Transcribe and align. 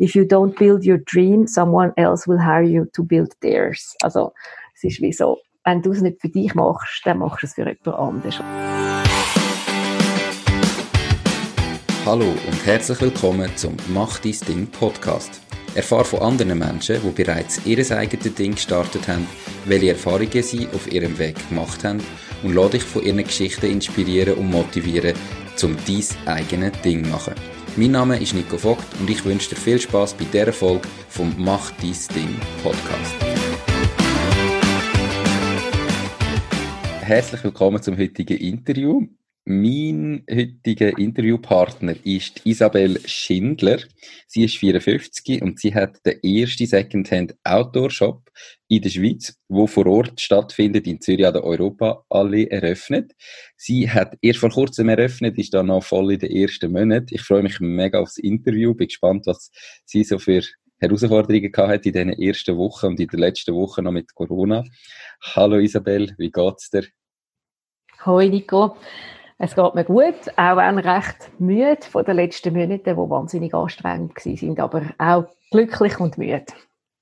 if 0.00 0.16
you 0.16 0.24
don't 0.24 0.58
build 0.58 0.82
your 0.82 0.98
dream, 0.98 1.46
someone 1.46 1.92
else 1.98 2.26
will 2.26 2.38
hire 2.38 2.62
you 2.62 2.86
to 2.94 3.02
build 3.02 3.34
theirs. 3.42 3.94
Also, 4.02 4.32
es 4.74 4.84
ist 4.84 5.02
wie 5.02 5.12
so, 5.12 5.38
wenn 5.64 5.82
du 5.82 5.92
es 5.92 6.00
nicht 6.00 6.20
für 6.22 6.30
dich 6.30 6.54
machst, 6.54 7.02
dann 7.04 7.18
machst 7.18 7.42
du 7.42 7.46
es 7.46 7.54
für 7.54 7.68
jemand 7.68 7.86
anderes. 7.86 8.40
Hallo 12.06 12.24
und 12.24 12.66
herzlich 12.66 13.00
willkommen 13.02 13.50
zum 13.56 13.76
Mach 13.88 14.18
dein 14.20 14.36
Ding 14.48 14.66
Podcast. 14.68 15.42
Erfahre 15.74 16.06
von 16.06 16.20
anderen 16.20 16.58
Menschen, 16.58 16.96
die 17.04 17.22
bereits 17.22 17.64
ihr 17.66 17.78
eigenes 17.96 18.34
Ding 18.34 18.54
gestartet 18.54 19.06
haben, 19.06 19.28
welche 19.66 19.90
Erfahrungen 19.90 20.42
sie 20.42 20.66
auf 20.74 20.90
ihrem 20.90 21.16
Weg 21.18 21.36
gemacht 21.50 21.84
haben 21.84 22.02
und 22.42 22.54
lade 22.54 22.70
dich 22.70 22.84
von 22.84 23.02
ihren 23.02 23.22
Geschichten 23.22 23.66
inspirieren 23.66 24.38
und 24.38 24.50
motivieren, 24.50 25.14
um 25.62 25.76
dein 25.86 26.34
eigenes 26.34 26.80
Ding 26.80 27.04
zu 27.04 27.10
machen. 27.10 27.59
Mein 27.76 27.92
Name 27.92 28.20
ist 28.20 28.34
Nico 28.34 28.58
Vogt 28.58 28.84
und 28.98 29.08
ich 29.08 29.24
wünsche 29.24 29.50
dir 29.50 29.56
viel 29.56 29.80
Spaß 29.80 30.14
bei 30.14 30.24
dieser 30.24 30.52
Folge 30.52 30.88
vom 31.08 31.32
Mach 31.38 31.70
dein 31.70 31.94
Ding 32.14 32.36
Podcast. 32.62 33.14
Herzlich 37.00 37.44
willkommen 37.44 37.80
zum 37.80 37.96
heutigen 37.96 38.38
Interview. 38.38 39.06
Mein 39.52 40.24
heutiger 40.30 40.96
Interviewpartner 40.96 41.96
ist 42.04 42.46
Isabel 42.46 43.00
Schindler. 43.04 43.80
Sie 44.28 44.44
ist 44.44 44.58
54 44.58 45.42
und 45.42 45.58
sie 45.58 45.74
hat 45.74 45.96
den 46.06 46.22
ersten 46.22 46.66
Secondhand 46.66 47.34
Outdoor 47.42 47.90
Shop 47.90 48.30
in 48.68 48.80
der 48.80 48.90
Schweiz, 48.90 49.36
wo 49.48 49.66
vor 49.66 49.88
Ort 49.88 50.20
stattfindet, 50.20 50.86
in 50.86 51.00
Zürich 51.00 51.26
an 51.26 51.32
der 51.32 51.42
Europa 51.42 52.04
alle 52.10 52.48
eröffnet. 52.48 53.10
Sie 53.56 53.90
hat 53.90 54.16
erst 54.22 54.38
vor 54.38 54.50
kurzem 54.50 54.88
eröffnet, 54.88 55.36
ist 55.36 55.52
dann 55.52 55.66
noch 55.66 55.82
voll 55.82 56.12
in 56.12 56.20
den 56.20 56.30
ersten 56.30 56.70
Monaten. 56.70 57.08
Ich 57.10 57.22
freue 57.22 57.42
mich 57.42 57.58
mega 57.58 57.98
aufs 57.98 58.18
Interview, 58.18 58.74
bin 58.74 58.86
gespannt, 58.86 59.26
was 59.26 59.50
sie 59.84 60.04
so 60.04 60.20
für 60.20 60.42
Herausforderungen 60.78 61.50
gehabt 61.50 61.72
hat 61.72 61.86
in 61.86 61.92
den 61.92 62.10
ersten 62.10 62.56
Wochen 62.56 62.86
und 62.86 63.00
in 63.00 63.08
der 63.08 63.18
letzten 63.18 63.56
Woche 63.56 63.82
noch 63.82 63.90
mit 63.90 64.14
Corona. 64.14 64.62
Hallo 65.20 65.58
Isabel, 65.58 66.14
wie 66.18 66.30
geht's 66.30 66.70
dir? 66.70 66.84
Hoi 68.06 68.28
Nico. 68.28 68.76
Es 69.42 69.54
geht 69.54 69.74
mir 69.74 69.84
gut, 69.84 70.28
auch 70.36 70.56
wenn 70.58 70.78
recht 70.78 71.16
müde 71.38 71.78
von 71.88 72.04
den 72.04 72.16
letzten 72.16 72.52
Monaten, 72.52 72.84
die 72.84 72.94
wahnsinnig 72.94 73.54
anstrengend 73.54 74.18
sind, 74.20 74.60
aber 74.60 74.82
auch 74.98 75.24
glücklich 75.50 75.98
und 75.98 76.18
müde. 76.18 76.44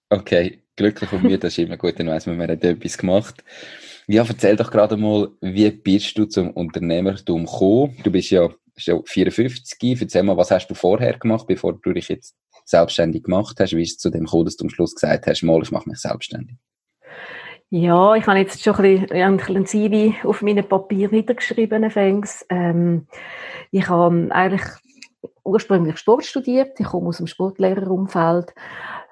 Okay, 0.09 0.63
glücklich 0.77 1.13
und 1.13 1.25
müde, 1.25 1.41
das 1.41 1.59
ist 1.59 1.59
immer 1.59 1.77
gut, 1.77 1.99
dann 1.99 2.07
weiss 2.07 2.27
man, 2.27 2.37
man 2.37 2.49
hat 2.49 2.63
etwas 2.63 2.97
gemacht. 2.97 3.43
Ja, 4.07 4.25
erzähl 4.25 4.55
doch 4.55 4.71
gerade 4.71 4.97
mal, 4.97 5.31
wie 5.41 5.69
bist 5.69 6.17
du 6.17 6.27
zum 6.27 6.53
Unternehmertum 6.53 7.45
gekommen? 7.45 7.97
Du 8.05 8.13
bist 8.13 8.31
ja, 8.31 8.49
schon 8.77 9.03
54, 9.05 10.01
erzähl 10.01 10.23
mal, 10.23 10.37
was 10.37 10.53
hast 10.53 10.69
du 10.69 10.75
vorher 10.75 11.19
gemacht, 11.19 11.49
bevor 11.49 11.73
du 11.73 11.93
dich 11.93 12.09
jetzt 12.09 12.37
selbstständig 12.65 13.25
gemacht 13.25 13.59
hast? 13.59 13.75
Wie 13.75 13.83
ist 13.83 13.97
es 13.97 13.99
zu 13.99 14.11
dem 14.11 14.27
gekommen, 14.27 14.45
dass 14.45 14.57
du 14.57 14.65
am 14.65 14.71
Schluss 14.71 14.95
gesagt 14.95 15.27
hast, 15.27 15.43
mal, 15.43 15.61
ich 15.61 15.73
mache 15.73 15.89
mich 15.89 15.99
selbstständig? 15.99 16.57
Ja, 17.71 18.15
ich 18.15 18.27
habe 18.27 18.39
jetzt 18.39 18.63
schon 18.63 18.75
ein 18.77 19.07
bisschen, 19.07 19.57
ein 19.57 19.67
CV 19.67 20.27
auf 20.27 20.41
meinem 20.41 20.67
Papier 20.67 21.11
niedergeschrieben. 21.11 21.91
Ähm, 22.49 23.07
ich 23.71 23.89
habe 23.91 24.29
eigentlich 24.31 24.63
ursprünglich 25.45 25.99
Sport 25.99 26.25
studiert. 26.25 26.81
Ich 26.81 26.87
komme 26.87 27.09
aus 27.09 27.19
dem 27.19 27.27
Sportlehrerumfeld. 27.27 28.55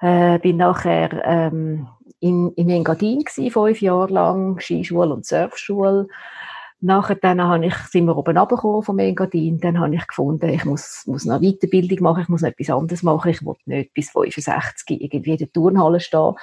Äh, 0.01 0.39
bin 0.39 0.57
nachher 0.57 1.23
ähm, 1.23 1.87
in, 2.19 2.51
in 2.53 2.71
Engadin 2.71 3.19
gewesen, 3.19 3.51
fünf 3.51 3.79
Jahre 3.79 4.11
lang, 4.11 4.59
Skischule 4.59 5.13
und 5.13 5.27
Surfschule. 5.27 6.07
Nachher 6.79 7.15
dann 7.15 7.41
habe 7.41 7.67
ich, 7.67 7.75
sind 7.75 8.05
wir 8.05 8.17
oben 8.17 8.37
runtergekommen 8.37 8.81
vom 8.81 8.97
Engadin. 8.97 9.59
Dann 9.59 9.79
habe 9.79 9.93
ich 9.93 10.07
gefunden, 10.07 10.49
ich 10.49 10.65
muss, 10.65 11.03
muss 11.05 11.25
noch 11.25 11.35
eine 11.35 11.51
Weiterbildung 11.51 12.01
machen, 12.01 12.23
ich 12.23 12.29
muss 12.29 12.41
noch 12.41 12.49
etwas 12.49 12.71
anderes 12.71 13.03
machen. 13.03 13.29
Ich 13.29 13.45
wollte 13.45 13.61
nicht 13.65 13.93
bis 13.93 14.09
65 14.09 14.99
irgendwie 14.99 15.31
in 15.31 15.37
der 15.37 15.51
Turnhalle 15.51 15.99
stehen 15.99 16.33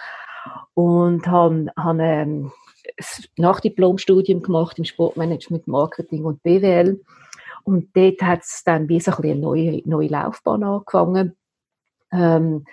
und 0.75 1.27
habe, 1.27 1.67
ähm, 1.77 2.53
ein 2.99 3.25
Nachdiplomstudium 3.37 4.43
gemacht 4.43 4.79
im 4.79 4.85
Sportmanagement, 4.85 5.67
Marketing 5.67 6.25
und 6.25 6.43
BWL. 6.43 7.01
Und 7.65 7.97
dort 7.97 8.23
hat 8.23 8.43
es 8.43 8.63
dann 8.65 8.89
wie 8.89 9.01
so 9.01 9.13
ein 9.13 9.25
eine 9.25 9.37
neue, 9.37 9.83
neue 9.87 10.09
Laufbahn 10.09 10.63
angefangen. 10.63 11.37
Ähm, 12.13 12.67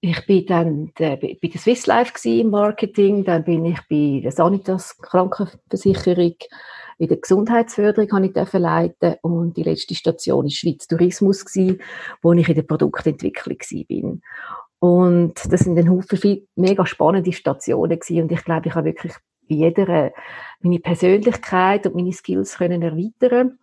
ich 0.00 0.24
bin 0.26 0.46
dann 0.46 0.92
der, 0.98 1.16
bei 1.16 1.36
der 1.42 1.60
Swiss 1.60 1.86
Life 1.86 2.12
im 2.40 2.50
Marketing, 2.50 3.24
dann 3.24 3.44
bin 3.44 3.64
ich 3.66 3.80
bei 3.90 4.20
der 4.22 4.32
Sanitas 4.32 4.96
Krankenversicherung 4.96 6.36
in 7.00 7.08
der 7.08 7.16
Gesundheitsförderung 7.16 8.12
habe 8.12 8.26
ich 8.26 8.52
leiten 8.52 9.16
und 9.22 9.56
die 9.56 9.62
letzte 9.62 9.94
Station 9.94 10.46
ist 10.46 10.56
Schweiz 10.56 10.86
Tourismus 10.86 11.46
wo 12.20 12.34
ich 12.34 12.46
in 12.46 12.54
der 12.54 12.62
Produktentwicklung 12.62 13.56
bin. 13.88 14.22
Und 14.80 15.34
das 15.52 15.60
sind 15.60 15.78
ein 15.78 15.90
Haufen 15.90 16.18
viel, 16.18 16.48
mega 16.56 16.86
spannende 16.86 17.32
Stationen 17.32 17.98
gewesen. 17.98 18.22
Und 18.22 18.32
ich 18.32 18.44
glaube, 18.44 18.68
ich 18.68 18.74
habe 18.74 18.86
wirklich 18.86 19.12
bei 19.48 19.56
jeder 19.56 20.12
meine 20.60 20.78
Persönlichkeit 20.78 21.86
und 21.86 21.96
meine 21.96 22.12
Skills 22.12 22.56
können 22.56 22.82
erweitern. 22.82 23.58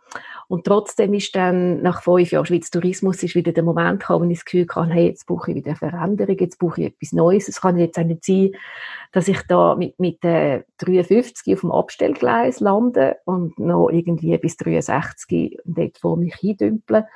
Und 0.48 0.66
trotzdem 0.66 1.14
ist 1.14 1.36
dann 1.36 1.82
nach 1.82 2.02
fünf 2.04 2.32
Jahren 2.32 2.46
Schweiz 2.46 2.70
Tourismus 2.70 3.22
ist 3.24 3.36
wieder 3.36 3.52
der 3.52 3.64
Moment 3.64 4.00
gekommen, 4.00 4.28
wo 4.28 4.32
ich 4.32 4.38
das 4.38 4.46
Gefühl 4.46 4.68
hatte, 4.74 4.94
hey, 4.94 5.08
jetzt 5.08 5.26
brauche 5.26 5.52
ich 5.52 5.58
wieder 5.58 5.76
Veränderung, 5.76 6.38
jetzt 6.40 6.60
brauche 6.60 6.82
ich 6.82 6.88
etwas 6.88 7.12
Neues. 7.12 7.48
Es 7.48 7.62
kann 7.62 7.78
jetzt 7.78 8.00
auch 8.00 8.04
nicht 8.04 8.24
sein, 8.24 8.52
dass 9.12 9.28
ich 9.28 9.42
da 9.48 9.76
mit, 9.76 10.00
mit 10.00 10.24
äh, 10.24 10.64
53 10.78 11.54
auf 11.54 11.62
dem 11.62 11.72
Abstellgleis 11.72 12.60
lande 12.60 13.18
und 13.26 13.60
noch 13.60 13.90
irgendwie 13.90 14.38
bis 14.38 14.56
63 14.58 15.60
dort 15.66 15.98
vor 15.98 16.16
mich 16.16 16.36
hindümple 16.36 17.08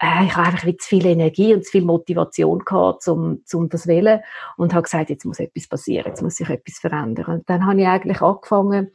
äh, 0.00 0.24
ich 0.24 0.36
habe 0.36 0.48
einfach 0.48 0.66
zu 0.78 0.88
viel 0.88 1.06
Energie 1.06 1.54
und 1.54 1.64
zu 1.64 1.72
viel 1.72 1.84
Motivation 1.84 2.60
gehabt, 2.60 3.06
um, 3.08 3.42
um 3.52 3.68
das 3.68 3.86
wählen 3.86 4.20
und 4.56 4.72
habe 4.72 4.84
gesagt, 4.84 5.10
jetzt 5.10 5.24
muss 5.24 5.38
etwas 5.38 5.68
passieren, 5.68 6.06
jetzt 6.08 6.22
muss 6.22 6.36
sich 6.36 6.48
etwas 6.48 6.78
verändern. 6.78 7.26
Und 7.26 7.50
dann 7.50 7.66
habe 7.66 7.80
ich 7.80 7.86
eigentlich 7.86 8.20
angefangen, 8.22 8.90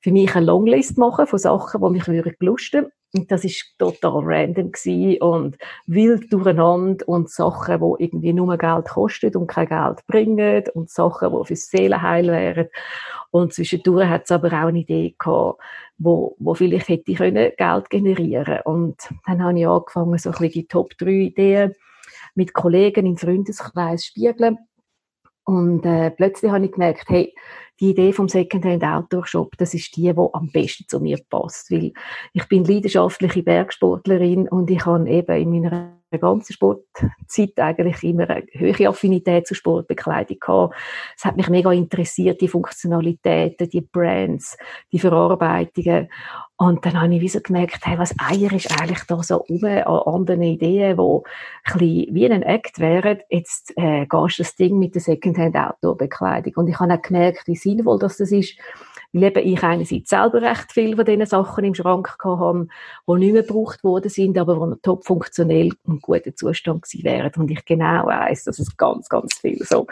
für 0.00 0.12
mich 0.12 0.34
eine 0.36 0.44
Longlist 0.44 0.98
machen 0.98 1.26
von 1.26 1.38
Sachen, 1.38 1.80
die 1.80 1.90
mich 1.90 2.06
würden 2.06 2.34
gelusten. 2.38 2.92
Und 3.14 3.30
das 3.30 3.44
ist 3.44 3.74
total 3.78 4.22
random 4.24 4.72
gewesen 4.72 5.22
und 5.22 5.56
wild 5.86 6.32
durcheinander 6.32 7.08
und 7.08 7.30
Sachen, 7.30 7.78
die 7.78 8.04
irgendwie 8.04 8.32
nur 8.32 8.58
Geld 8.58 8.86
kosten 8.86 9.36
und 9.36 9.46
kein 9.46 9.68
Geld 9.68 10.04
bringen 10.08 10.64
und 10.74 10.90
Sachen, 10.90 11.30
die 11.30 11.46
fürs 11.46 11.68
Seelenheil 11.68 12.26
wären. 12.26 12.68
Und 13.30 13.52
zwischendurch 13.52 14.08
hat 14.08 14.24
es 14.24 14.32
aber 14.32 14.48
auch 14.48 14.68
eine 14.68 14.80
Idee 14.80 15.14
gehabt, 15.16 15.60
wo, 15.98 16.34
wo 16.38 16.54
vielleicht 16.54 16.88
hätte 16.88 17.12
ich 17.12 17.18
können 17.18 17.52
Geld 17.56 17.90
generieren 17.90 18.60
Und 18.64 18.96
dann 19.26 19.42
habe 19.42 19.58
ich 19.58 19.66
angefangen, 19.66 20.18
so 20.18 20.30
ein 20.30 20.32
bisschen 20.32 20.52
die 20.52 20.66
Top 20.66 20.98
3 20.98 21.10
Ideen 21.10 21.74
mit 22.34 22.52
Kollegen 22.52 23.06
im 23.06 23.16
Freundeskreis 23.16 24.06
spiegeln. 24.06 24.58
Und 25.44 25.84
äh, 25.84 26.10
plötzlich 26.10 26.50
habe 26.50 26.64
ich 26.64 26.72
gemerkt, 26.72 27.04
hey, 27.08 27.34
die 27.80 27.90
Idee 27.90 28.12
vom 28.12 28.28
Secondhand 28.28 28.84
Outdoor 28.84 29.26
Shop, 29.26 29.52
das 29.58 29.74
ist 29.74 29.96
die, 29.96 30.12
die 30.12 30.28
am 30.32 30.50
besten 30.52 30.84
zu 30.88 31.00
mir 31.00 31.18
passt, 31.28 31.70
weil 31.70 31.92
ich 32.32 32.48
bin 32.48 32.64
leidenschaftliche 32.64 33.42
Bergsportlerin 33.42 34.48
und 34.48 34.70
ich 34.70 34.86
habe 34.86 35.08
eben 35.08 35.36
in 35.36 35.50
meiner 35.50 35.98
ganzen 36.18 36.52
Sportzeit 36.52 37.58
eigentlich 37.58 38.02
immer 38.02 38.28
eine 38.30 38.46
hohe 38.58 38.88
Affinität 38.88 39.46
zur 39.46 39.56
Sportbekleidung 39.56 40.38
gehabt. 40.38 40.74
Es 41.16 41.24
hat 41.24 41.36
mich 41.36 41.48
mega 41.48 41.72
interessiert, 41.72 42.40
die 42.40 42.48
Funktionalitäten, 42.48 43.68
die 43.68 43.80
Brands, 43.80 44.56
die 44.92 44.98
Verarbeitungen. 44.98 46.08
Und 46.56 46.86
dann 46.86 47.00
habe 47.00 47.14
ich 47.14 47.20
wie 47.20 47.28
so 47.28 47.40
gemerkt, 47.40 47.80
hey, 47.84 47.98
was 47.98 48.14
Eier 48.18 48.52
ist 48.52 48.80
eigentlich 48.80 49.02
da 49.08 49.22
so 49.22 49.44
um 49.48 49.64
an 49.64 49.82
anderen 49.82 50.42
Ideen, 50.42 50.96
die 50.96 51.02
ein 51.02 51.78
bisschen 51.78 52.14
wie 52.14 52.30
ein 52.30 52.42
Act 52.42 52.78
wären. 52.78 53.18
Jetzt 53.28 53.72
äh, 53.76 54.06
gehst 54.06 54.38
du 54.38 54.42
das 54.42 54.54
Ding 54.54 54.78
mit 54.78 54.94
der 54.94 55.02
Secondhand 55.02 55.56
Outdoor-Bekleidung. 55.56 56.52
Und 56.56 56.68
ich 56.68 56.78
habe 56.78 56.94
auch 56.94 57.02
gemerkt, 57.02 57.46
wie 57.46 57.56
sinnvoll 57.56 57.98
das 57.98 58.20
ist, 58.20 58.56
weil 59.14 59.22
eben 59.22 59.46
ich 59.46 59.62
einerseits 59.62 60.10
selber 60.10 60.42
recht 60.42 60.72
viel 60.72 60.96
von 60.96 61.04
diesen 61.04 61.24
Sachen 61.24 61.64
im 61.64 61.74
Schrank 61.74 62.16
hatte, 62.18 62.66
die 63.06 63.12
nicht 63.14 63.32
mehr 63.32 63.42
gebraucht 63.42 63.84
worden 63.84 64.10
sind, 64.10 64.36
aber 64.36 64.74
die 64.74 64.80
top 64.82 65.04
funktionell 65.04 65.70
und 65.84 66.02
guten 66.02 66.36
Zustand 66.36 66.82
gewesen 66.82 67.04
wären. 67.04 67.32
Und 67.36 67.50
ich 67.50 67.64
genau 67.64 68.06
weiss, 68.06 68.44
dass 68.44 68.58
es 68.58 68.76
ganz, 68.76 69.08
ganz 69.08 69.34
viel 69.34 69.62
so 69.64 69.86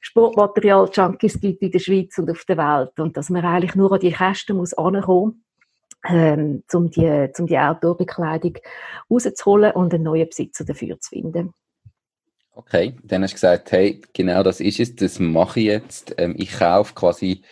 Sportmaterial-Junkies 0.00 1.40
gibt 1.40 1.62
in 1.62 1.70
der 1.70 1.78
Schweiz 1.78 2.18
und 2.18 2.30
auf 2.30 2.44
der 2.44 2.56
Welt 2.56 2.98
und 2.98 3.16
dass 3.16 3.30
man 3.30 3.44
eigentlich 3.44 3.76
nur 3.76 3.92
an 3.92 4.00
die 4.00 4.12
Kästen 4.12 4.56
muss 4.56 4.74
ankommen 4.74 5.44
ähm, 6.08 6.62
um 6.72 6.90
die, 6.90 7.28
um 7.38 7.46
die 7.46 7.58
Outdoor-Bekleidung 7.58 8.56
rauszuholen 9.10 9.72
und 9.72 9.94
einen 9.94 10.04
neuen 10.04 10.28
Besitzer 10.28 10.64
dafür 10.64 10.98
zu 10.98 11.10
finden. 11.10 11.52
Okay, 12.54 12.96
dann 13.04 13.22
hast 13.22 13.32
du 13.32 13.34
gesagt, 13.36 13.70
hey, 13.72 14.00
genau 14.12 14.42
das 14.42 14.60
ist 14.60 14.80
es, 14.80 14.96
das 14.96 15.20
mache 15.20 15.60
ich 15.60 15.66
jetzt. 15.66 16.14
Ähm, 16.18 16.34
ich 16.36 16.58
kaufe 16.58 16.94
quasi 16.94 17.42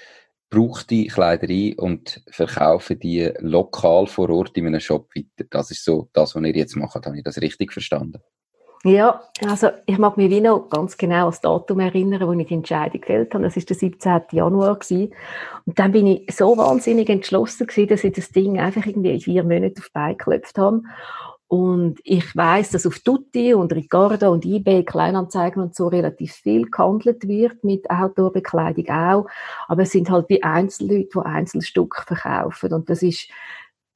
gebrauchte 0.50 1.06
Kleider 1.06 1.48
ein 1.48 1.74
und 1.74 2.22
verkaufe 2.30 2.96
die 2.96 3.30
lokal 3.40 4.06
vor 4.06 4.30
Ort 4.30 4.56
in 4.56 4.66
einem 4.66 4.80
Shop 4.80 5.08
weiter. 5.14 5.46
Das 5.50 5.70
ist 5.70 5.84
so 5.84 6.08
das, 6.12 6.34
was 6.34 6.42
ihr 6.42 6.56
jetzt 6.56 6.76
macht. 6.76 7.04
Habe 7.06 7.16
ich 7.16 7.24
das 7.24 7.40
richtig 7.40 7.72
verstanden? 7.72 8.20
Ja, 8.84 9.22
also 9.44 9.70
ich 9.86 9.98
mag 9.98 10.16
mich 10.16 10.30
wie 10.30 10.40
noch 10.40 10.70
ganz 10.70 10.96
genau 10.96 11.24
an 11.24 11.30
das 11.30 11.40
Datum 11.40 11.80
erinnern, 11.80 12.26
wo 12.26 12.32
ich 12.32 12.46
die 12.46 12.54
Entscheidung 12.54 13.00
gefällt 13.00 13.34
habe. 13.34 13.42
Das 13.42 13.56
ist 13.56 13.68
der 13.68 13.76
17. 13.76 14.20
Januar 14.30 14.78
gewesen. 14.78 15.12
Und 15.66 15.78
dann 15.78 15.90
bin 15.90 16.06
ich 16.06 16.32
so 16.32 16.56
wahnsinnig 16.56 17.08
entschlossen 17.08 17.66
gewesen, 17.66 17.88
dass 17.88 18.04
ich 18.04 18.12
das 18.12 18.30
Ding 18.30 18.58
einfach 18.60 18.86
irgendwie 18.86 19.14
in 19.14 19.20
vier 19.20 19.42
Monaten 19.42 19.78
auf 19.78 19.86
die 19.86 19.92
Beine 19.92 20.16
geklopft 20.16 20.58
habe. 20.58 20.82
Und 21.48 21.98
ich 22.04 22.36
weiß, 22.36 22.70
dass 22.70 22.86
auf 22.86 22.98
Tutti 22.98 23.54
und 23.54 23.72
Ricardo 23.72 24.30
und 24.30 24.44
eBay, 24.44 24.84
Kleinanzeigen 24.84 25.62
und 25.62 25.74
so 25.74 25.88
relativ 25.88 26.34
viel 26.34 26.70
gehandelt 26.70 27.26
wird, 27.26 27.64
mit 27.64 27.88
Outdoor-Bekleidung 27.90 28.88
auch. 28.90 29.26
Aber 29.66 29.82
es 29.82 29.92
sind 29.92 30.10
halt 30.10 30.28
die 30.28 30.42
Einzelleute, 30.42 31.08
die 31.14 31.26
Einzelstücke 31.26 32.02
verkaufen. 32.02 32.74
Und 32.74 32.90
das 32.90 33.02
ist 33.02 33.30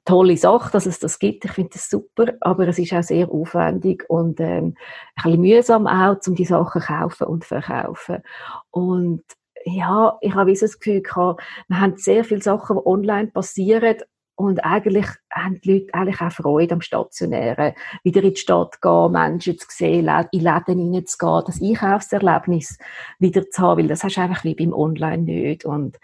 tolle 0.03 0.35
Sache, 0.35 0.71
dass 0.71 0.87
es 0.87 0.99
das 0.99 1.19
gibt. 1.19 1.45
Ich 1.45 1.51
finde 1.51 1.71
das 1.73 1.89
super, 1.89 2.33
aber 2.41 2.67
es 2.67 2.79
ist 2.79 2.91
auch 2.93 3.03
sehr 3.03 3.29
aufwendig 3.29 4.03
und 4.09 4.39
ähm, 4.39 4.75
ein 5.15 5.23
bisschen 5.23 5.41
mühsam 5.41 5.87
auch, 5.87 6.17
um 6.27 6.35
die 6.35 6.45
Sachen 6.45 6.81
kaufen 6.81 7.27
und 7.27 7.45
verkaufen. 7.45 8.23
Und 8.71 9.23
ja, 9.65 10.17
ich 10.21 10.33
habe 10.33 10.55
so 10.55 10.65
das 10.65 10.79
Gefühl 10.79 11.01
gehabt, 11.01 11.41
wir 11.67 11.79
haben 11.79 11.97
sehr 11.97 12.23
viele 12.25 12.41
Sachen, 12.41 12.77
die 12.77 12.85
online 12.85 13.27
passieren 13.27 13.97
und 14.35 14.63
eigentlich 14.65 15.05
haben 15.31 15.61
die 15.61 15.73
Leute 15.73 15.93
eigentlich 15.93 16.19
auch 16.21 16.31
Freude 16.31 16.73
am 16.73 16.81
Stationären. 16.81 17.73
Wieder 18.03 18.23
in 18.23 18.33
die 18.33 18.39
Stadt 18.39 18.81
gehen, 18.81 19.11
Menschen 19.11 19.59
zu 19.59 19.67
sehen, 19.69 20.09
in 20.31 20.41
Läden 20.41 20.79
hineinzugehen, 20.79 21.43
das 21.45 21.61
Einkaufserlebnis 21.61 22.79
wieder 23.19 23.47
zu 23.49 23.61
haben, 23.61 23.81
weil 23.81 23.87
das 23.87 24.03
hast 24.03 24.17
du 24.17 24.21
einfach 24.21 24.43
wie 24.43 24.55
beim 24.55 24.73
Online 24.73 25.21
nicht. 25.21 25.65
Und 25.65 25.99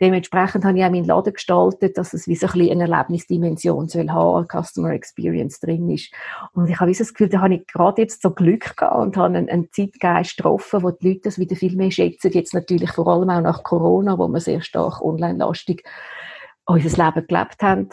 dementsprechend 0.00 0.64
habe 0.64 0.78
ich 0.78 0.84
auch 0.84 0.90
meinen 0.90 1.04
Laden 1.04 1.34
gestaltet, 1.34 1.98
dass 1.98 2.14
es 2.14 2.26
wie 2.26 2.36
so 2.36 2.46
ein 2.46 2.52
bisschen 2.54 2.80
eine 2.80 2.90
Erlebnisdimension 2.90 3.88
soll 3.88 4.08
haben, 4.08 4.46
Customer 4.48 4.92
Experience 4.92 5.60
drin 5.60 5.90
ist. 5.90 6.10
Und 6.54 6.70
ich 6.70 6.80
habe 6.80 6.90
das 6.90 7.12
Gefühl, 7.12 7.28
da 7.28 7.42
habe 7.42 7.54
ich 7.56 7.66
gerade 7.66 8.00
jetzt 8.00 8.22
so 8.22 8.30
Glück 8.30 8.76
gehabt 8.78 8.96
und 8.96 9.16
habe 9.18 9.36
einen, 9.36 9.50
einen 9.50 9.72
Zeitgeist 9.72 10.38
getroffen, 10.38 10.82
wo 10.82 10.90
die 10.90 11.08
Leute 11.08 11.20
das 11.24 11.38
wieder 11.38 11.54
viel 11.54 11.76
mehr 11.76 11.90
schätzen. 11.90 12.32
Jetzt 12.32 12.54
natürlich 12.54 12.92
vor 12.92 13.08
allem 13.08 13.28
auch 13.28 13.42
nach 13.42 13.62
Corona, 13.62 14.18
wo 14.18 14.26
man 14.26 14.40
sehr 14.40 14.62
stark 14.62 15.02
online-lastig 15.02 15.84
unser 16.66 17.04
Leben 17.04 17.26
gelebt 17.26 17.62
haben, 17.62 17.88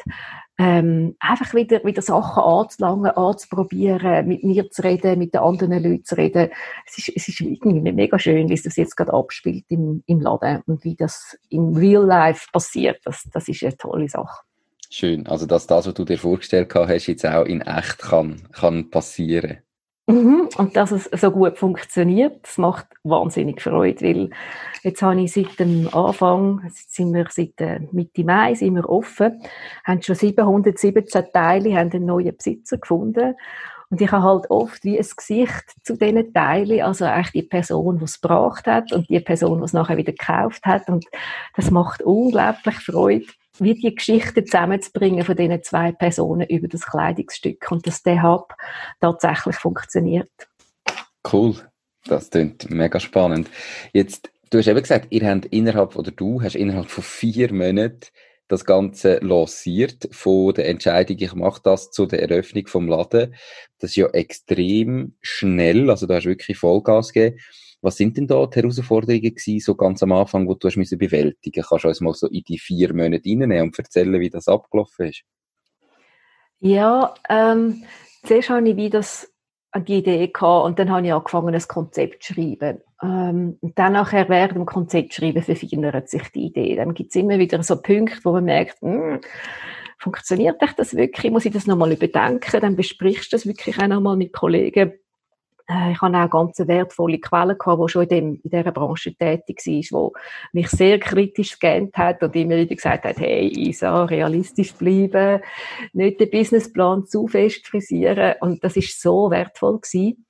ähm, 0.57 1.15
einfach 1.19 1.53
wieder, 1.56 1.83
wieder 1.83 2.01
Sachen 2.01 2.44
anzulangen, 2.44 3.12
anzuprobieren, 3.12 4.27
mit 4.27 4.44
mir 4.44 4.69
zu 4.69 4.83
reden, 4.83 5.18
mit 5.18 5.33
den 5.33 5.41
anderen 5.41 5.83
Leuten 5.83 6.03
zu 6.03 6.15
reden. 6.15 6.50
Es 6.85 6.97
ist, 7.00 7.12
es 7.15 7.27
ist 7.27 7.41
irgendwie 7.41 7.91
mega 7.91 8.19
schön, 8.19 8.47
wie 8.47 8.53
es 8.53 8.63
das 8.63 8.75
jetzt 8.75 8.95
gerade 8.95 9.13
abspielt 9.13 9.65
im, 9.69 10.03
im 10.06 10.21
Laden 10.21 10.62
und 10.68 10.83
wie 10.83 10.95
das 10.95 11.38
im 11.50 11.73
Real 11.75 12.06
Life 12.06 12.47
passiert. 12.53 13.00
Das, 13.06 13.27
das 13.33 13.47
ist 13.47 13.63
eine 13.63 13.75
tolle 13.75 14.07
Sache. 14.07 14.44
Schön. 14.91 15.25
Also, 15.25 15.45
dass 15.45 15.67
das, 15.67 15.88
was 15.88 15.94
du 15.94 16.03
dir 16.06 16.19
vorgestellt 16.19 16.71
hast, 16.75 17.07
jetzt 17.07 17.25
auch 17.25 17.45
in 17.45 17.62
echt 17.62 17.97
kann, 17.97 18.47
kann 18.51 18.89
passieren. 18.89 19.59
Mhm. 20.07 20.50
Und 20.57 20.75
dass 20.75 20.92
es 20.92 21.06
so 21.06 21.31
gut 21.31 21.57
funktioniert, 21.57 22.44
das 22.44 22.57
macht 22.57 22.88
wahnsinnig 23.03 23.62
Freude, 23.62 24.01
weil 24.06 24.30
jetzt 24.83 25.01
habe 25.01 25.21
ich 25.21 25.31
seit 25.31 25.59
dem 25.59 25.88
Anfang, 25.94 26.62
jetzt 26.65 26.94
sind 26.94 27.13
wir 27.13 27.27
seit 27.30 27.53
Mitte 27.94 28.24
Mai, 28.24 28.56
sind 28.56 28.75
wir 28.75 28.89
offen, 28.89 29.42
haben 29.83 30.01
schon 30.01 30.15
717 30.15 31.25
Teile, 31.31 31.77
haben 31.77 31.92
einen 31.92 32.06
neuen 32.06 32.36
Besitzer 32.36 32.77
gefunden. 32.77 33.36
Und 33.89 34.00
ich 34.00 34.12
habe 34.12 34.24
halt 34.24 34.50
oft 34.50 34.83
wie 34.86 34.98
ein 34.98 35.06
Gesicht 35.18 35.75
zu 35.83 35.98
diesen 35.98 36.33
Teilen, 36.33 36.81
also 36.81 37.03
eigentlich 37.06 37.31
die 37.31 37.44
Person, 37.44 38.00
die 38.00 38.06
es 38.06 38.21
gebracht 38.21 38.65
hat 38.65 38.94
und 38.94 39.09
die 39.09 39.19
Person, 39.19 39.59
die 39.59 39.65
es 39.65 39.74
nachher 39.74 39.98
wieder 39.98 40.13
gekauft 40.13 40.65
hat. 40.65 40.88
Und 40.88 41.06
das 41.57 41.71
macht 41.71 42.01
unglaublich 42.01 42.75
Freude 42.75 43.25
wie 43.62 43.75
die 43.75 43.94
Geschichte 43.94 44.44
zusammenzubringen 44.44 45.24
von 45.24 45.36
diesen 45.36 45.63
zwei 45.63 45.92
Personen 45.92 46.48
über 46.48 46.68
das 46.68 46.86
Kleidungsstück 46.86 47.72
und 47.72 47.86
dass 47.86 48.02
der 48.04 48.24
Hub 48.24 48.54
tatsächlich 49.00 49.56
funktioniert. 49.56 50.31
Cool, 51.31 51.56
das 52.06 52.31
klingt 52.31 52.69
mega 52.72 53.00
spannend. 53.00 53.50
Jetzt, 53.94 54.31
du 54.50 54.58
hast 54.58 54.68
eben 54.68 54.81
gesagt, 54.81 55.08
ihr 55.12 55.30
habt 55.30 55.46
innerhalb, 55.48 55.96
oder 55.96 56.12
du 56.12 56.42
hast 56.42 56.56
innerhalb 56.56 56.90
von 56.90 57.04
vier 57.04 57.54
Monaten 57.54 58.00
das 58.48 58.66
Ganze 58.66 59.19
lanciert, 59.19 60.10
von 60.12 60.54
der 60.54 60.68
Entscheidung, 60.68 61.18
ich 61.19 61.34
mache 61.36 61.62
das, 61.63 61.92
zu 61.92 62.06
der 62.06 62.24
Eröffnung 62.24 62.68
vom 62.68 62.88
Laden. 62.88 63.36
Das 63.80 63.92
ist 63.92 63.96
ja 63.96 64.08
extrem 64.08 65.16
schnell, 65.22 65.90
also 65.90 66.06
da 66.08 66.16
hast 66.16 66.25
du 66.25 66.30
wirklich 66.30 66.58
Vollgas 66.58 67.13
gegeben. 67.13 67.40
Was 67.81 67.98
sind 67.98 68.18
denn 68.18 68.28
da 68.28 68.45
die 68.45 68.60
Herausforderungen 68.60 69.22
gewesen, 69.22 69.60
so 69.60 69.75
ganz 69.75 70.04
am 70.04 70.12
Anfang, 70.12 70.48
wo 70.48 70.54
du 70.54 70.68
hast 70.68 70.78
müssen 70.78 71.00
bewältigen? 71.00 71.63
Kannst 71.68 71.83
du 71.83 71.88
uns 71.88 72.01
mal 72.01 72.13
so 72.13 72.28
in 72.28 72.44
die 72.48 72.60
vier 72.60 72.94
Monate 72.94 73.28
reinnehmen 73.28 73.62
und 73.63 73.80
erzählen, 73.80 74.19
wie 74.19 74.30
das 74.30 74.48
abgelaufen 74.48 75.07
ist? 75.07 75.24
Ja, 76.60 77.16
ähm, 77.28 77.83
zuerst 78.24 78.50
habe 78.51 78.69
ich 78.69 78.75
wie 78.75 78.89
das 78.89 79.31
die 79.80 80.00
Idee 80.00 80.28
gehabt 80.28 80.66
und 80.66 80.80
dann 80.80 80.89
habe 80.89 81.07
ich 81.07 81.13
angefangen, 81.13 81.56
ein 81.56 81.62
Konzept 81.68 82.24
zu 82.24 82.33
schreiben. 82.33 82.81
Ähm, 83.01 83.57
und 83.62 83.80
dann 83.80 83.94
nachher 83.94 84.27
während 84.30 84.56
dem 84.56 84.66
Konzept 84.66 85.13
schreiben 85.13 85.42
verfeinert 85.42 86.10
sich 86.10 86.24
die 86.34 86.48
Idee. 86.48 86.75
Dann 86.75 86.94
gibt 86.94 87.10
es 87.10 87.16
immer 87.16 87.39
wieder 87.39 87.63
so 87.63 87.81
Punkte, 87.81 88.19
wo 88.24 88.34
man 88.34 88.45
merkt, 88.45 88.81
hm, 88.81 89.22
funktioniert 89.98 90.62
das 90.77 90.95
wirklich? 90.95 91.31
Muss 91.31 91.45
ich 91.45 91.54
das 91.54 91.68
nochmal 91.68 91.94
überdenken? 91.94 92.60
Dann 92.60 92.75
besprichst 92.75 93.31
du 93.31 93.36
das 93.36 93.45
wirklich 93.45 93.80
auch 93.80 93.88
nochmal 93.88 94.18
mit 94.18 94.34
Kollegen 94.34 94.89
äh, 94.89 94.98
ich 95.91 96.01
hatte 96.01 96.18
auch 96.18 96.29
ganz 96.29 96.59
wertvolle 96.59 97.19
Quellen 97.19 97.57
gehabt, 97.57 97.81
die 97.83 97.89
schon 97.89 98.03
in, 98.03 98.09
dem, 98.09 98.39
in 98.44 98.50
dieser 98.50 98.71
Branche 98.71 99.13
tätig 99.15 99.62
war, 99.65 100.12
die 100.53 100.59
mich 100.59 100.69
sehr 100.69 101.00
kritisch 101.00 101.59
gescannt 101.59 101.97
hat 101.97 102.21
und 102.23 102.35
immer 102.35 102.57
wieder 102.57 102.75
gesagt 102.75 103.06
hat, 103.06 103.18
hey, 103.18 103.47
Isa, 103.47 104.06
realistisch 104.06 104.73
bleiben, 104.73 105.41
nicht 105.94 106.19
den 106.19 106.29
Businessplan 106.29 107.06
zu 107.06 107.27
fest 107.27 107.68
frisieren. 107.68 108.35
Und 108.41 108.63
das 108.63 108.77
ist 108.77 109.01
so 109.01 109.31
wertvoll 109.31 109.79
gewesen, 109.79 110.25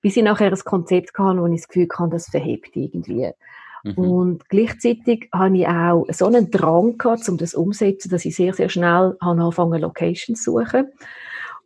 bis 0.00 0.16
ich 0.16 0.22
nachher 0.22 0.52
ein 0.52 0.58
Konzept 0.64 1.18
hatte, 1.18 1.40
wo 1.40 1.46
ich 1.46 1.60
das 1.60 1.68
Gefühl 1.68 1.88
hatte, 1.98 2.10
das 2.10 2.28
verhebt 2.28 2.76
irgendwie. 2.76 3.30
Mhm. 3.84 3.98
Und 3.98 4.48
gleichzeitig 4.48 5.28
habe 5.32 5.58
ich 5.58 5.68
auch 5.68 6.06
so 6.10 6.26
einen 6.26 6.50
Drang 6.50 6.98
gehabt, 6.98 7.28
um 7.28 7.36
das 7.36 7.54
umzusetzen, 7.54 8.10
dass 8.10 8.24
ich 8.24 8.34
sehr, 8.34 8.54
sehr 8.54 8.68
schnell 8.68 9.16
angefangen 9.20 9.80
Locations 9.80 10.42
zu 10.42 10.58
suchen. 10.58 10.88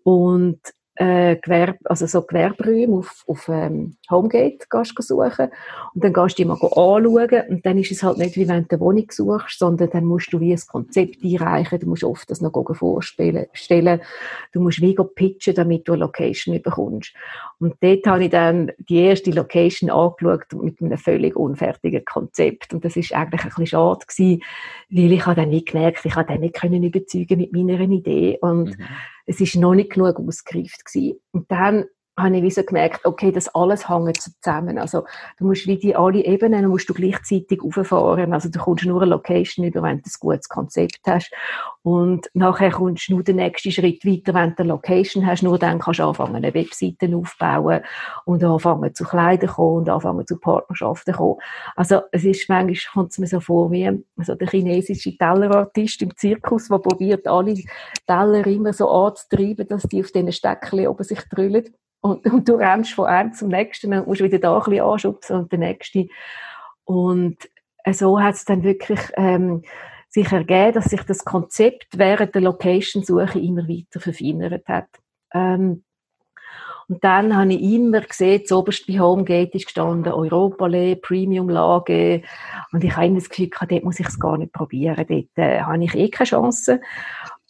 Und 0.02 0.60
äh, 0.98 1.36
Gewerbe, 1.36 1.78
also 1.84 2.06
so 2.06 2.22
Gewerberäume 2.22 2.96
auf, 2.96 3.22
auf 3.28 3.48
ähm, 3.48 3.96
Homegate 4.10 4.66
gehst 4.68 5.00
suchen. 5.00 5.48
Und 5.94 6.04
dann 6.04 6.12
gehst 6.12 6.38
du 6.38 6.42
die 6.42 6.44
mal 6.44 6.54
anschauen. 6.54 7.42
Und 7.48 7.64
dann 7.64 7.78
ist 7.78 7.92
es 7.92 8.02
halt 8.02 8.18
nicht 8.18 8.34
wie 8.34 8.48
wenn 8.48 8.66
du 8.66 8.74
eine 8.74 8.80
Wohnung 8.80 9.06
suchst, 9.08 9.60
sondern 9.60 9.90
dann 9.90 10.04
musst 10.04 10.32
du 10.32 10.40
wie 10.40 10.52
ein 10.52 10.60
Konzept 10.66 11.22
einreichen, 11.22 11.78
du 11.78 11.86
musst 11.86 12.02
oft 12.02 12.28
das 12.28 12.40
noch 12.40 12.52
vorstellen, 12.74 13.46
du 14.52 14.60
musst 14.60 14.80
wie 14.80 14.96
pitchen, 15.14 15.54
damit 15.54 15.86
du 15.86 15.92
eine 15.92 16.00
Location 16.00 16.60
bekommst. 16.60 17.14
Und 17.60 17.76
dort 17.80 18.06
habe 18.06 18.24
ich 18.24 18.30
dann 18.30 18.72
die 18.88 18.98
erste 18.98 19.30
Location 19.30 19.90
angeschaut 19.90 20.52
mit 20.60 20.82
einem 20.82 20.98
völlig 20.98 21.36
unfertigen 21.36 22.04
Konzept. 22.04 22.74
Und 22.74 22.84
das 22.84 22.96
ist 22.96 23.14
eigentlich 23.14 23.42
ein 23.42 23.50
bisschen 23.50 23.66
schade 23.66 24.04
gewesen, 24.04 24.42
weil 24.90 25.12
ich 25.12 25.26
habe 25.26 25.36
dann 25.36 25.50
nicht 25.50 25.68
gemerkt, 25.68 26.04
ich 26.04 26.16
habe 26.16 26.26
dann 26.26 26.40
nicht 26.40 26.56
können 26.56 26.82
überzeugen 26.82 27.38
mit 27.38 27.52
meiner 27.52 27.78
Idee. 27.78 28.38
Und 28.40 28.76
mhm 28.76 28.84
es 29.28 29.40
ist 29.40 29.56
noch 29.56 29.75
nicht 29.75 29.92
genug 29.92 30.19
ausgereift 30.19 30.86
gewesen. 30.86 31.20
Und 31.32 31.50
dann 31.52 31.84
habe 32.19 32.37
ich 32.37 32.43
wie 32.43 32.50
so 32.50 32.62
gemerkt, 32.62 33.05
okay, 33.05 33.32
das 33.32 33.55
alles 33.55 33.88
hängt 33.88 34.20
zusammen. 34.20 34.79
Also, 34.79 35.05
du 35.38 35.47
musst 35.47 35.67
wie 35.67 35.79
die 35.79 35.97
alle 35.97 36.25
Ebenen, 36.25 36.67
musst 36.69 36.89
du 36.89 36.94
gleichzeitig 36.94 37.60
auffahren. 37.63 38.32
Also, 38.32 38.48
du 38.48 38.58
kommst 38.58 38.84
nur 38.84 39.01
eine 39.01 39.10
Location 39.10 39.65
über, 39.65 39.82
wenn 39.82 39.98
du 39.98 40.05
ein 40.05 40.13
gutes 40.20 40.48
Konzept 40.48 41.01
hast. 41.06 41.32
Und 41.82 42.29
nachher 42.34 42.70
kommst 42.70 43.08
du 43.08 43.15
nur 43.15 43.22
den 43.22 43.37
nächsten 43.37 43.70
Schritt 43.70 44.05
weiter, 44.05 44.34
wenn 44.34 44.55
du 44.55 44.63
eine 44.63 44.69
Location 44.69 45.27
hast. 45.27 45.43
Nur 45.43 45.58
dann 45.58 45.79
kannst 45.79 46.01
du 46.01 46.05
anfangen, 46.05 46.37
eine 46.37 46.53
Webseite 46.53 47.15
aufbauen 47.17 47.81
und 48.25 48.44
anfangen 48.44 48.94
zu 48.94 49.05
Kleidern 49.05 49.51
kommen 49.51 49.79
und 49.79 49.89
anfangen 49.89 50.27
zu 50.27 50.39
Partnerschaften 50.39 51.15
kommen. 51.15 51.37
Also, 51.77 52.01
es 52.13 52.25
ist 52.25 52.48
manchmal, 52.48 52.93
kommt 52.93 53.13
es 53.13 53.19
mir 53.19 53.27
so 53.27 53.41
vor 53.41 53.70
wie, 53.70 53.91
also 54.17 54.34
der 54.34 54.48
chinesische 54.48 55.17
Tellerartist 55.17 56.03
im 56.03 56.17
Zirkus, 56.17 56.69
der 56.69 56.79
probiert, 56.79 57.27
alle 57.27 57.55
Teller 58.06 58.46
immer 58.46 58.72
so 58.72 58.91
anzutreiben, 58.91 59.69
dass 59.69 59.82
die 59.84 60.01
auf 60.01 60.10
diesen 60.10 60.32
Steckchen 60.32 60.87
oben 60.87 61.05
sich 61.05 61.20
drüllen. 61.31 61.65
Und, 62.00 62.24
und 62.26 62.48
du 62.48 62.55
rennst 62.55 62.93
von 62.93 63.06
einem 63.06 63.32
zum 63.32 63.48
nächsten 63.48 63.93
und 63.93 64.06
musst 64.06 64.22
wieder 64.22 64.38
da 64.38 64.56
ein 64.56 64.64
bisschen 64.64 64.84
anschubsen 64.84 65.36
und 65.36 65.52
der 65.52 65.58
nächste. 65.58 66.08
Und 66.84 67.36
so 67.93 68.20
hat 68.20 68.34
es 68.34 68.44
dann 68.44 68.62
wirklich 68.62 69.00
ähm, 69.17 69.62
sich 70.08 70.31
ergeben, 70.32 70.74
dass 70.74 70.86
sich 70.86 71.02
das 71.02 71.24
Konzept 71.24 71.98
während 71.98 72.34
der 72.34 72.43
Location-Suche 72.43 73.38
immer 73.38 73.69
weiter 73.69 74.00
verfeinert 74.00 74.67
hat. 74.69 74.88
Ähm, 75.32 75.84
und 76.88 77.05
dann 77.05 77.36
habe 77.36 77.52
ich 77.52 77.60
immer 77.60 78.00
gesehen, 78.00 78.46
zuoberst 78.46 78.86
bei 78.86 78.98
Homegate 78.98 79.58
ist 79.58 79.67
gestanden 79.67 80.10
Europale, 80.10 80.96
Premium-Lage. 80.96 82.22
Und 82.72 82.82
ich 82.82 82.96
habe 82.96 83.06
immer 83.06 83.19
das 83.19 83.28
Gefühl 83.28 83.50
gehabt, 83.50 83.70
dort 83.70 83.84
muss 83.84 84.00
ich 84.00 84.08
es 84.08 84.19
gar 84.19 84.38
nicht 84.38 84.55
probieren. 84.55 85.05
Dort 85.06 85.28
äh, 85.36 85.60
habe 85.60 85.84
ich 85.84 85.94
eh 85.94 86.08
keine 86.08 86.28
Chance. 86.28 86.81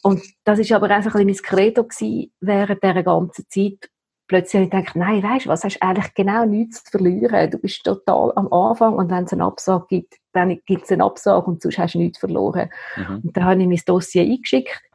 Und 0.01 0.21
das 0.43 0.59
ist 0.59 0.73
aber 0.73 0.89
einfach 0.89 1.15
ein 1.15 1.25
bisschen 1.25 1.45
mein 1.51 1.59
Credo 1.59 1.83
gewesen, 1.85 2.31
während 2.41 2.83
dieser 2.83 3.03
ganzen 3.03 3.45
Zeit, 3.47 3.89
plötzlich 4.29 4.61
habe 4.61 4.65
ich 4.65 4.71
gedacht, 4.71 4.95
nein, 4.95 5.21
weißt 5.21 5.45
du 5.45 5.49
was, 5.49 5.65
hast 5.65 5.81
eigentlich 5.81 6.13
genau 6.13 6.45
nichts 6.45 6.85
zu 6.85 6.91
verlieren. 6.91 7.51
Du 7.51 7.57
bist 7.57 7.83
total 7.83 8.31
am 8.35 8.51
Anfang 8.53 8.93
und 8.93 9.11
wenn 9.11 9.25
es 9.25 9.33
eine 9.33 9.43
Absage 9.43 9.85
gibt, 9.89 10.13
dann 10.31 10.57
gibt 10.65 10.83
es 10.83 10.91
eine 10.91 11.03
Absage 11.03 11.45
und 11.47 11.61
sonst 11.61 11.77
hast 11.77 11.95
du 11.95 11.97
nichts 11.97 12.19
verloren. 12.19 12.69
Mhm. 12.95 13.21
Und 13.25 13.35
dann 13.35 13.43
habe 13.43 13.61
ich 13.61 13.67
mein 13.67 13.81
Dossier 13.85 14.21
eingeschickt 14.21 14.88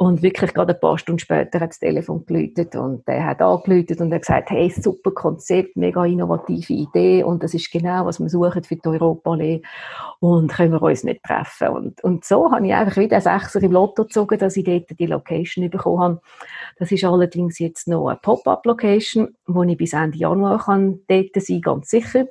Und 0.00 0.22
wirklich 0.22 0.54
gerade 0.54 0.74
ein 0.74 0.80
paar 0.80 0.96
Stunden 0.96 1.18
später 1.18 1.58
hat 1.58 1.70
das 1.70 1.80
Telefon 1.80 2.24
geläutet 2.24 2.76
und 2.76 3.06
der 3.08 3.26
hat 3.26 3.42
angeläutet 3.42 4.00
und 4.00 4.12
er 4.12 4.20
gesagt, 4.20 4.48
hey, 4.50 4.70
super 4.70 5.10
Konzept, 5.10 5.76
mega 5.76 6.04
innovative 6.04 6.72
Idee 6.72 7.24
und 7.24 7.42
das 7.42 7.52
ist 7.52 7.72
genau, 7.72 8.06
was 8.06 8.20
wir 8.20 8.28
suchen 8.28 8.62
für 8.62 8.76
die 8.76 8.88
Europa 8.88 9.32
Allee 9.32 9.60
und 10.20 10.52
können 10.52 10.70
wir 10.70 10.82
uns 10.82 11.02
nicht 11.02 11.24
treffen. 11.24 11.68
Und, 11.70 12.04
und 12.04 12.24
so 12.24 12.48
habe 12.52 12.64
ich 12.64 12.72
einfach 12.72 12.96
wieder 12.96 13.20
Sechser 13.20 13.60
im 13.60 13.72
Lotto 13.72 14.04
gezogen, 14.04 14.38
dass 14.38 14.56
ich 14.56 14.62
dort 14.62 14.96
die 14.96 15.06
Location 15.06 15.68
bekommen 15.68 16.00
habe. 16.00 16.20
Das 16.78 16.92
ist 16.92 17.02
allerdings 17.02 17.58
jetzt 17.58 17.88
noch 17.88 18.06
eine 18.06 18.20
Pop-up-Location, 18.22 19.34
wo 19.48 19.64
ich 19.64 19.76
bis 19.76 19.94
Ende 19.94 20.16
Januar 20.16 20.64
kann 20.64 21.00
dort 21.08 21.34
sein, 21.34 21.60
ganz 21.60 21.90
sicher. 21.90 22.26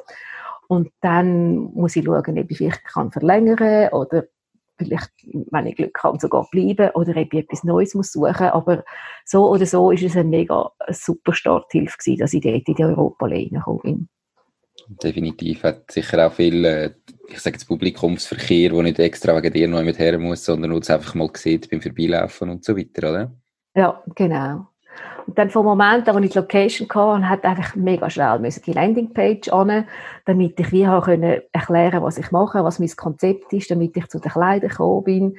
Und 0.70 0.90
dann 1.02 1.58
muss 1.58 1.98
ich 1.98 2.06
schauen, 2.06 2.40
ob 2.40 2.50
ich 2.50 2.58
vielleicht 2.58 2.86
kann 2.86 3.12
verlängern 3.12 3.90
oder 3.92 4.24
vielleicht, 4.78 5.12
wenn 5.52 5.68
ich 5.68 5.76
Glück 5.76 6.04
habe, 6.04 6.20
sogar 6.20 6.48
bleiben 6.52 6.92
oder 6.92 7.16
eben 7.16 7.40
etwas 7.40 7.64
Neues 7.64 7.94
muss 7.94 8.12
suchen. 8.12 8.48
Aber 8.48 8.84
so 9.26 9.50
oder 9.50 9.66
so 9.66 9.92
ist 9.92 10.04
es 10.04 10.16
eine 10.16 10.30
mega 10.30 10.72
super 10.90 11.34
Starthilfe 11.34 11.98
gewesen, 11.98 12.20
dass 12.20 12.34
ich 12.34 12.42
dort 12.42 12.68
in 12.68 12.76
die 12.76 12.84
Europa 12.84 13.26
reingekommen 13.26 13.82
bin. 13.82 14.10
Definitiv. 14.88 15.64
Hat 15.64 15.92
sicher 15.92 16.28
auch 16.28 16.34
viel, 16.34 16.64
äh, 16.64 16.92
ich 17.28 17.40
sage 17.40 17.56
jetzt 17.56 17.66
Publikumsverkehr, 17.66 18.72
wo 18.72 18.82
nicht 18.82 19.00
extra 19.00 19.36
wegen 19.36 19.54
dir 19.54 19.68
noch 19.68 19.84
mit 19.84 20.00
her 20.00 20.18
muss, 20.18 20.46
sondern 20.46 20.72
nur 20.72 20.80
es 20.80 20.90
einfach 20.90 21.14
mal 21.16 21.30
sieht 21.34 21.70
beim 21.70 21.82
Vorbeilaufen 21.82 22.50
und 22.50 22.64
so 22.64 22.78
weiter, 22.78 23.10
oder? 23.10 23.36
Ja, 23.76 24.04
genau. 24.16 24.68
Und 25.28 25.38
dann 25.38 25.50
vom 25.50 25.66
Moment, 25.66 26.08
wo 26.08 26.18
ich 26.20 26.32
die 26.32 26.38
Location 26.38 26.88
hatte, 26.90 27.30
hat 27.30 27.44
einfach 27.44 27.76
mega 27.76 28.10
schnell 28.10 28.40
die 28.66 28.72
Landingpage 28.72 29.50
an, 29.50 29.86
damit 30.26 30.58
ich 30.58 30.72
wie 30.72 30.86
können 30.86 31.42
erklären, 31.52 32.02
was 32.02 32.18
ich 32.18 32.32
mache, 32.32 32.64
was 32.64 32.80
mein 32.80 32.90
Konzept 32.96 33.52
ist, 33.52 33.70
damit 33.70 33.98
ich 33.98 34.08
zu 34.08 34.20
den 34.20 34.32
Kleidern 34.32 34.70
gekommen 34.70 35.04
bin. 35.04 35.38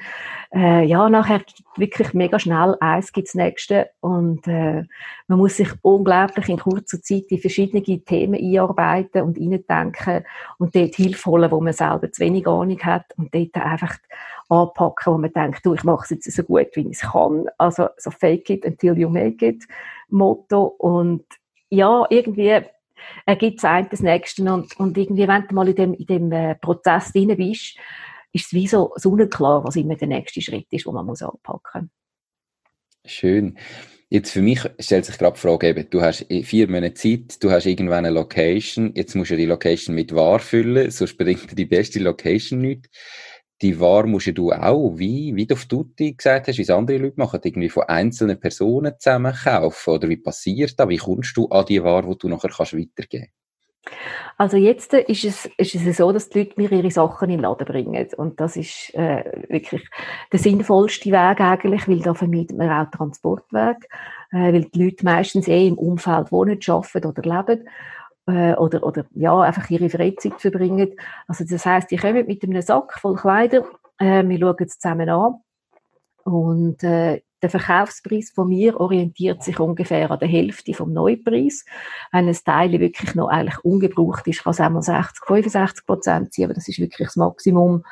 Äh, 0.53 0.85
ja, 0.85 1.09
nachher 1.09 1.41
wirklich 1.77 2.13
mega 2.13 2.39
schnell 2.39 2.77
eins 2.81 3.13
gibt's 3.13 3.35
nächste 3.35 3.89
und 4.01 4.47
äh, 4.47 4.85
man 5.27 5.39
muss 5.39 5.57
sich 5.57 5.69
unglaublich 5.83 6.49
in 6.49 6.59
kurzer 6.59 7.01
Zeit 7.01 7.25
in 7.29 7.39
verschiedene 7.39 7.83
Themen 7.83 8.35
einarbeiten 8.35 9.23
und 9.23 9.39
reindenken 9.39 10.25
und 10.59 10.75
dort 10.75 10.95
Hilfe 10.95 11.31
holen, 11.31 11.51
wo 11.51 11.61
man 11.61 11.73
selber 11.73 12.11
zu 12.11 12.23
wenig 12.23 12.47
Ahnung 12.47 12.81
hat 12.81 13.07
und 13.17 13.35
dort 13.35 13.55
einfach 13.57 13.97
anpacken, 14.49 15.13
wo 15.13 15.19
man 15.19 15.33
denkt, 15.33 15.65
du, 15.65 15.75
ich 15.75 15.85
mache 15.85 16.05
es 16.05 16.11
jetzt 16.11 16.33
so 16.33 16.43
gut, 16.43 16.69
wie 16.75 16.89
ich 16.89 17.01
kann. 17.01 17.47
Also 17.59 17.89
so 17.97 18.11
fake 18.11 18.51
it 18.51 18.65
until 18.65 18.97
you 18.99 19.09
make 19.09 19.45
it 19.47 19.65
Motto. 20.09 20.65
Und 20.79 21.25
ja, 21.71 22.07
irgendwie 22.09 22.63
ergibt 23.27 23.59
es 23.59 23.65
ein 23.65 23.89
das 23.91 24.01
Nächste. 24.01 24.43
Und, 24.53 24.79
und 24.79 24.97
irgendwie, 24.97 25.29
wenn 25.29 25.47
du 25.47 25.55
mal 25.55 25.69
in 25.69 25.75
dem, 25.75 25.95
in 25.95 26.07
dem 26.07 26.33
äh, 26.33 26.55
Prozess 26.55 27.13
drin 27.13 27.37
bist, 27.37 27.77
ist 28.33 28.47
es 28.47 28.53
wie 28.53 28.67
so 28.67 28.93
sonnenklar, 28.97 29.65
was 29.65 29.77
immer 29.77 29.97
der 29.97 30.09
nächste 30.09 30.41
Schritt 30.41 30.67
ist, 30.71 30.87
wo 30.87 30.93
man 30.93 31.07
muss 31.07 31.23
anpacken 31.23 31.83
muss. 31.83 33.13
Schön. 33.13 33.59
Jetzt 34.11 34.31
für 34.31 34.41
mich 34.41 34.61
stellt 34.79 35.05
sich 35.05 35.19
gerade 35.19 35.35
die 35.35 35.41
Frage, 35.41 35.69
eben, 35.69 35.91
du 35.91 36.01
hast 36.01 36.27
vier 36.45 36.69
Monate 36.69 36.95
Zeit, 36.95 37.43
du 37.43 37.51
hast 37.51 37.67
irgendwann 37.67 38.07
eine 38.07 38.11
Location, 38.15 38.93
jetzt 38.95 39.15
musst 39.15 39.31
du 39.31 39.37
die 39.37 39.45
Location 39.45 39.95
mit 39.95 40.15
War 40.15 40.39
füllen, 40.39 40.91
sonst 40.91 41.19
bringt 41.19 41.51
dir 41.51 41.55
die 41.55 41.67
beste 41.67 41.99
Location 41.99 42.59
nicht 42.59 42.89
die 43.61 43.81
Ware 43.81 44.07
musst 44.07 44.37
du 44.39 44.53
auch, 44.53 44.93
wie, 44.97 45.35
wie 45.35 45.47
du 45.47 45.55
auf 45.55 45.67
Tutti 45.67 46.13
gesagt 46.13 46.49
hast, 46.49 46.59
wie 46.59 46.63
es 46.63 46.71
andere 46.71 46.99
Leute 46.99 47.19
machen, 47.19 47.41
irgendwie 47.43 47.69
von 47.69 47.85
einzelnen 47.85 48.39
Personen 48.39 48.95
zusammen 48.99 49.35
kaufen? 49.35 49.91
Oder 49.91 50.09
wie 50.09 50.17
passiert 50.17 50.79
das? 50.79 50.89
Wie 50.89 50.97
kommst 50.97 51.37
du 51.37 51.49
an 51.49 51.67
die 51.67 51.83
Ware, 51.83 52.09
die 52.09 52.19
du 52.19 52.29
nachher 52.29 52.51
kannst 52.51 52.77
weitergeben 52.77 53.29
also 54.37 54.57
jetzt 54.57 54.93
ist 54.93 55.25
es, 55.25 55.47
ist 55.57 55.75
es 55.75 55.97
so, 55.97 56.13
dass 56.13 56.29
die 56.29 56.41
Leute 56.41 56.53
mir 56.57 56.71
ihre 56.71 56.91
Sachen 56.91 57.31
in 57.31 57.39
den 57.39 57.43
Laden 57.43 57.67
bringen. 57.67 58.07
Und 58.17 58.39
das 58.41 58.57
ist 58.57 58.95
äh, 58.95 59.25
wirklich 59.49 59.89
der 60.33 60.39
sinnvollste 60.39 61.11
Weg 61.11 61.41
eigentlich, 61.41 61.89
weil 61.89 62.01
da 62.01 62.15
vermeidet 62.15 62.57
man 62.57 62.71
auch 62.71 62.91
Transportweg, 62.91 63.89
äh, 64.31 64.53
weil 64.53 64.65
die 64.67 64.85
Leute 64.85 65.05
meistens 65.05 65.49
eh 65.49 65.67
im 65.67 65.79
Umfeld 65.79 66.31
wohnen, 66.31 66.61
arbeiten 66.67 67.07
oder 67.07 67.23
leben 67.23 67.69
äh, 68.29 68.55
oder, 68.55 68.83
oder 68.85 69.07
ja, 69.15 69.41
einfach 69.41 69.69
ihre 69.71 69.89
Freizeit 69.89 70.41
verbringen. 70.41 70.95
Also 71.27 71.45
das 71.45 71.65
heißt, 71.65 71.91
die 71.91 71.97
kommen 71.97 72.27
mit 72.27 72.43
einem 72.43 72.63
Sack 72.63 72.99
voll 73.01 73.17
Kleider, 73.17 73.65
äh, 73.99 74.23
wir 74.27 74.39
schauen 74.39 74.57
es 74.61 74.79
zusammen 74.79 75.09
an 75.09 75.35
und 76.25 76.83
äh, 76.85 77.23
der 77.41 77.51
Verkaufspreis 77.51 78.31
von 78.35 78.49
mir 78.49 78.81
orientiert 78.81 79.45
sich 79.45 79.61
ungefähr 79.61 80.11
an 80.11 80.19
der 80.19 80.29
Hälfte 80.29 80.75
vom 80.75 80.93
Neupreis. 80.93 81.65
Wenn 82.11 82.29
ein 82.29 82.37
Teil 82.45 82.73
wirklich 82.81 83.15
noch 83.15 83.29
eigentlich 83.29 83.65
ungebraucht 83.65 84.27
ist, 84.27 84.43
kann 84.43 84.51
es 84.51 84.61
auch 84.61 84.71
mal 84.71 84.83
60, 84.83 85.25
65 85.25 85.87
Prozent 85.87 86.35
sein, 86.35 86.47
aber 86.47 86.55
das 86.55 86.69
ist 86.69 86.81
wirklich 86.81 87.07
das 87.07 87.17
Maximum. 87.17 87.85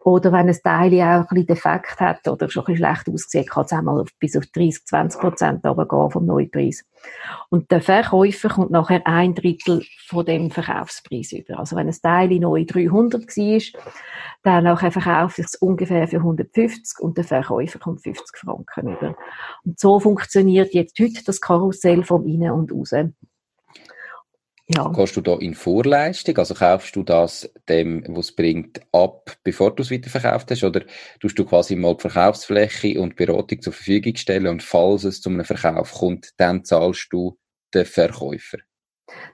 Oder 0.00 0.32
wenn 0.32 0.48
ein 0.48 0.58
Teil 0.62 0.94
auch 0.94 1.02
ein 1.02 1.26
bisschen 1.28 1.46
defekt 1.46 2.00
hat 2.00 2.26
oder 2.28 2.48
schon 2.48 2.62
ein 2.62 2.74
bisschen 2.74 2.86
schlecht 2.86 3.08
aussieht, 3.08 3.50
kann 3.50 3.64
es 3.64 3.72
auch 3.72 3.82
mal 3.82 4.04
bis 4.20 4.36
auf 4.36 4.46
30, 4.46 4.84
20 4.86 5.20
Prozent 5.20 5.64
runtergehen 5.64 6.10
vom 6.10 6.24
Neupreis. 6.24 6.84
Und 7.50 7.70
der 7.70 7.80
Verkäufer 7.80 8.48
kommt 8.48 8.70
nachher 8.70 9.06
ein 9.06 9.34
Drittel 9.34 9.82
von 10.06 10.24
dem 10.24 10.50
Verkaufspreis 10.50 11.32
über. 11.32 11.58
Also 11.58 11.76
wenn 11.76 11.88
ein 11.88 11.96
Teil 12.00 12.28
neu 12.38 12.64
300 12.64 13.26
war, 13.26 13.82
dann 14.42 14.64
nachher 14.64 14.92
verkaufe 14.92 15.40
ich 15.40 15.48
es 15.48 15.56
ungefähr 15.56 16.06
für 16.06 16.18
150 16.18 17.00
und 17.00 17.16
der 17.16 17.24
Verkäufer 17.24 17.78
kommt 17.78 18.02
50 18.02 18.36
Franken 18.36 18.92
über. 18.92 19.16
Und 19.64 19.78
so 19.80 19.98
funktioniert 19.98 20.74
jetzt 20.74 20.98
heute 21.00 21.24
das 21.24 21.40
Karussell 21.40 22.04
vom 22.04 22.26
Innen 22.26 22.52
und 22.52 22.72
Außen. 22.72 23.16
Ja. 24.70 24.88
Gehst 24.92 25.16
du 25.16 25.20
da 25.22 25.34
in 25.38 25.54
Vorleistung? 25.54 26.36
Also 26.38 26.54
kaufst 26.54 26.94
du 26.94 27.02
das 27.02 27.50
dem, 27.68 28.04
was 28.08 28.26
es 28.26 28.36
bringt, 28.36 28.80
ab, 28.92 29.36
bevor 29.42 29.74
du 29.74 29.82
es 29.82 29.90
weiterverkauft 29.90 30.50
hast? 30.50 30.62
Oder 30.62 30.82
tust 31.20 31.38
du 31.38 31.44
quasi 31.46 31.74
mal 31.74 31.94
die 31.96 32.02
Verkaufsfläche 32.02 33.00
und 33.00 33.16
Beratung 33.16 33.62
zur 33.62 33.72
Verfügung 33.72 34.16
stellen 34.16 34.46
und 34.46 34.62
falls 34.62 35.04
es 35.04 35.22
zu 35.22 35.30
einem 35.30 35.44
Verkauf 35.44 35.92
kommt, 35.92 36.30
dann 36.38 36.64
zahlst 36.64 37.08
du 37.12 37.38
den 37.72 37.86
Verkäufer? 37.86 38.58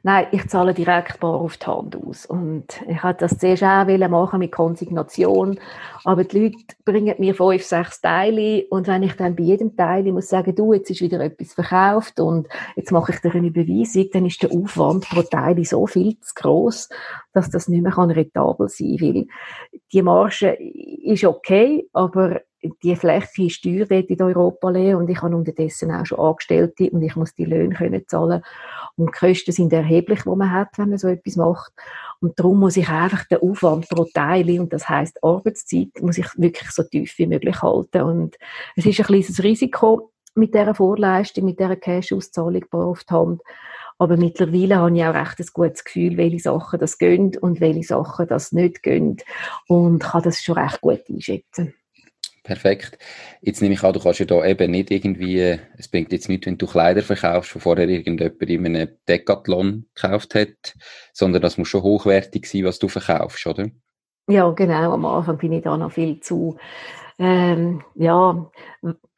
Nein, 0.02 0.26
ich 0.32 0.48
zahle 0.48 0.74
direkt 0.74 1.20
bar 1.20 1.34
auf 1.34 1.56
die 1.56 1.66
Hand 1.66 1.96
aus. 1.96 2.26
Und 2.26 2.82
ich 2.86 3.02
wollte 3.02 3.20
das 3.20 3.38
zuerst 3.38 3.62
auch 3.62 4.08
machen 4.08 4.38
mit 4.38 4.52
Konsignation. 4.52 5.58
Aber 6.04 6.24
die 6.24 6.38
Leute 6.38 6.76
bringen 6.84 7.14
mir 7.18 7.34
fünf, 7.34 7.62
sechs 7.62 8.00
Teile. 8.00 8.66
Und 8.70 8.86
wenn 8.86 9.02
ich 9.02 9.14
dann 9.14 9.34
bei 9.34 9.42
jedem 9.42 9.76
Teil 9.76 10.04
muss 10.12 10.28
sagen, 10.28 10.54
du, 10.54 10.72
jetzt 10.72 10.90
ist 10.90 11.00
wieder 11.00 11.20
etwas 11.20 11.54
verkauft 11.54 12.20
und 12.20 12.48
jetzt 12.76 12.92
mache 12.92 13.12
ich 13.12 13.20
dir 13.20 13.34
eine 13.34 13.48
Überweisung, 13.48 14.08
dann 14.12 14.26
ist 14.26 14.42
der 14.42 14.52
Aufwand 14.52 15.08
pro 15.08 15.22
Teil 15.22 15.64
so 15.64 15.86
viel 15.86 16.18
zu 16.20 16.34
gross, 16.34 16.88
dass 17.32 17.50
das 17.50 17.68
nicht 17.68 17.82
mehr 17.82 17.96
rentabel 17.96 18.68
sein 18.68 18.96
kann. 18.98 19.14
Weil 19.14 19.26
die 19.92 20.02
Marge 20.02 20.58
ist 21.02 21.24
okay, 21.24 21.88
aber 21.92 22.40
die 22.82 22.96
Fläche 22.96 23.44
ist 23.44 23.62
teuer 23.62 23.86
dort 23.86 24.10
in 24.10 24.22
Europa 24.22 24.68
und 24.68 25.08
ich 25.08 25.22
habe 25.22 25.36
unterdessen 25.36 25.90
auch 25.90 26.06
schon 26.06 26.18
Angestellte 26.18 26.90
und 26.90 27.02
ich 27.02 27.16
muss 27.16 27.34
die 27.34 27.44
Löhne 27.44 27.74
können 27.74 28.04
zahlen 28.06 28.42
und 28.96 29.08
die 29.08 29.18
Kosten 29.18 29.52
sind 29.52 29.72
erheblich, 29.72 30.22
die 30.22 30.28
man 30.28 30.50
hat, 30.50 30.76
wenn 30.76 30.90
man 30.90 30.98
so 30.98 31.08
etwas 31.08 31.36
macht. 31.36 31.72
Und 32.20 32.38
darum 32.38 32.60
muss 32.60 32.76
ich 32.76 32.88
einfach 32.88 33.24
den 33.24 33.38
Aufwand 33.38 33.88
pro 33.88 34.04
Teil, 34.04 34.58
und 34.60 34.72
das 34.72 34.88
heißt 34.88 35.22
Arbeitszeit, 35.22 35.88
muss 36.00 36.18
ich 36.18 36.26
wirklich 36.36 36.70
so 36.70 36.82
tief 36.84 37.18
wie 37.18 37.26
möglich 37.26 37.60
halten. 37.60 38.02
Und 38.02 38.36
es 38.76 38.86
ist 38.86 39.00
ein 39.00 39.06
kleines 39.06 39.42
Risiko 39.42 40.12
mit 40.34 40.54
dieser 40.54 40.74
Vorleistung, 40.74 41.44
mit 41.44 41.58
dieser 41.58 41.76
Cash-Auszahlung 41.76 42.64
auf 42.70 43.04
die 43.04 43.14
Hand. 43.14 43.42
Aber 43.98 44.16
mittlerweile 44.16 44.76
habe 44.76 44.96
ich 44.96 45.04
auch 45.04 45.14
recht 45.14 45.38
ein 45.38 45.46
gutes 45.52 45.84
Gefühl, 45.84 46.16
welche 46.16 46.40
Sachen 46.40 46.80
das 46.80 46.98
gehen 46.98 47.36
und 47.36 47.60
welche 47.60 47.84
Sachen 47.84 48.26
das 48.26 48.52
nicht 48.52 48.82
gehen. 48.82 49.18
Und 49.68 50.02
kann 50.02 50.22
das 50.22 50.42
schon 50.42 50.58
recht 50.58 50.80
gut 50.80 51.02
einschätzen. 51.08 51.74
Perfekt. 52.44 52.98
Jetzt 53.40 53.62
nehme 53.62 53.72
ich 53.72 53.82
an, 53.82 53.94
du 53.94 54.00
kannst 54.00 54.20
ja 54.20 54.26
da 54.26 54.44
eben 54.44 54.70
nicht 54.70 54.90
irgendwie, 54.90 55.58
es 55.78 55.88
bringt 55.88 56.12
jetzt 56.12 56.28
nicht, 56.28 56.44
wenn 56.44 56.58
du 56.58 56.66
Kleider 56.66 57.00
verkaufst, 57.00 57.54
wo 57.54 57.58
vorher 57.58 57.88
irgendjemand 57.88 58.42
in 58.42 58.66
einem 58.66 58.88
Decathlon 59.08 59.86
gekauft 59.94 60.34
hat, 60.34 60.74
sondern 61.14 61.40
das 61.40 61.56
muss 61.56 61.68
schon 61.68 61.82
hochwertig 61.82 62.46
sein, 62.46 62.64
was 62.64 62.78
du 62.78 62.88
verkaufst, 62.88 63.46
oder? 63.46 63.70
Ja, 64.28 64.50
genau. 64.50 64.92
Am 64.92 65.06
Anfang 65.06 65.38
bin 65.38 65.54
ich 65.54 65.64
da 65.64 65.78
noch 65.78 65.92
viel 65.92 66.20
zu, 66.20 66.58
ähm, 67.18 67.82
ja, 67.94 68.50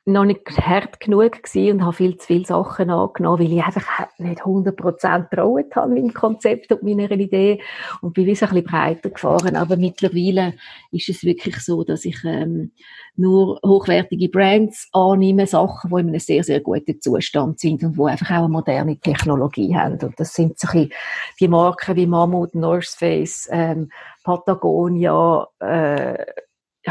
noch 0.08 0.24
nicht 0.24 0.48
hart 0.60 1.00
genug 1.00 1.42
gewesen 1.42 1.72
und 1.72 1.84
habe 1.84 1.96
viel 1.96 2.16
zu 2.16 2.28
viele 2.28 2.44
Sachen 2.44 2.90
angenommen, 2.90 3.40
weil 3.40 3.52
ich 3.52 3.62
einfach 3.62 4.06
nicht 4.18 4.40
100% 4.40 5.34
traut 5.34 5.74
habe 5.74 5.94
meinem 5.94 6.14
Konzept 6.14 6.70
und 6.70 6.84
meiner 6.84 7.10
Idee 7.10 7.60
und 8.02 8.14
bin 8.14 8.26
wie 8.26 8.36
so 8.36 8.46
ein 8.46 8.54
bisschen 8.54 8.66
breiter 8.66 9.10
gefahren. 9.10 9.56
Aber 9.56 9.76
mittlerweile 9.76 10.54
ist 10.92 11.08
es 11.08 11.24
wirklich 11.24 11.56
so, 11.58 11.82
dass 11.82 12.04
ich 12.04 12.22
ähm, 12.24 12.70
nur 13.16 13.58
hochwertige 13.66 14.28
Brands 14.28 14.88
annehme, 14.92 15.48
Sachen, 15.48 15.90
die 15.90 16.00
in 16.00 16.08
einem 16.08 16.20
sehr, 16.20 16.44
sehr 16.44 16.60
guten 16.60 17.00
Zustand 17.00 17.58
sind 17.58 17.82
und 17.82 17.98
wo 17.98 18.06
einfach 18.06 18.30
auch 18.30 18.44
eine 18.44 18.48
moderne 18.48 19.00
Technologie 19.00 19.74
haben. 19.74 19.98
Und 20.00 20.20
das 20.20 20.34
sind 20.34 20.56
so 20.56 20.68
ein 20.68 20.88
bisschen 20.88 20.92
die 21.40 21.48
Marken 21.48 21.96
wie 21.96 22.06
Mammut, 22.06 22.54
North 22.54 22.94
Face, 22.96 23.48
ähm, 23.50 23.90
Patagonia, 24.22 25.48
äh, 25.58 26.24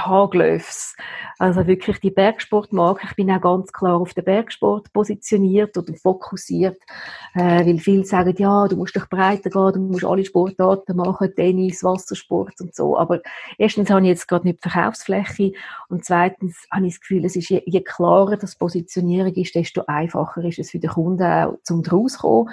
Haarglöfs. 0.02 0.96
Also 1.38 1.68
wirklich 1.68 2.00
die 2.00 2.12
Bergsportmarke. 2.12 3.08
Ich 3.10 3.16
bin 3.16 3.32
auch 3.32 3.42
ganz 3.42 3.72
klar 3.72 4.00
auf 4.00 4.14
den 4.14 4.24
Bergsport 4.24 4.92
positioniert 4.94 5.78
oder 5.78 5.94
fokussiert, 5.94 6.78
äh, 7.34 7.66
weil 7.66 7.78
viele 7.80 8.06
sagen, 8.06 8.36
ja, 8.38 8.68
du 8.68 8.78
musst 8.78 8.96
doch 8.96 9.08
breiter 9.10 9.50
gehen, 9.50 9.74
du 9.74 9.80
musst 9.92 10.06
alle 10.06 10.24
Sportarten 10.24 10.96
machen, 10.96 11.34
Tennis, 11.36 11.84
Wassersport 11.84 12.62
und 12.62 12.74
so. 12.74 12.98
Aber 12.98 13.22
erstens 13.58 13.90
habe 13.90 14.02
ich 14.02 14.08
jetzt 14.08 14.28
gerade 14.28 14.48
nicht 14.48 14.64
die 14.64 14.70
Verkaufsfläche 14.70 15.52
und 15.90 16.06
zweitens 16.06 16.66
habe 16.72 16.88
ich 16.88 16.94
das 16.94 17.02
Gefühl, 17.02 17.25
es 17.25 17.36
ist 17.36 17.50
je, 17.50 17.62
je 17.66 17.82
klarer 17.82 18.38
das 18.38 18.56
Positionierung 18.56 19.34
ist, 19.34 19.56
desto 19.56 19.84
einfacher 19.88 20.44
ist 20.44 20.60
es 20.60 20.72
für 20.72 20.80
den 20.80 20.92
Kunden 20.92 21.24
auch 21.24 21.58
zum 21.64 21.84
draus 21.84 22.20
kommen 22.20 22.50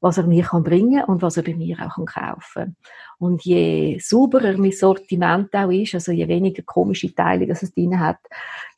was 0.00 0.18
er 0.18 0.26
mir 0.26 0.44
kann 0.44 0.62
bringen 0.62 1.04
und 1.04 1.22
was 1.22 1.36
er 1.36 1.42
bei 1.42 1.54
mir 1.54 1.76
auch 1.80 1.94
kann 1.94 2.06
kaufen 2.06 2.76
Und 3.18 3.44
je 3.44 3.98
sauberer 3.98 4.56
mein 4.56 4.72
Sortiment 4.72 5.54
auch 5.54 5.70
ist, 5.70 5.94
also 5.94 6.12
je 6.12 6.28
weniger 6.28 6.62
komische 6.62 7.14
Teile 7.14 7.46
das 7.46 7.62
es 7.62 7.72
drin 7.72 7.98
hat, 7.98 8.18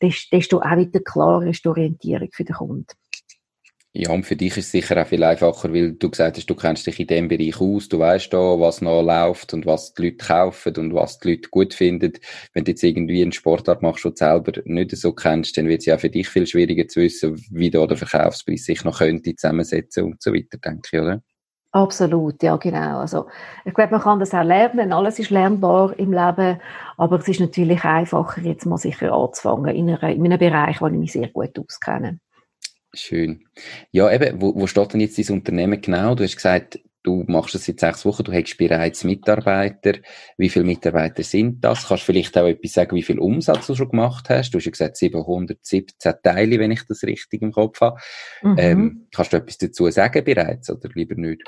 desto 0.01 0.61
auch 0.61 0.77
wieder 0.77 1.01
klarer 1.01 1.47
ist 1.47 1.65
die 1.65 1.69
Orientierung 1.69 2.29
für 2.33 2.45
den 2.45 2.57
Kunden. 2.57 2.87
Ja, 4.00 4.12
und 4.12 4.25
für 4.25 4.37
dich 4.37 4.57
ist 4.57 4.67
es 4.67 4.71
sicher 4.71 5.02
auch 5.02 5.09
viel 5.09 5.25
einfacher, 5.25 5.75
weil 5.75 5.90
du 5.93 6.09
gesagt 6.09 6.37
hast, 6.37 6.49
du 6.49 6.55
kennst 6.55 6.87
dich 6.87 7.00
in 7.00 7.09
dem 7.09 7.26
Bereich 7.26 7.61
aus, 7.61 7.88
du 7.88 7.99
weißt 7.99 8.33
da, 8.33 8.38
was 8.38 8.81
noch 8.81 9.02
läuft 9.02 9.52
und 9.55 9.67
was 9.67 9.93
die 9.93 10.05
Leute 10.05 10.25
kaufen 10.25 10.76
und 10.76 10.95
was 10.95 11.19
die 11.19 11.31
Leute 11.31 11.49
gut 11.50 11.75
finden. 11.75 12.12
Wenn 12.55 12.62
du 12.62 12.71
jetzt 12.71 12.85
irgendwie 12.85 13.23
einen 13.23 13.33
Sportart 13.33 13.83
machst, 13.83 14.05
du 14.05 14.12
selber 14.14 14.52
nicht 14.67 14.97
so 14.97 15.12
kennst, 15.12 15.57
dann 15.57 15.67
wird 15.67 15.81
es 15.81 15.87
ja 15.87 15.99
für 15.99 16.11
dich 16.11 16.28
viel 16.28 16.47
schwieriger 16.47 16.87
zu 16.87 17.00
wissen, 17.00 17.45
wie 17.50 17.73
da 17.73 17.85
der 17.88 17.97
Verkaufspreis 17.97 18.67
sich 18.67 18.85
noch 18.85 18.99
könnte 18.99 19.35
zusammensetzen 19.35 20.05
und 20.05 20.23
so 20.23 20.33
weiter, 20.33 20.59
denke 20.59 20.88
ich, 20.93 21.00
oder? 21.00 21.21
Absolut, 21.73 22.40
ja 22.45 22.55
genau. 22.55 23.00
Also 23.00 23.26
ich 23.64 23.75
glaube, 23.75 23.90
man 23.90 24.00
kann 24.00 24.21
das 24.21 24.33
auch 24.33 24.45
lernen. 24.45 24.93
Alles 24.93 25.19
ist 25.19 25.31
lernbar 25.31 25.99
im 25.99 26.12
Leben, 26.12 26.61
aber 26.97 27.19
es 27.19 27.26
ist 27.26 27.40
natürlich 27.40 27.83
einfacher, 27.83 28.43
jetzt 28.43 28.64
mal 28.64 28.78
sicher 28.78 29.12
anzufangen 29.12 29.75
in 29.75 29.90
einem 29.90 30.38
Bereich, 30.38 30.81
wo 30.81 30.87
ich 30.87 30.93
mich 30.93 31.12
sehr 31.12 31.31
gut 31.31 31.59
auskenne. 31.59 32.21
Schön. 32.95 33.45
Ja, 33.90 34.11
eben, 34.11 34.40
wo, 34.40 34.54
wo 34.54 34.66
steht 34.66 34.92
denn 34.92 35.00
jetzt 35.00 35.18
dein 35.18 35.37
Unternehmen 35.37 35.80
genau? 35.80 36.14
Du 36.14 36.25
hast 36.25 36.37
gesagt, 36.37 36.80
du 37.02 37.25
machst 37.26 37.54
das 37.54 37.64
seit 37.64 37.80
sechs 37.80 38.04
Wochen, 38.04 38.25
du 38.25 38.33
hast 38.33 38.57
bereits 38.57 39.04
Mitarbeiter. 39.04 39.95
Wie 40.37 40.49
viele 40.49 40.64
Mitarbeiter 40.64 41.23
sind 41.23 41.62
das? 41.62 41.88
Kannst 41.88 42.04
du 42.04 42.12
vielleicht 42.12 42.37
auch 42.37 42.47
etwas 42.47 42.73
sagen, 42.73 42.97
wie 42.97 43.02
viel 43.02 43.18
Umsatz 43.18 43.66
du 43.66 43.75
schon 43.75 43.90
gemacht 43.90 44.28
hast? 44.30 44.50
Du 44.50 44.59
hast 44.59 44.64
ja 44.64 44.71
gesagt 44.71 44.97
717 44.97 46.14
Teile, 46.23 46.59
wenn 46.59 46.71
ich 46.71 46.87
das 46.87 47.02
richtig 47.02 47.42
im 47.42 47.52
Kopf 47.52 47.80
habe. 47.80 48.00
Mhm. 48.42 48.57
Ähm, 48.59 49.07
kannst 49.14 49.33
du 49.33 49.37
etwas 49.37 49.59
dazu 49.59 49.90
sagen 49.90 50.25
bereits 50.25 50.71
oder 50.71 50.88
lieber 50.95 51.14
nicht? 51.14 51.42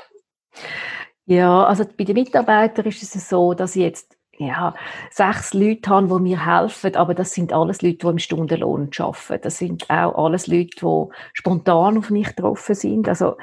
Ja, 1.25 1.65
also 1.65 1.85
bei 1.85 2.03
den 2.03 2.15
Mitarbeitern 2.15 2.85
ist 2.85 3.03
es 3.03 3.29
so, 3.29 3.53
dass 3.53 3.75
ich 3.75 3.83
jetzt 3.83 4.17
ja, 4.47 4.75
sechs 5.09 5.53
Leute 5.53 5.89
haben, 5.89 6.07
die 6.09 6.21
mir 6.21 6.45
helfen, 6.45 6.95
aber 6.95 7.13
das 7.13 7.33
sind 7.33 7.53
alles 7.53 7.81
Leute, 7.81 7.97
die 7.97 8.07
im 8.07 8.19
Stundenlohn 8.19 8.89
arbeiten. 8.97 9.41
Das 9.43 9.57
sind 9.57 9.89
auch 9.89 10.15
alles 10.23 10.47
Leute, 10.47 10.77
die 10.81 11.05
spontan 11.33 11.97
auf 11.97 12.09
mich 12.09 12.27
getroffen 12.35 12.75
sind. 12.75 13.07
Also 13.07 13.35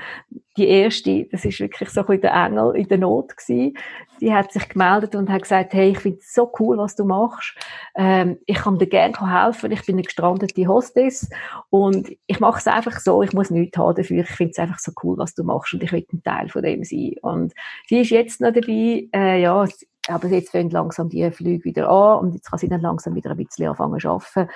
die 0.58 0.68
erste, 0.68 1.24
das 1.30 1.44
ist 1.44 1.60
wirklich 1.60 1.88
so 1.88 2.04
ein 2.04 2.20
der 2.20 2.34
Engel 2.34 2.74
in 2.76 2.88
der 2.88 2.98
Not 2.98 3.36
gewesen. 3.36 3.76
Die 4.20 4.34
hat 4.34 4.52
sich 4.52 4.68
gemeldet 4.68 5.14
und 5.14 5.30
hat 5.30 5.42
gesagt, 5.42 5.72
hey, 5.72 5.90
ich 5.90 6.00
finde 6.00 6.18
es 6.18 6.34
so 6.34 6.52
cool, 6.58 6.76
was 6.78 6.96
du 6.96 7.04
machst. 7.04 7.54
Ähm, 7.94 8.38
ich 8.46 8.56
kann 8.56 8.78
dir 8.78 8.88
gerne 8.88 9.14
helfen. 9.44 9.70
Ich 9.70 9.86
bin 9.86 9.94
eine 9.94 10.02
gestrandete 10.02 10.66
Hostess 10.66 11.30
und 11.70 12.10
ich 12.26 12.40
mache 12.40 12.58
es 12.58 12.66
einfach 12.66 12.98
so. 12.98 13.22
Ich 13.22 13.32
muss 13.32 13.50
nichts 13.50 13.78
haben 13.78 13.94
dafür. 13.94 14.22
Ich 14.22 14.30
finde 14.30 14.50
es 14.50 14.58
einfach 14.58 14.80
so 14.80 14.90
cool, 15.04 15.16
was 15.18 15.34
du 15.34 15.44
machst 15.44 15.72
und 15.74 15.84
ich 15.84 15.92
will 15.92 16.04
ein 16.12 16.22
Teil 16.24 16.48
von 16.48 16.62
dem 16.62 16.82
sein. 16.82 17.14
Und 17.22 17.54
sie 17.86 18.00
ist 18.00 18.10
jetzt 18.10 18.40
noch 18.40 18.52
dabei, 18.52 19.08
äh, 19.14 19.40
ja, 19.40 19.64
aber 20.08 20.28
jetzt 20.28 20.50
fängt 20.50 20.72
langsam 20.72 21.08
die 21.08 21.30
Flüge 21.30 21.64
wieder 21.64 21.88
an 21.88 22.20
und 22.20 22.34
jetzt 22.34 22.50
kann 22.50 22.58
sie 22.58 22.68
dann 22.68 22.80
langsam 22.80 23.14
wieder 23.14 23.30
ein 23.30 23.36
bisschen 23.36 23.68
anfangen 23.68 24.00
zu 24.00 24.08
arbeiten. 24.08 24.50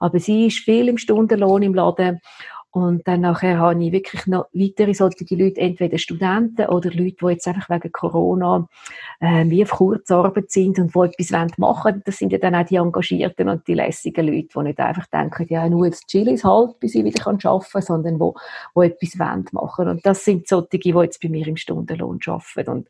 Aber 0.00 0.18
sie 0.18 0.46
ist 0.46 0.58
viel 0.58 0.88
im 0.88 0.98
Stundenlohn 0.98 1.62
im 1.62 1.74
Laden 1.74 2.20
und 2.82 3.06
dann 3.06 3.20
nachher 3.20 3.58
habe 3.58 3.82
ich 3.82 3.92
wirklich 3.92 4.26
noch 4.26 4.46
weitere 4.52 4.94
solche 4.94 5.24
Leute, 5.34 5.60
entweder 5.60 5.98
Studenten 5.98 6.66
oder 6.66 6.90
Leute, 6.90 7.16
die 7.20 7.26
jetzt 7.26 7.48
einfach 7.48 7.68
wegen 7.70 7.92
Corona 7.92 8.68
äh, 9.20 9.44
wie 9.46 9.62
auf 9.62 9.70
Kurzarbeit 9.70 10.50
sind 10.50 10.78
und 10.78 10.94
die 10.94 10.98
etwas 10.98 11.58
machen 11.58 11.92
wollen. 11.92 12.02
Das 12.04 12.16
sind 12.16 12.32
ja 12.32 12.38
dann 12.38 12.54
auch 12.54 12.66
die 12.66 12.76
Engagierten 12.76 13.48
und 13.48 13.66
die 13.66 13.74
lässigen 13.74 14.26
Leute, 14.26 14.48
die 14.54 14.62
nicht 14.62 14.78
einfach 14.78 15.06
denken, 15.06 15.46
ja, 15.48 15.68
nur 15.68 15.86
jetzt 15.86 16.06
chill 16.08 16.28
ist 16.28 16.44
halt, 16.44 16.78
bis 16.80 16.94
ich 16.94 17.04
wieder 17.04 17.26
arbeiten 17.26 17.40
kann, 17.72 17.82
sondern 17.82 18.20
wo, 18.20 18.34
wo 18.74 18.82
etwas 18.82 19.16
machen 19.52 19.88
Und 19.88 20.06
das 20.06 20.24
sind 20.24 20.48
solche, 20.48 20.78
die 20.78 20.90
jetzt 20.90 21.20
bei 21.20 21.28
mir 21.28 21.46
im 21.46 21.56
Stundenlohn 21.56 22.18
arbeiten. 22.26 22.70
Und 22.70 22.88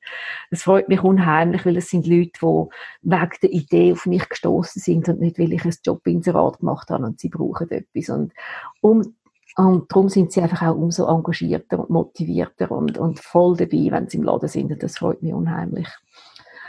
das 0.51 0.63
freut 0.63 0.89
mich 0.89 1.03
unheimlich, 1.03 1.65
weil 1.65 1.77
es 1.77 1.89
sind 1.91 2.07
Leute, 2.07 2.33
die 2.41 2.69
wegen 3.03 3.37
der 3.43 3.53
Idee 3.53 3.93
auf 3.93 4.07
mich 4.07 4.29
gestoßen 4.29 4.83
sind 4.83 5.09
und 5.09 5.21
nicht, 5.21 5.39
weil 5.39 5.53
ich 5.53 5.65
ein 5.65 5.75
Jobinserat 5.85 6.61
gemacht 6.61 6.91
habe 6.91 7.05
und 7.05 7.21
sie 7.21 7.29
brauchen 7.29 7.71
etwas. 7.71 8.09
Und 8.09 8.33
um 8.81 9.15
und 9.59 9.91
darum 9.91 10.09
sind 10.09 10.31
sie 10.31 10.41
einfach 10.41 10.63
auch 10.63 10.77
umso 10.77 11.09
engagierter 11.09 11.81
und 11.81 11.91
motivierter 11.91 12.71
und, 12.71 12.97
und 12.97 13.19
voll 13.19 13.57
dabei, 13.57 13.89
wenn 13.91 14.09
sie 14.09 14.19
im 14.19 14.23
Laden 14.23 14.49
sind. 14.49 14.71
Und 14.71 14.81
das 14.85 14.99
freut 14.99 15.21
mich 15.21 15.33
unheimlich. 15.33 15.89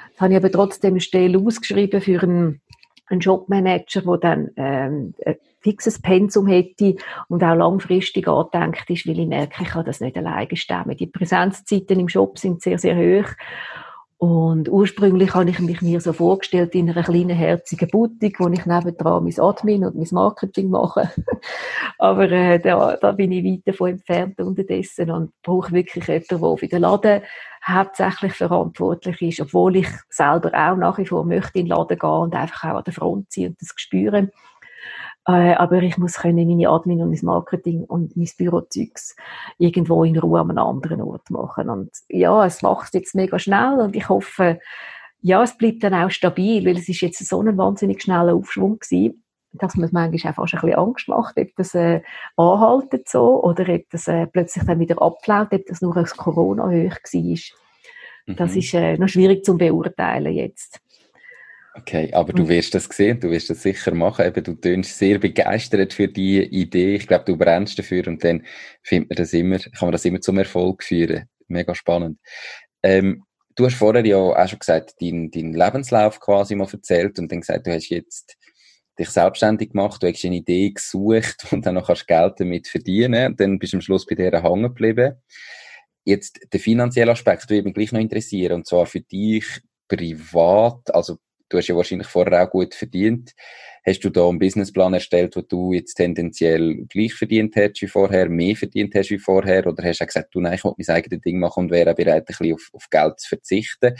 Jetzt 0.10 0.20
habe 0.20 0.34
ich 0.34 0.38
aber 0.38 0.52
trotzdem 0.52 0.94
eine 0.94 1.00
Stelle 1.00 1.38
ausgeschrieben 1.38 2.02
für 2.02 2.24
einen, 2.24 2.62
einen 3.06 3.20
Jobmanager, 3.20 4.02
der 4.02 4.18
dann 4.18 4.50
ähm, 4.56 5.14
ein 5.24 5.36
fixes 5.60 6.02
Pensum 6.02 6.48
hätte 6.48 6.96
und 7.28 7.44
auch 7.44 7.54
langfristig 7.54 8.28
angedenkt 8.28 8.90
ist, 8.90 9.06
weil 9.06 9.20
ich 9.20 9.28
merke, 9.28 9.62
ich 9.62 9.70
kann 9.70 9.86
das 9.86 10.00
nicht 10.00 10.18
alleine 10.18 10.56
stemmen. 10.56 10.98
Die 10.98 11.06
Präsenzzeiten 11.06 12.00
im 12.00 12.10
Shop 12.10 12.40
sind 12.40 12.64
sehr, 12.64 12.80
sehr 12.80 12.96
hoch 12.96 13.30
und 14.22 14.68
ursprünglich 14.68 15.34
habe 15.34 15.50
ich 15.50 15.60
mich 15.62 15.82
mir 15.82 16.02
so 16.02 16.12
vorgestellt 16.12 16.76
in 16.76 16.90
einer 16.90 17.04
kleinen 17.04 17.30
herzigen 17.30 17.88
Boutique, 17.88 18.42
wo 18.42 18.50
ich 18.50 18.66
nebendran 18.66 19.24
mein 19.24 19.40
Admin 19.40 19.86
und 19.86 19.96
mein 19.96 20.08
Marketing 20.12 20.70
mache. 20.70 21.10
Aber 22.02 22.32
äh, 22.32 22.60
da, 22.60 22.96
da 22.96 23.12
bin 23.12 23.34
ich 23.34 23.44
weit 23.44 23.68
davon 23.68 23.90
entfernt 23.90 24.40
unterdessen 24.40 25.12
und 25.12 25.34
brauche 25.44 25.74
wirklich 25.74 26.08
jemanden, 26.08 26.40
der 26.40 26.58
für 26.58 26.68
den 26.68 26.82
Laden 26.82 27.22
hauptsächlich 27.68 28.34
verantwortlich 28.34 29.22
ist, 29.22 29.42
obwohl 29.42 29.76
ich 29.76 29.90
selber 30.10 30.50
auch 30.54 30.78
nach 30.78 30.98
wie 30.98 31.06
vor 31.06 31.26
möchte 31.26 31.60
in 31.60 31.66
den 31.66 31.76
Laden 31.76 32.00
gehen 32.00 32.10
und 32.10 32.36
einfach 32.36 32.72
auch 32.72 32.78
an 32.78 32.84
der 32.86 32.94
Front 32.94 33.34
sein 33.34 33.48
und 33.48 33.62
das 33.62 33.74
spüren. 33.76 34.32
Äh, 35.28 35.56
aber 35.56 35.84
ich 35.84 35.98
muss 35.98 36.14
können 36.14 36.48
meine 36.48 36.70
Admin 36.70 37.02
und 37.02 37.10
mein 37.10 37.20
Marketing 37.22 37.84
und 37.84 38.16
mein 38.16 38.30
Bürozeugs 38.38 39.18
irgendwo 39.58 40.06
in 40.06 40.18
Ruhe 40.18 40.40
an 40.40 40.52
einem 40.52 40.60
anderen 40.60 41.02
Ort 41.02 41.30
machen. 41.30 41.70
Und 41.70 41.92
ja, 42.08 42.46
es 42.46 42.64
wächst 42.64 42.94
jetzt 42.94 43.14
mega 43.14 43.38
schnell 43.40 43.78
und 43.82 43.94
ich 43.94 44.08
hoffe, 44.08 44.60
ja, 45.22 45.44
es 45.44 45.58
bleibt 45.58 45.84
dann 45.84 45.94
auch 45.94 46.12
stabil, 46.12 46.66
weil 46.66 46.78
es 46.78 46.88
ist 46.88 47.02
jetzt 47.02 47.28
so 47.28 47.42
ein 47.42 47.58
wahnsinnig 47.58 48.02
schneller 48.02 48.34
Aufschwung 48.34 48.80
gewesen, 48.80 49.22
dass 49.54 49.76
man 49.76 49.90
manchmal 49.92 50.32
auch 50.32 50.36
fast 50.36 50.54
ein 50.54 50.62
bisschen 50.62 50.80
Angst 50.80 51.08
macht, 51.08 51.38
ob 51.38 51.56
das 51.56 51.76
äh, 51.76 52.02
anhaltet 52.36 53.10
so 53.10 53.44
oder 53.44 53.68
ob 53.70 53.90
das 53.90 54.08
äh, 54.08 54.28
plötzlich 54.28 54.64
dann 54.66 54.80
wieder 54.80 55.02
abflaut, 55.02 55.52
ob 55.52 55.66
das 55.66 55.82
nur 55.82 55.96
als 55.98 56.16
Corona 56.16 56.66
hoch 56.66 56.72
war. 56.72 58.36
Das 58.36 58.52
mhm. 58.52 58.60
ist 58.60 58.74
äh, 58.74 58.98
noch 58.98 59.10
schwierig 59.10 59.44
zu 59.44 59.58
beurteilen 59.58 60.34
jetzt. 60.34 60.80
Okay, 61.76 62.12
aber 62.14 62.34
du 62.34 62.48
wirst 62.48 62.74
das 62.74 62.86
sehen, 62.86 63.20
du 63.20 63.30
wirst 63.30 63.50
das 63.50 63.62
sicher 63.62 63.94
machen. 63.94 64.26
Eben, 64.26 64.44
du 64.44 64.56
tönst 64.56 64.98
sehr 64.98 65.18
begeistert 65.18 65.94
für 65.94 66.08
die 66.08 66.42
Idee. 66.42 66.96
Ich 66.96 67.08
glaube, 67.08 67.26
du 67.26 67.38
brennst 67.38 67.78
dafür 67.80 68.08
und 68.08 68.24
dann 68.24 68.44
findet 68.84 69.10
man 69.10 69.16
das 69.16 69.34
immer, 69.34 69.60
kann 69.60 69.88
man 69.88 69.92
das 69.92 70.04
immer 70.04 70.20
zum 70.20 70.38
Erfolg 70.40 70.84
führen. 70.84 71.26
Mega 71.48 71.74
spannend. 71.74 72.20
Ähm, 72.84 73.24
du 73.56 73.66
hast 73.66 73.76
vorher 73.76 74.06
ja 74.06 74.18
auch 74.18 74.48
schon 74.48 74.60
gesagt, 74.60 74.96
deinen 75.02 75.32
dein 75.32 75.54
Lebenslauf 75.54 76.20
quasi 76.20 76.56
mal 76.56 76.68
erzählt 76.72 77.18
und 77.20 77.32
dann 77.32 77.42
gesagt, 77.42 77.68
du 77.68 77.74
hast 77.74 77.90
jetzt 77.90 78.36
dich 79.00 79.10
selbstständig 79.10 79.72
gemacht, 79.72 80.04
du 80.04 80.08
hast 80.08 80.26
eine 80.26 80.36
Idee 80.36 80.72
gesucht 80.72 81.48
und 81.52 81.66
dann 81.66 81.76
noch 81.76 81.88
kannst 81.88 82.08
Geld 82.08 82.40
damit 82.40 82.68
verdienen 82.68 83.36
dann 83.36 83.60
bist 83.60 83.74
du 83.74 83.78
am 83.78 83.82
Schluss 83.82 84.06
bei 84.06 84.16
der 84.16 84.44
hängen 84.44 84.64
geblieben. 84.64 85.16
Jetzt 86.06 86.40
der 86.52 86.60
finanzielle 86.60 87.12
Aspekt 87.12 87.50
würde 87.50 87.64
mich 87.64 87.74
gleich 87.74 87.92
noch 87.92 88.00
interessieren 88.00 88.54
und 88.54 88.68
zwar 88.68 88.86
für 88.86 89.02
dich 89.02 89.62
privat, 89.88 90.94
also 90.94 91.18
du 91.50 91.58
hast 91.58 91.68
ja 91.68 91.76
wahrscheinlich 91.76 92.08
vorher 92.08 92.44
auch 92.44 92.50
gut 92.50 92.76
verdient. 92.76 93.34
Hast 93.86 94.04
du 94.04 94.10
da 94.10 94.28
einen 94.28 94.40
Businessplan 94.40 94.94
erstellt, 94.94 95.36
wo 95.36 95.42
du 95.42 95.74
jetzt 95.74 95.96
tendenziell 95.96 96.86
gleich 96.90 97.14
verdient 97.14 97.56
hast 97.56 97.82
wie 97.82 97.88
vorher, 97.88 98.30
mehr 98.30 98.56
verdient 98.56 98.94
hast 98.94 99.10
wie 99.10 99.18
vorher? 99.18 99.66
Oder 99.66 99.84
hast 99.84 100.02
du 100.02 100.06
gesagt, 100.06 100.36
du, 100.36 100.42
nein, 100.42 100.56
ich 100.56 100.64
will 100.64 100.74
mein 100.78 100.96
eigenes 100.96 101.22
Ding 101.22 101.40
machen 101.40 101.66
und 101.66 101.72
wäre 101.72 101.96
bereit, 101.96 102.24
ein 102.24 102.26
bisschen 102.26 102.54
auf, 102.54 102.70
auf 102.74 102.90
Geld 102.90 103.20
zu 103.20 103.30
verzichten? 103.30 103.96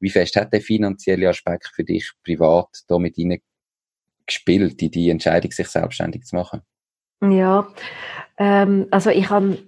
Wie 0.00 0.10
fest 0.10 0.36
hat 0.36 0.52
der 0.52 0.60
finanzielle 0.60 1.28
Aspekt 1.28 1.70
für 1.74 1.84
dich 1.84 2.10
privat 2.22 2.68
da 2.88 2.98
mit 2.98 3.18
ihnen 3.18 3.40
gespielt, 4.26 4.80
in 4.82 4.90
die 4.90 5.10
Entscheidung, 5.10 5.50
sich 5.50 5.68
selbstständig 5.68 6.24
zu 6.24 6.36
machen? 6.36 6.62
Ja, 7.22 7.66
ähm, 8.38 8.86
also 8.90 9.10
ich 9.10 9.30
habe, 9.30 9.58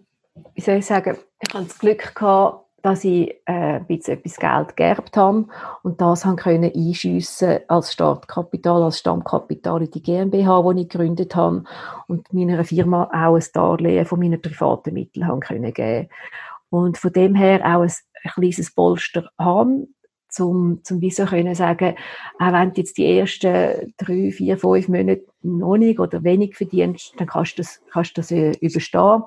wie 0.54 0.60
soll 0.60 0.76
ich 0.76 0.86
sagen, 0.86 1.16
ich 1.40 1.54
habe 1.54 1.64
das 1.64 1.78
Glück 1.78 2.14
gehabt, 2.14 2.66
dass 2.82 3.02
ich 3.02 3.30
äh, 3.46 3.78
ein 3.78 3.86
bisschen 3.86 4.18
etwas 4.18 4.36
Geld 4.36 4.76
geerbt 4.76 5.16
habe 5.16 5.46
und 5.82 6.00
das 6.00 6.24
haben 6.24 6.36
können 6.36 6.70
einschiessen 6.72 7.58
als 7.66 7.92
Startkapital, 7.92 8.82
als 8.84 9.00
Stammkapital 9.00 9.82
in 9.82 9.90
die 9.90 10.02
GmbH, 10.02 10.72
die 10.72 10.82
ich 10.82 10.88
gegründet 10.88 11.34
habe 11.34 11.64
und 12.06 12.32
meiner 12.32 12.64
Firma 12.64 13.10
auch 13.12 13.34
ein 13.34 13.44
Darlehen 13.52 14.06
von 14.06 14.20
meinen 14.20 14.40
privaten 14.40 14.94
Mitteln 14.94 15.40
geben. 15.72 16.08
Und 16.70 16.98
von 16.98 17.12
dem 17.12 17.34
her 17.34 17.60
auch 17.64 17.82
ein, 17.82 17.92
ein 18.22 18.30
kleines 18.34 18.72
Polster 18.72 19.30
haben, 19.36 19.94
zum, 20.36 20.80
zum 20.84 21.00
wie 21.00 21.10
so 21.10 21.24
können 21.24 21.54
sagen, 21.54 21.94
auch 22.38 22.52
wenn 22.52 22.72
du 22.72 22.80
jetzt 22.80 22.98
die 22.98 23.18
ersten 23.18 23.94
drei, 23.96 24.30
vier, 24.30 24.58
fünf 24.58 24.88
Monate 24.88 25.24
noch 25.42 25.78
nicht 25.78 25.98
oder 25.98 26.22
wenig 26.22 26.56
verdienst, 26.56 27.14
dann 27.16 27.26
kannst 27.26 27.58
du 27.58 27.62
das, 27.62 27.80
kannst 27.90 28.18
das 28.18 28.30
äh, 28.30 28.52
überstehen. 28.60 29.22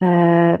Äh, 0.00 0.58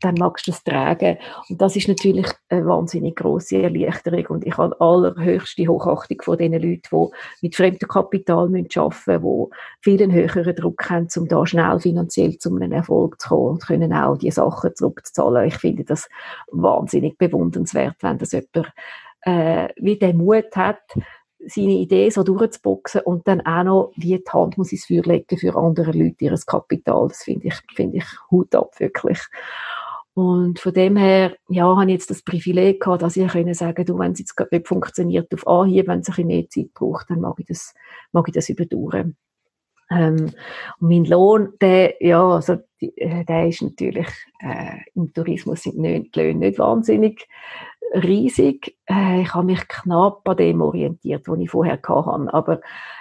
dann 0.00 0.14
magst 0.14 0.46
du 0.46 0.52
es 0.52 0.62
tragen. 0.62 1.18
Und 1.48 1.60
das 1.60 1.74
ist 1.74 1.88
natürlich 1.88 2.26
eine 2.48 2.64
wahnsinnig 2.64 3.16
grosse 3.16 3.60
Erleichterung. 3.60 4.26
Und 4.26 4.46
ich 4.46 4.56
habe 4.56 4.80
allerhöchste 4.80 5.66
Hochachtung 5.66 6.22
von 6.22 6.38
den 6.38 6.52
Leuten, 6.52 6.82
die 6.92 7.08
mit 7.42 7.56
fremdem 7.56 7.88
Kapital 7.88 8.44
arbeiten 8.44 8.52
müssen, 8.52 9.22
die 9.22 9.46
viel 9.80 10.12
höheren 10.12 10.54
Druck 10.54 10.90
haben, 10.90 11.08
um 11.16 11.28
da 11.28 11.44
schnell 11.44 11.80
finanziell 11.80 12.38
zu 12.38 12.54
einem 12.54 12.72
Erfolg 12.72 13.20
zu 13.20 13.30
kommen 13.30 13.48
und 13.48 13.66
können 13.66 13.92
auch 13.92 14.16
die 14.16 14.30
Sachen 14.30 14.74
zurückzahlen. 14.76 15.48
Ich 15.48 15.56
finde 15.56 15.84
das 15.84 16.08
wahnsinnig 16.52 17.18
bewundernswert, 17.18 17.96
wenn 18.00 18.18
das 18.18 18.32
jemand 18.32 18.72
äh, 19.24 19.68
wie 19.76 19.98
den 19.98 20.18
Mut 20.18 20.56
hat, 20.56 20.82
seine 21.46 21.72
Idee 21.72 22.10
so 22.10 22.22
durchzuboxen 22.22 23.02
und 23.02 23.28
dann 23.28 23.40
auch 23.42 23.64
noch 23.64 23.92
wie 23.96 24.16
die 24.16 24.30
Hand 24.32 24.56
muss 24.56 24.72
ins 24.72 24.86
Feuer 24.86 25.02
legen 25.02 25.38
für 25.38 25.56
andere 25.56 25.92
Leute, 25.92 26.24
ihres 26.24 26.46
Kapital. 26.46 27.08
Das 27.08 27.22
finde 27.22 27.48
ich, 27.48 27.54
finde 27.74 27.98
ich 27.98 28.06
Hut 28.30 28.54
ab, 28.54 28.78
wirklich. 28.78 29.18
Und 30.14 30.60
von 30.60 30.72
dem 30.72 30.96
her, 30.96 31.36
ja, 31.48 31.64
habe 31.64 31.86
ich 31.86 31.94
jetzt 31.94 32.10
das 32.10 32.22
Privileg 32.22 32.80
gehabt, 32.80 33.02
dass 33.02 33.16
ich 33.16 33.30
können 33.30 33.52
sagen, 33.52 33.84
du, 33.84 33.98
wenn 33.98 34.12
es 34.12 34.20
jetzt 34.20 34.36
nicht 34.50 34.68
funktioniert 34.68 35.34
auf 35.34 35.46
Anhieb, 35.46 35.88
wenn 35.88 36.00
es 36.00 36.08
ein 36.08 36.12
bisschen 36.12 36.26
mehr 36.28 36.48
Zeit 36.48 36.72
braucht, 36.72 37.10
dann 37.10 37.20
mag 37.20 37.34
ich 37.38 37.46
das, 37.46 37.74
mag 38.12 38.28
ich 38.28 38.34
das 38.34 38.48
überdauern. 38.48 39.16
Ähm, 39.90 40.32
und 40.80 40.88
mein 40.88 41.04
Lohn, 41.04 41.54
der, 41.60 41.96
ja, 42.00 42.26
also, 42.26 42.58
äh, 42.78 43.24
der 43.24 43.48
ist 43.48 43.62
natürlich, 43.62 44.06
äh, 44.40 44.78
im 44.94 45.12
Tourismus 45.12 45.62
sind 45.62 45.82
die 45.82 46.10
Löhne 46.14 46.46
nicht 46.46 46.58
wahnsinnig 46.58 47.26
riesig. 47.94 48.76
Äh, 48.86 49.22
ich 49.22 49.34
habe 49.34 49.46
mich 49.46 49.66
knapp 49.68 50.28
an 50.28 50.36
dem 50.36 50.60
orientiert, 50.60 51.26
was 51.26 51.38
ich 51.38 51.50
vorher 51.50 51.80
hatte. 51.80 52.34
Aber 52.34 52.60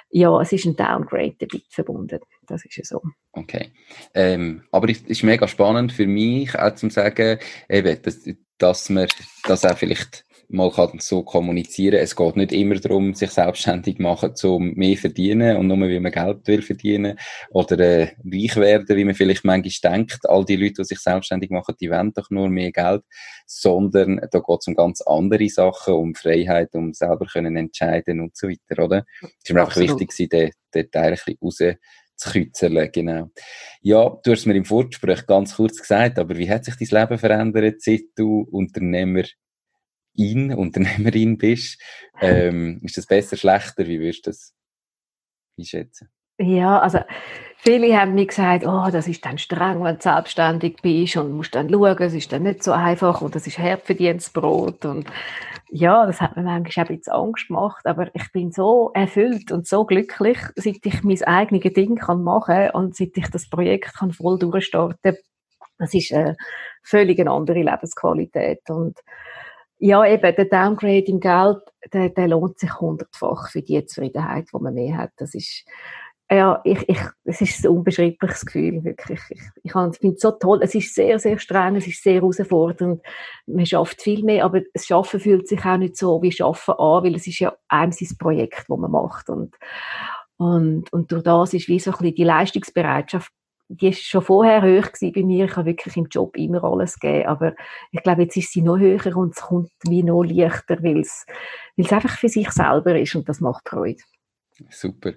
ja, 0.10 0.40
es 0.42 0.52
ist 0.52 0.66
ein 0.66 0.76
Downgrade 0.76 1.36
damit 1.40 1.66
verbunden. 1.70 2.20
Das 2.46 2.64
ist 2.66 2.78
ja 2.78 2.84
so. 2.84 3.02
Okay. 3.32 3.72
Ähm, 4.14 4.64
aber 4.72 4.90
es 4.90 5.02
ist 5.02 5.24
mega 5.24 5.48
spannend 5.48 5.92
für 5.92 6.06
mich, 6.06 6.58
auch 6.58 6.76
zu 6.76 6.90
sagen, 6.90 7.40
eben, 7.68 8.02
dass, 8.02 8.20
dass 8.58 8.90
man 8.90 9.08
das 9.44 9.66
auch 9.66 9.78
vielleicht 9.78 10.24
mal 10.50 10.72
kann 10.72 11.00
so 11.00 11.24
kommunizieren. 11.24 12.00
Es 12.00 12.16
geht 12.16 12.36
nicht 12.36 12.52
immer 12.52 12.76
darum, 12.76 13.14
sich 13.14 13.32
selbstständig 13.32 14.00
machen, 14.00 14.34
um 14.44 14.74
mehr 14.74 14.98
verdienen 14.98 15.58
und 15.58 15.68
nur, 15.68 15.88
wie 15.88 16.00
man 16.00 16.12
Geld 16.12 16.48
will 16.48 16.62
verdienen 16.62 17.18
oder 17.50 17.80
äh, 17.80 18.12
reich 18.24 18.56
werden, 18.56 18.96
wie 18.96 19.06
man 19.06 19.16
vielleicht 19.16 19.46
manchmal 19.46 19.94
denkt. 19.94 20.30
All 20.30 20.46
die 20.46 20.56
Leute, 20.56 20.76
die 20.80 20.86
sich 20.86 21.00
selbstständig 21.00 21.50
machen, 21.50 21.76
die 21.80 21.90
wollen 21.90 22.14
doch 22.14 22.30
nur 22.30 22.50
mehr 22.50 22.72
Geld, 22.72 23.04
sondern 23.46 24.18
da 24.32 24.40
geht 24.40 24.60
es 24.60 24.68
um 24.68 24.76
ganz 24.76 25.02
andere 25.02 25.50
Sachen, 25.50 25.94
um 25.94 26.16
Freiheit, 26.16 26.74
um 26.74 26.94
selber 26.94 27.26
können 27.26 27.56
entscheiden 27.56 28.22
und 28.22 28.36
so 28.38 28.48
weiter, 28.48 28.84
oder? 28.84 29.06
Es 29.22 29.50
ist 29.50 29.54
mir 29.54 29.62
einfach 29.62 29.78
wichtig, 29.78 30.30
den, 30.30 30.52
den 30.74 30.92
Teil 30.92 31.14
ein 31.14 31.20
bisschen 31.20 31.38
raus 31.42 31.78
zu 32.16 32.32
küzeln, 32.32 32.90
genau. 32.92 33.32
Ja, 33.82 34.18
du 34.24 34.32
hast 34.32 34.46
mir 34.46 34.56
im 34.56 34.66
Vorgespräch 34.66 35.26
ganz 35.26 35.56
kurz 35.56 35.80
gesagt, 35.80 36.20
aber 36.20 36.38
wie 36.38 36.50
hat 36.50 36.66
sich 36.66 36.76
dein 36.76 37.02
Leben 37.02 37.18
verändert, 37.18 37.82
seit 37.82 38.04
du 38.16 38.48
Unternehmer 38.52 39.24
in 40.16 40.54
Unternehmerin 40.54 41.38
bist. 41.38 41.82
Ähm, 42.22 42.80
ist 42.84 42.98
das 42.98 43.06
besser, 43.06 43.38
schlechter? 43.38 43.88
Wie 43.88 44.00
würdest 44.00 44.26
du 44.26 44.32
das 44.32 44.54
einschätzen? 45.58 46.10
Ja, 46.40 46.80
also 46.80 47.00
viele 47.58 47.96
haben 47.98 48.16
mir 48.16 48.26
gesagt, 48.26 48.66
oh, 48.66 48.90
das 48.92 49.08
ist 49.08 49.24
dann 49.24 49.38
streng, 49.38 49.84
wenn 49.84 49.96
du 49.96 50.02
selbstständig 50.02 50.78
bist 50.82 51.16
und 51.16 51.32
musst 51.32 51.54
dann 51.54 51.70
schauen, 51.70 51.96
es 52.00 52.14
ist 52.14 52.32
dann 52.32 52.44
nicht 52.44 52.64
so 52.64 52.72
einfach 52.72 53.22
und 53.22 53.36
das 53.36 53.46
ist 53.46 53.60
hart 53.60 53.86
Brot 54.34 54.84
und 54.86 55.06
ja, 55.70 56.06
das 56.06 56.22
hat 56.22 56.36
mir 56.36 56.44
manchmal 56.44 56.86
auch 56.86 56.90
ein 56.90 56.98
bisschen 56.98 57.14
Angst 57.14 57.48
gemacht, 57.48 57.86
aber 57.86 58.10
ich 58.16 58.32
bin 58.32 58.52
so 58.52 58.92
erfüllt 58.94 59.52
und 59.52 59.68
so 59.68 59.86
glücklich, 59.86 60.38
seit 60.56 60.86
ich 60.86 61.04
mein 61.04 61.24
eigenes 61.24 61.74
Ding 61.74 61.96
kann 61.96 62.24
machen 62.24 62.72
und 62.74 62.96
seit 62.96 63.16
ich 63.16 63.30
das 63.30 63.50
Projekt 63.50 63.94
kann 63.96 64.12
voll 64.12 64.38
durchstarten. 64.40 65.18
Das 65.78 65.94
ist 65.94 66.14
eine 66.14 66.36
völlig 66.84 67.20
eine 67.20 67.32
andere 67.32 67.62
Lebensqualität 67.62 68.70
und 68.70 69.00
ja, 69.86 70.06
eben, 70.06 70.34
der 70.34 70.46
Downgrade 70.46 71.08
im 71.08 71.20
Geld, 71.20 71.58
der, 71.92 72.08
der 72.08 72.30
lohnt 72.30 72.58
sich 72.58 72.80
hundertfach 72.80 73.50
für 73.50 73.62
die 73.62 73.86
Zufriedenheit, 73.86 74.46
die 74.54 74.58
man 74.58 74.74
mehr 74.74 74.96
hat. 74.96 75.12
Das 75.18 75.36
ist, 75.36 75.66
ja, 76.32 76.62
ich, 76.64 76.88
ich, 76.88 77.00
es 77.26 77.42
ist 77.42 77.66
ein 77.66 77.72
unbeschreibliches 77.72 78.46
Gefühl, 78.46 78.82
wirklich. 78.86 79.20
Ich, 79.30 79.42
ich, 79.62 79.76
ich 79.76 79.98
finde 79.98 80.16
es 80.16 80.22
so 80.22 80.32
toll. 80.32 80.62
Es 80.64 80.74
ist 80.74 80.96
sehr, 80.96 81.20
sehr 81.20 81.38
streng, 81.38 81.76
es 81.76 81.86
ist 81.86 82.02
sehr 82.02 82.22
herausfordernd. 82.22 83.02
Man 83.46 83.66
schafft 83.66 84.02
viel 84.02 84.24
mehr, 84.24 84.46
aber 84.46 84.62
das 84.74 84.86
Schaffen 84.86 85.20
fühlt 85.20 85.50
sich 85.50 85.66
auch 85.66 85.76
nicht 85.76 85.98
so 85.98 86.22
wie 86.22 86.32
Schaffen 86.32 86.76
an, 86.76 87.04
weil 87.04 87.16
es 87.16 87.28
ist 87.28 87.40
ja 87.40 87.54
einem 87.68 87.92
sein 87.92 88.18
Projekt, 88.18 88.64
das 88.70 88.78
man 88.78 88.90
macht. 88.90 89.30
Und, 89.30 89.54
und, 90.38 90.94
und 90.94 91.12
durch 91.12 91.24
das 91.24 91.54
ist 91.54 91.68
wie 91.68 91.80
so 91.80 91.92
ein 91.92 91.98
bisschen 91.98 92.16
die 92.16 92.24
Leistungsbereitschaft 92.24 93.34
die 93.70 93.90
ist 93.90 94.04
schon 94.04 94.22
vorher 94.22 94.62
hoch 94.62 94.92
gewesen 94.92 95.12
bei 95.14 95.24
mir. 95.24 95.46
Ich 95.46 95.56
habe 95.56 95.68
wirklich 95.68 95.98
im 95.98 96.08
Job 96.08 96.36
immer 96.38 96.64
alles 96.64 97.00
gegeben. 97.00 97.28
Aber 97.28 97.54
ich 97.92 98.04
glaube, 98.04 98.24
jetzt 98.24 98.38
ist 98.38 98.52
sie 98.52 98.62
noch 98.62 98.78
höher 98.78 99.16
und 99.18 99.36
es 99.36 99.42
kommt 99.42 99.72
wie 99.88 100.04
noch 100.04 100.24
leichter, 100.24 100.82
weil 100.84 101.00
es, 101.00 101.26
weil 101.76 101.86
es 101.86 101.94
einfach 101.94 102.18
für 102.18 102.30
sich 102.30 102.50
selber 102.52 103.00
ist 103.00 103.16
und 103.16 103.28
das 103.28 103.40
macht 103.40 103.70
Freude. 103.70 104.02
Super. 104.70 105.14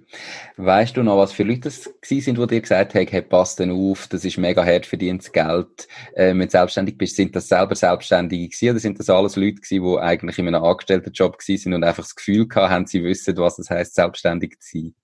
Weißt 0.56 0.96
du 0.96 1.02
noch, 1.02 1.18
was 1.18 1.32
für 1.32 1.42
Leute 1.42 1.60
das 1.62 1.90
sind, 2.02 2.38
die 2.38 2.46
dir 2.46 2.60
gesagt 2.60 2.94
haben, 2.94 3.06
hey, 3.06 3.20
passt 3.20 3.58
denn 3.58 3.70
auf, 3.70 4.06
das 4.08 4.24
ist 4.24 4.38
mega 4.38 4.64
hart 4.64 4.86
verdientes 4.86 5.30
Geld, 5.30 5.88
äh, 6.14 6.28
wenn 6.28 6.40
du 6.40 6.48
selbstständig 6.48 6.96
bist. 6.96 7.16
Sind 7.16 7.36
das 7.36 7.48
selber 7.48 7.74
Selbstständige 7.74 8.48
gewesen, 8.48 8.70
oder 8.70 8.78
sind 8.78 8.98
das 8.98 9.10
alles 9.10 9.36
Leute 9.36 9.60
gewesen, 9.60 9.84
die 9.84 9.98
eigentlich 9.98 10.38
in 10.38 10.48
einem 10.48 10.64
Angestelltenjob 10.64 11.38
gewesen 11.38 11.62
sind 11.62 11.74
und 11.74 11.84
einfach 11.84 12.02
das 12.02 12.14
Gefühl 12.14 12.48
gehabt 12.48 12.70
haben, 12.70 12.86
sie 12.86 13.04
wissen, 13.04 13.36
was 13.36 13.58
es 13.58 13.68
heißt, 13.68 13.94
selbstständig 13.94 14.58
zu 14.58 14.78
sein? 14.78 14.94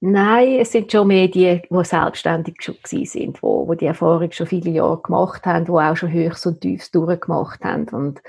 Nein, 0.00 0.58
es 0.60 0.72
sind 0.72 0.92
schon 0.92 1.08
mehr 1.08 1.28
die, 1.28 1.62
die 1.70 1.84
selbstständig 1.84 2.56
schon 2.60 2.76
sind, 2.84 3.42
wo, 3.42 3.66
wo 3.66 3.74
die 3.74 3.86
Erfahrung 3.86 4.30
schon 4.30 4.46
viele 4.46 4.70
Jahre 4.70 5.00
gemacht 5.00 5.46
haben, 5.46 5.64
die 5.64 5.70
auch 5.70 5.96
schon 5.96 6.12
Höchst 6.12 6.46
und 6.46 6.60
Tiefs 6.60 6.90
durchgemacht 6.90 7.64
haben. 7.64 7.88
Und 7.88 8.20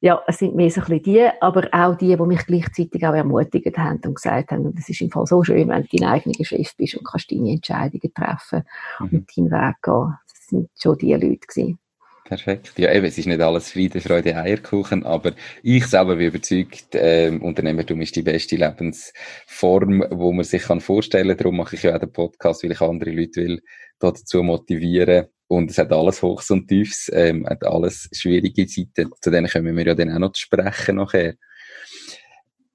ja, 0.00 0.20
es 0.26 0.38
sind 0.38 0.56
mehr 0.56 0.70
so 0.70 0.80
ein 0.80 0.86
bisschen 0.86 1.02
die, 1.04 1.28
aber 1.40 1.68
auch 1.72 1.96
die, 1.96 2.16
die 2.16 2.22
mich 2.22 2.44
gleichzeitig 2.44 3.06
auch 3.06 3.14
ermutigt 3.14 3.78
haben 3.78 4.00
und 4.04 4.16
gesagt 4.16 4.50
haben, 4.50 4.74
es 4.76 4.88
ist 4.88 5.00
im 5.00 5.10
Fall 5.10 5.26
so 5.26 5.44
schön, 5.44 5.68
wenn 5.68 5.82
du 5.82 5.96
dein 5.96 6.08
eigener 6.08 6.44
Chef 6.44 6.76
bist 6.76 6.96
und 6.96 7.06
kannst 7.06 7.30
deine 7.30 7.50
Entscheidungen 7.50 8.12
treffen 8.12 8.64
mhm. 8.98 9.06
und 9.06 9.36
deinen 9.36 9.50
Weg 9.50 9.76
gehen. 9.82 10.18
Das 10.28 10.46
sind 10.48 10.70
schon 10.76 10.98
die 10.98 11.12
Leute 11.12 11.38
gewesen. 11.38 11.78
Perfekt. 12.26 12.72
Ja, 12.76 12.92
eben, 12.92 13.06
es 13.06 13.16
ist 13.18 13.26
nicht 13.26 13.40
alles 13.40 13.70
Friede, 13.70 14.00
Freude, 14.00 14.36
Eierkuchen, 14.36 15.04
aber 15.04 15.32
ich 15.62 15.86
selber 15.86 16.16
bin 16.16 16.26
überzeugt, 16.26 16.88
ähm, 16.94 17.40
Unternehmertum 17.40 18.00
ist 18.00 18.16
die 18.16 18.22
beste 18.22 18.56
Lebensform, 18.56 20.04
wo 20.10 20.32
man 20.32 20.44
sich 20.44 20.62
kann 20.64 20.80
vorstellen 20.80 21.28
kann. 21.28 21.36
Darum 21.36 21.56
mache 21.58 21.76
ich 21.76 21.84
ja 21.84 21.94
auch 21.94 22.00
den 22.00 22.12
Podcast, 22.12 22.64
weil 22.64 22.72
ich 22.72 22.80
andere 22.80 23.12
Leute 23.12 23.42
will 23.42 23.62
dazu 24.00 24.42
motivieren. 24.42 25.26
Und 25.46 25.70
es 25.70 25.78
hat 25.78 25.92
alles 25.92 26.20
Hochs 26.20 26.50
und 26.50 26.66
Tiefs, 26.66 27.08
ähm, 27.14 27.46
hat 27.46 27.64
alles 27.64 28.08
schwierige 28.12 28.66
Zeiten. 28.66 29.12
Zu 29.20 29.30
denen 29.30 29.46
können 29.46 29.76
wir 29.76 29.86
ja 29.86 29.94
dann 29.94 30.10
auch 30.10 30.18
noch 30.18 30.34
sprechen 30.34 30.96
nachher. 30.96 31.34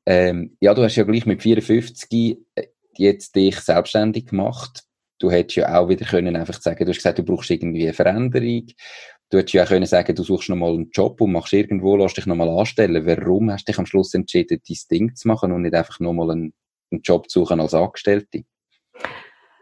Ähm, 0.05 0.55
ja, 0.61 0.73
du 0.73 0.81
hast 0.81 0.95
ja 0.95 1.03
gleich 1.03 1.25
mit 1.25 1.43
54 1.43 2.37
äh, 2.55 2.67
jetzt 2.95 3.35
dich 3.35 3.59
selbstständig 3.59 4.27
gemacht 4.27 4.85
du 5.21 5.31
hättest 5.31 5.57
ja 5.57 5.79
auch 5.79 5.89
wieder 5.89 6.05
können 6.05 6.35
einfach 6.35 6.59
sagen, 6.59 6.83
du 6.83 6.89
hast 6.89 6.97
gesagt, 6.97 7.19
du 7.19 7.23
brauchst 7.23 7.51
irgendwie 7.51 7.83
eine 7.83 7.93
Veränderung. 7.93 8.67
Du 9.31 9.37
hättest 9.37 9.53
ja 9.53 9.63
auch 9.63 9.67
können 9.69 9.85
sagen, 9.85 10.13
du 10.13 10.23
suchst 10.23 10.49
nochmal 10.49 10.73
einen 10.73 10.89
Job 10.91 11.21
und 11.21 11.31
machst 11.31 11.53
irgendwo, 11.53 11.95
lässt 11.95 12.17
dich 12.17 12.25
nochmal 12.25 12.49
anstellen. 12.49 13.05
Warum 13.05 13.49
hast 13.49 13.65
du 13.65 13.71
dich 13.71 13.79
am 13.79 13.85
Schluss 13.85 14.13
entschieden, 14.13 14.61
dein 14.67 14.77
Ding 14.91 15.15
zu 15.15 15.25
machen 15.29 15.53
und 15.53 15.61
nicht 15.61 15.73
einfach 15.73 16.01
nochmal 16.01 16.31
einen, 16.31 16.53
einen 16.91 17.01
Job 17.01 17.29
zu 17.29 17.39
suchen 17.39 17.61
als 17.61 17.73
Angestellte? 17.73 18.43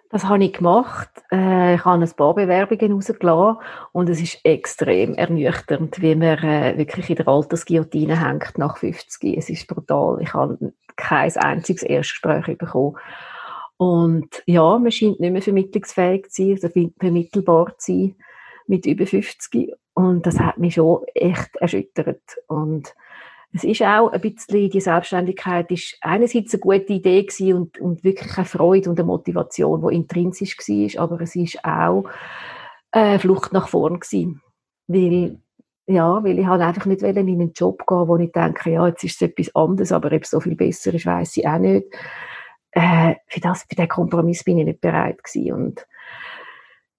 Das 0.09 0.25
habe 0.25 0.43
ich 0.43 0.53
gemacht. 0.53 1.11
Äh, 1.31 1.75
ich 1.75 1.85
habe 1.85 2.03
ein 2.03 2.11
paar 2.13 2.33
Bewerbungen 2.33 2.93
rausgelassen 2.93 3.57
und 3.91 4.09
es 4.09 4.19
ist 4.19 4.39
extrem 4.43 5.13
ernüchternd, 5.13 6.01
wie 6.01 6.15
man 6.15 6.39
äh, 6.39 6.75
wirklich 6.75 7.11
in 7.11 7.17
der 7.17 7.27
Altersguillotine 7.27 8.19
hängt 8.19 8.57
nach 8.57 8.77
50. 8.77 9.37
Es 9.37 9.51
ist 9.51 9.67
brutal. 9.67 10.19
Ich 10.23 10.33
habe 10.33 10.73
kein 10.95 11.37
einziges 11.37 11.83
Erstgespräch 11.83 12.57
bekommen. 12.57 12.97
Und 13.77 14.41
ja, 14.47 14.79
man 14.79 14.91
scheint 14.91 15.19
nicht 15.19 15.31
mehr 15.31 15.43
vermittlungsfähig 15.43 16.31
zu 16.31 16.41
sein, 16.41 16.59
also 16.63 16.91
vermittelbar 16.99 17.77
zu 17.77 17.91
sein 17.91 18.15
mit 18.69 18.85
über 18.85 19.05
50 19.05 19.73
und 19.93 20.25
das 20.25 20.39
hat 20.39 20.57
mich 20.57 20.75
schon 20.75 21.03
echt 21.15 21.55
erschüttert. 21.57 22.21
Und 22.47 22.93
es 23.51 23.63
ist 23.63 23.81
auch 23.81 24.11
ein 24.11 24.21
bisschen, 24.21 24.69
die 24.69 24.79
Selbstständigkeit 24.79 25.71
ist 25.71 25.97
einerseits 26.01 26.53
eine 26.53 26.61
gute 26.61 26.93
Idee 26.93 27.23
gewesen 27.23 27.53
und, 27.53 27.79
und 27.79 28.03
wirklich 28.03 28.37
eine 28.37 28.45
Freude 28.45 28.89
und 28.89 28.99
eine 28.99 29.07
Motivation, 29.07 29.87
die 29.87 29.95
intrinsisch 29.95 30.57
war, 30.57 31.03
aber 31.03 31.21
es 31.21 31.35
ist 31.35 31.65
auch 31.65 32.05
eine 32.91 33.19
Flucht 33.19 33.51
nach 33.51 33.67
vorn 33.67 33.99
gewesen, 33.99 34.41
weil 34.87 35.39
ja, 35.87 36.23
weil 36.23 36.37
ich 36.37 36.45
halt 36.45 36.61
einfach 36.61 36.85
nicht 36.85 37.01
in 37.01 37.17
einen 37.17 37.51
Job 37.53 37.87
gehen, 37.87 38.07
wo 38.07 38.15
ich 38.17 38.31
denke, 38.31 38.69
ja, 38.69 38.87
jetzt 38.87 39.03
ist 39.03 39.19
es 39.19 39.27
etwas 39.27 39.55
anderes, 39.55 39.91
aber 39.91 40.11
ob 40.11 40.21
es 40.21 40.29
so 40.29 40.39
viel 40.39 40.55
besser 40.55 40.93
ist, 40.93 41.07
weiß 41.07 41.37
ich 41.37 41.47
auch 41.47 41.57
nicht. 41.57 41.87
Äh, 42.71 43.15
für 43.25 43.39
das, 43.39 43.65
für 43.67 43.75
den 43.75 43.87
Kompromiss 43.87 44.43
bin 44.43 44.59
ich 44.59 44.65
nicht 44.65 44.81
bereit 44.81 45.23
gewesen 45.23 45.53
und 45.53 45.87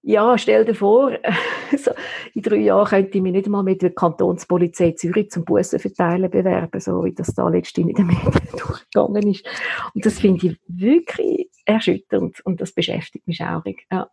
Ja, 0.03 0.39
stell 0.39 0.65
dir 0.65 0.75
vor, 0.75 1.13
so, 1.77 1.91
in 2.35 2.43
drei 2.43 2.57
Jahren 2.57 2.89
könnte 2.89 3.19
ich 3.19 3.23
mich 3.23 3.33
nicht 3.33 3.47
einmal 3.47 3.63
mit 3.63 3.83
der 3.83 3.91
Kantonspolizei 3.91 4.93
Zürich 4.93 5.31
zum 5.31 5.45
Bussen 5.45 5.79
verteilen 5.79 6.31
bewerben, 6.31 6.81
so 6.81 7.05
wie 7.05 7.13
das 7.13 7.35
da 7.35 7.49
letztens 7.49 7.89
in 7.89 7.95
den 7.95 8.07
Medien 8.07 8.33
durchgegangen 8.57 9.31
ist. 9.31 9.47
Und 9.95 10.07
das 10.07 10.19
finde 10.19 10.47
ich 10.47 10.61
wirklich 10.69 11.49
erschütternd 11.67 12.41
und 12.45 12.61
das 12.61 12.73
beschäftigt 12.73 13.27
mich 13.29 13.43
auch. 13.43 13.63
Ja. 13.93 14.09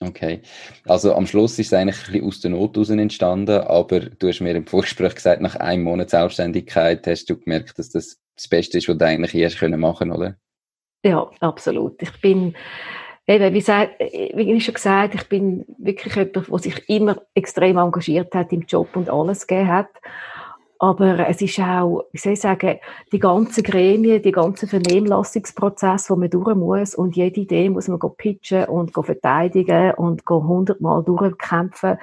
Okay. 0.00 0.40
Also 0.86 1.14
am 1.14 1.26
Schluss 1.26 1.58
ist 1.58 1.66
es 1.66 1.72
eigentlich 1.74 1.98
ein 2.06 2.12
bisschen 2.12 2.26
aus 2.26 2.40
der 2.40 2.50
Not 2.50 2.74
heraus 2.74 2.90
entstanden, 2.90 3.60
aber 3.60 4.00
du 4.00 4.28
hast 4.28 4.40
mir 4.40 4.54
im 4.54 4.66
Vorgespräch 4.66 5.14
gesagt, 5.14 5.42
nach 5.42 5.56
einem 5.56 5.84
Monat 5.84 6.10
Selbstständigkeit 6.10 7.06
hast 7.06 7.28
du 7.28 7.38
gemerkt, 7.38 7.78
dass 7.78 7.90
das 7.90 8.18
das 8.40 8.48
Beste 8.48 8.78
ist, 8.78 8.88
was 8.88 8.96
du 8.96 9.04
eigentlich 9.04 9.34
je 9.34 9.44
hast 9.44 9.60
machen 9.60 9.98
können, 9.98 10.12
oder? 10.12 10.36
Ja, 11.04 11.30
absolut. 11.40 12.00
Ich 12.02 12.20
bin, 12.20 12.56
eben, 13.30 13.54
wie, 13.54 13.58
gesagt, 13.60 13.92
wie 14.00 14.52
ich 14.52 14.64
schon 14.64 14.74
gesagt 14.74 15.14
ich 15.14 15.28
bin 15.28 15.64
wirklich 15.78 16.14
jemand, 16.16 16.48
der 16.48 16.58
sich 16.58 16.88
immer 16.88 17.16
extrem 17.34 17.78
engagiert 17.78 18.34
hat 18.34 18.52
im 18.52 18.62
Job 18.62 18.88
und 18.94 19.08
alles 19.08 19.46
gegeben 19.46 19.68
hat. 19.68 19.88
Aber 20.82 21.28
es 21.28 21.42
ist 21.42 21.60
auch, 21.60 22.04
wie 22.10 22.18
soll 22.18 22.32
ich 22.32 22.40
sagen, 22.40 22.78
die 23.12 23.18
ganzen 23.18 23.62
Gremien, 23.62 24.22
die 24.22 24.32
ganzen 24.32 24.66
Vernehmlassungsprozesse, 24.66 26.14
die 26.14 26.18
man 26.18 26.30
durch 26.30 26.54
muss 26.56 26.94
und 26.94 27.16
jede 27.16 27.40
Idee 27.40 27.68
muss 27.68 27.86
man 27.86 28.00
pitchen 28.16 28.64
und 28.64 28.92
verteidigen 28.92 29.92
und 29.92 30.22
hundertmal 30.26 31.04
durchkämpfen. 31.04 31.98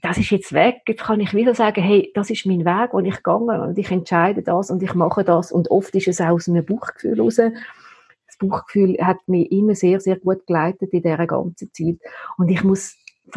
Das 0.00 0.16
ist 0.16 0.30
jetzt 0.30 0.52
weg. 0.52 0.82
Jetzt 0.86 1.02
kann 1.02 1.20
ich 1.20 1.34
wieder 1.34 1.54
sagen, 1.56 1.82
hey, 1.82 2.12
das 2.14 2.30
ist 2.30 2.46
mein 2.46 2.64
Weg, 2.64 2.90
wo 2.92 3.00
ich 3.00 3.16
gegangen 3.16 3.60
und 3.60 3.76
ich 3.76 3.90
entscheide 3.90 4.42
das 4.42 4.70
und 4.70 4.82
ich 4.82 4.94
mache 4.94 5.24
das 5.24 5.50
und 5.50 5.70
oft 5.72 5.92
ist 5.96 6.08
es 6.08 6.20
auch 6.20 6.28
aus 6.28 6.48
einem 6.48 6.64
Buchgefühl 6.64 7.16
heraus. 7.16 7.40
Das 8.40 8.48
Buchgefühl 8.48 8.96
hat 9.00 9.18
mich 9.26 9.52
immer 9.52 9.74
sehr, 9.74 10.00
sehr 10.00 10.16
gut 10.16 10.46
geleitet 10.46 10.92
in 10.92 11.02
dieser 11.02 11.26
ganzen 11.26 11.72
Zeit. 11.72 11.98
Und 12.38 12.48
ich 12.48 12.64
muss 12.64 12.96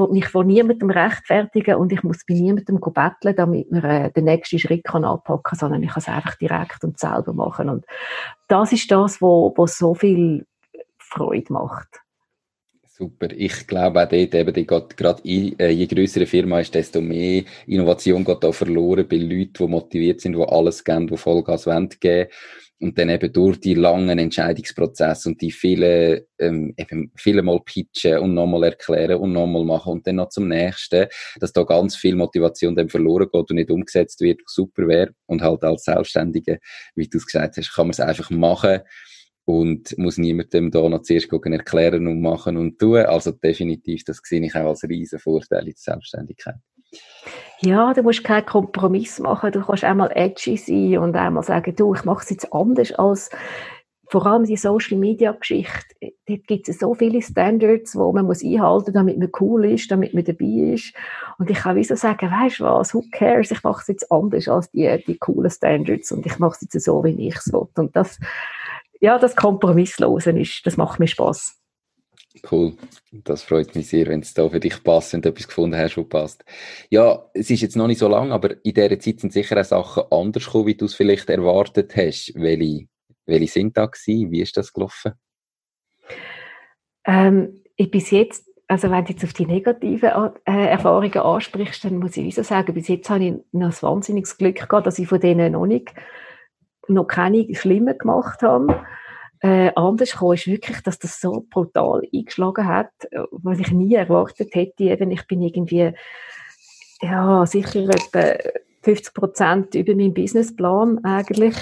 mich 0.09 0.27
vor 0.27 0.43
niemandem 0.43 0.89
rechtfertigen 0.89 1.75
und 1.75 1.91
ich 1.91 2.03
muss 2.03 2.25
bei 2.27 2.33
niemandem 2.33 2.79
betteln, 2.79 3.35
damit 3.35 3.71
man 3.71 3.83
äh, 3.83 4.11
den 4.11 4.25
nächsten 4.25 4.59
Schritt 4.59 4.87
anpacken 4.89 5.43
kann, 5.43 5.59
sondern 5.59 5.83
ich 5.83 5.89
kann 5.89 6.01
es 6.01 6.07
einfach 6.07 6.35
direkt 6.35 6.83
und 6.83 6.99
selber 6.99 7.33
machen. 7.33 7.69
Und 7.69 7.85
das 8.47 8.71
ist 8.71 8.89
das, 8.91 9.21
wo, 9.21 9.53
wo 9.55 9.67
so 9.67 9.93
viel 9.93 10.45
Freude 10.97 11.53
macht. 11.53 12.01
Super. 12.87 13.27
Ich 13.31 13.65
glaube 13.67 14.03
auch 14.03 14.09
dort 14.09 14.35
eben, 14.35 14.53
die 14.53 14.67
geht, 14.67 14.97
gerade 14.97 15.21
äh, 15.25 15.69
je 15.69 15.87
größere 15.87 16.27
Firma 16.27 16.59
ist, 16.59 16.75
desto 16.75 17.01
mehr 17.01 17.43
Innovation 17.65 18.23
geht 18.23 18.43
da 18.43 18.51
verloren 18.51 19.07
bei 19.07 19.17
Leuten, 19.17 19.53
die 19.53 19.67
motiviert 19.67 20.21
sind, 20.21 20.35
die 20.35 20.43
alles 20.43 20.83
geben, 20.83 21.07
die 21.07 21.17
Vollgas 21.17 21.65
geben 21.65 21.99
wollen 21.99 22.27
und 22.83 22.97
dann 22.99 23.09
eben 23.09 23.31
durch 23.31 23.61
die 23.61 23.75
langen 23.75 24.19
Entscheidungsprozesse 24.19 25.29
und 25.29 25.41
die 25.41 25.51
vielen, 25.51 26.21
ähm, 26.37 26.73
eben 26.77 27.11
viele 27.15 27.41
Mal 27.41 27.61
pitchen 27.63 28.19
und 28.19 28.33
nochmal 28.33 28.65
erklären 28.65 29.21
und 29.21 29.31
nochmal 29.31 29.63
machen 29.63 29.93
und 29.93 30.05
dann 30.05 30.17
noch 30.17 30.27
zum 30.27 30.49
nächsten, 30.49 31.07
dass 31.39 31.53
da 31.53 31.63
ganz 31.63 31.95
viel 31.95 32.15
Motivation 32.15 32.75
dann 32.75 32.89
verloren 32.89 33.29
geht 33.31 33.49
und 33.49 33.55
nicht 33.55 33.71
umgesetzt 33.71 34.19
wird, 34.19 34.41
super 34.45 34.85
wäre 34.87 35.11
und 35.27 35.41
halt 35.41 35.63
als 35.63 35.85
Selbstständige, 35.85 36.59
wie 36.93 37.07
du 37.07 37.17
es 37.19 37.25
gesagt 37.25 37.55
hast, 37.55 37.73
kann 37.73 37.87
man 37.87 37.91
es 37.91 38.01
einfach 38.01 38.29
machen 38.29 38.81
und 39.45 39.97
muss 39.97 40.17
niemandem 40.17 40.69
da 40.69 40.87
noch 40.89 41.03
zuerst 41.03 41.29
gucken, 41.29 41.53
erklären 41.53 42.05
und 42.07 42.19
machen 42.19 42.57
und 42.57 42.79
tun. 42.79 42.97
Also 42.97 43.31
definitiv, 43.31 44.03
das 44.03 44.19
sehe 44.23 44.45
ich 44.45 44.55
auch 44.55 44.67
als 44.67 44.83
riesen 44.83 45.19
Vorteil 45.19 45.61
in 45.61 45.67
der 45.67 45.73
Selbstständigkeit. 45.77 46.55
Ja, 47.61 47.93
du 47.93 48.03
musst 48.03 48.23
keinen 48.23 48.45
Kompromiss 48.45 49.19
machen. 49.19 49.51
Du 49.51 49.61
kannst 49.61 49.83
einmal 49.83 50.11
edgy 50.13 50.57
sein 50.57 50.97
und 50.97 51.15
einmal 51.15 51.43
sagen, 51.43 51.75
du, 51.75 51.93
ich 51.93 52.03
mache 52.03 52.23
es 52.23 52.29
jetzt 52.29 52.53
anders 52.53 52.91
als 52.93 53.29
vor 54.13 54.27
allem 54.27 54.43
die 54.43 54.57
Social 54.57 54.97
Media 54.97 55.31
Geschichte. 55.31 56.11
Dort 56.27 56.45
gibt 56.45 56.69
es 56.69 56.77
so 56.77 56.93
viele 56.93 57.21
Standards, 57.21 57.95
wo 57.95 58.11
man 58.11 58.25
muss 58.25 58.43
einhalten, 58.43 58.93
damit 58.93 59.17
man 59.17 59.31
cool 59.39 59.65
ist, 59.65 59.89
damit 59.89 60.13
man 60.13 60.23
dabei 60.23 60.73
ist. 60.73 60.93
Und 61.39 61.49
ich 61.49 61.57
kann 61.57 61.75
wieso 61.75 61.95
sagen, 61.95 62.29
weißt 62.29 62.59
du 62.59 62.65
was, 62.65 62.93
who 62.93 63.03
cares? 63.11 63.49
Ich 63.49 63.63
mache 63.63 63.81
es 63.81 63.87
jetzt 63.87 64.11
anders 64.11 64.47
als 64.47 64.69
die, 64.69 65.03
die 65.07 65.17
coolen 65.17 65.49
Standards 65.49 66.11
und 66.11 66.25
ich 66.27 66.37
mache 66.37 66.57
es 66.57 66.61
jetzt 66.61 66.85
so, 66.85 67.03
wie 67.03 67.27
ich 67.27 67.35
es 67.37 67.51
will. 67.51 67.67
Und 67.75 67.95
das, 67.95 68.19
ja, 68.99 69.17
das 69.17 69.35
Kompromisslosen 69.35 70.37
ist, 70.37 70.61
das 70.65 70.77
macht 70.77 70.99
mir 70.99 71.07
Spaß. 71.07 71.62
Cool. 72.49 72.73
Das 73.11 73.43
freut 73.43 73.73
mich 73.73 73.87
sehr, 73.87 74.07
wenn 74.07 74.19
es 74.19 74.33
da 74.33 74.49
für 74.49 74.59
dich 74.59 74.83
du 75.23 75.29
etwas 75.29 75.47
gefunden 75.47 75.77
hast, 75.77 75.97
was 75.97 76.09
passt. 76.09 76.45
Ja, 76.89 77.25
es 77.33 77.49
ist 77.49 77.61
jetzt 77.61 77.77
noch 77.77 77.87
nicht 77.87 77.99
so 77.99 78.09
lang, 78.09 78.31
aber 78.31 78.63
in 78.65 78.73
dieser 78.73 78.99
Zeit 78.99 79.21
sind 79.21 79.31
sicher 79.31 79.59
auch 79.59 79.63
Sachen 79.63 80.03
anders 80.11 80.45
gekommen, 80.45 80.67
wie 80.67 80.75
du 80.75 80.85
es 80.85 80.93
vielleicht 80.93 81.29
erwartet 81.29 81.95
hast. 81.95 82.33
Welche, 82.35 82.87
welche 83.25 83.47
sind 83.47 83.77
da 83.77 83.85
gewesen? 83.85 84.31
Wie 84.31 84.41
ist 84.41 84.57
das 84.57 84.73
gelaufen? 84.73 85.13
Ähm, 87.05 87.61
ich 87.77 87.89
bis 87.89 88.11
jetzt, 88.11 88.49
also 88.67 88.91
wenn 88.91 89.05
du 89.05 89.13
jetzt 89.13 89.23
auf 89.23 89.33
die 89.33 89.45
negativen 89.45 90.09
äh, 90.45 90.67
Erfahrungen 90.67 91.17
ansprichst, 91.17 91.85
dann 91.85 91.99
muss 91.99 92.17
ich 92.17 92.25
wieso 92.25 92.43
sagen, 92.43 92.73
bis 92.73 92.89
jetzt 92.89 93.09
habe 93.09 93.23
ich 93.23 93.33
noch 93.53 93.69
ein 93.69 93.81
wahnsinniges 93.81 94.37
Glück 94.37 94.55
gehabt, 94.55 94.85
dass 94.85 94.99
ich 94.99 95.07
von 95.07 95.21
denen 95.21 95.53
noch 95.53 95.65
nicht, 95.65 95.93
noch 96.89 97.05
keine 97.05 97.53
schlimmen 97.55 97.97
gemacht 97.97 98.41
habe 98.41 98.85
äh, 99.43 99.73
anders 99.75 100.13
gekommen 100.13 100.35
ist 100.35 100.47
wirklich, 100.47 100.79
dass 100.81 100.99
das 100.99 101.19
so 101.19 101.45
brutal 101.49 102.01
eingeschlagen 102.13 102.65
hat, 102.65 102.91
was 103.31 103.59
ich 103.59 103.71
nie 103.71 103.93
erwartet 103.93 104.55
hätte. 104.55 104.85
Eben, 104.85 105.11
ich 105.11 105.27
bin 105.27 105.41
irgendwie, 105.41 105.91
ja, 107.01 107.45
sicher 107.45 107.81
etwa 107.89 108.37
50 108.83 109.13
Prozent 109.13 109.75
über 109.75 109.95
meinen 109.95 110.13
Businessplan 110.13 111.03
eigentlich. 111.03 111.55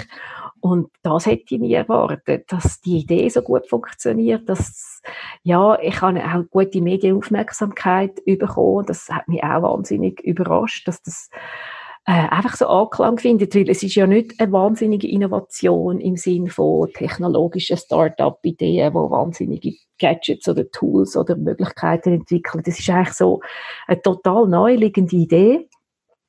Und 0.60 0.90
das 1.02 1.26
hätte 1.26 1.56
ich 1.56 1.60
nie 1.60 1.74
erwartet, 1.74 2.52
dass 2.52 2.80
die 2.80 2.98
Idee 2.98 3.28
so 3.28 3.42
gut 3.42 3.68
funktioniert, 3.68 4.48
dass, 4.48 5.02
ja, 5.42 5.76
ich 5.80 6.00
habe 6.00 6.24
auch 6.24 6.48
gute 6.50 6.80
Medienaufmerksamkeit 6.80 8.24
bekommen. 8.24 8.86
Das 8.86 9.08
hat 9.08 9.26
mich 9.26 9.42
auch 9.42 9.62
wahnsinnig 9.62 10.20
überrascht, 10.20 10.86
dass 10.86 11.02
das 11.02 11.30
äh, 12.04 12.28
einfach 12.28 12.56
so 12.56 12.66
Anklang 12.66 13.18
findet, 13.18 13.54
weil 13.54 13.70
es 13.70 13.82
ist 13.82 13.94
ja 13.94 14.06
nicht 14.06 14.40
eine 14.40 14.50
wahnsinnige 14.50 15.08
Innovation 15.08 16.00
im 16.00 16.16
Sinn 16.16 16.48
von 16.48 16.92
technologischen 16.92 17.76
Start-up-Ideen, 17.76 18.92
wo 18.94 19.10
wahnsinnige 19.10 19.76
Gadgets 20.00 20.48
oder 20.48 20.68
Tools 20.70 21.16
oder 21.16 21.36
Möglichkeiten 21.36 22.14
entwickeln. 22.14 22.64
Das 22.64 22.78
ist 22.78 22.90
eigentlich 22.90 23.14
so 23.14 23.40
eine 23.86 24.02
total 24.02 24.48
neu 24.48 24.74
liegende 24.74 25.14
Idee, 25.14 25.68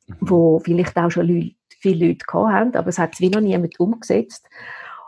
mhm. 0.06 0.16
wo 0.22 0.60
vielleicht 0.60 0.96
auch 0.96 1.10
schon 1.10 1.28
Leute, 1.28 1.56
viele 1.68 2.08
Leute 2.08 2.26
gehabt 2.28 2.54
haben, 2.54 2.76
aber 2.76 2.90
es 2.90 3.00
hat 3.00 3.14
es 3.14 3.20
wie 3.20 3.30
noch 3.30 3.42
niemand 3.42 3.80
umgesetzt. 3.80 4.48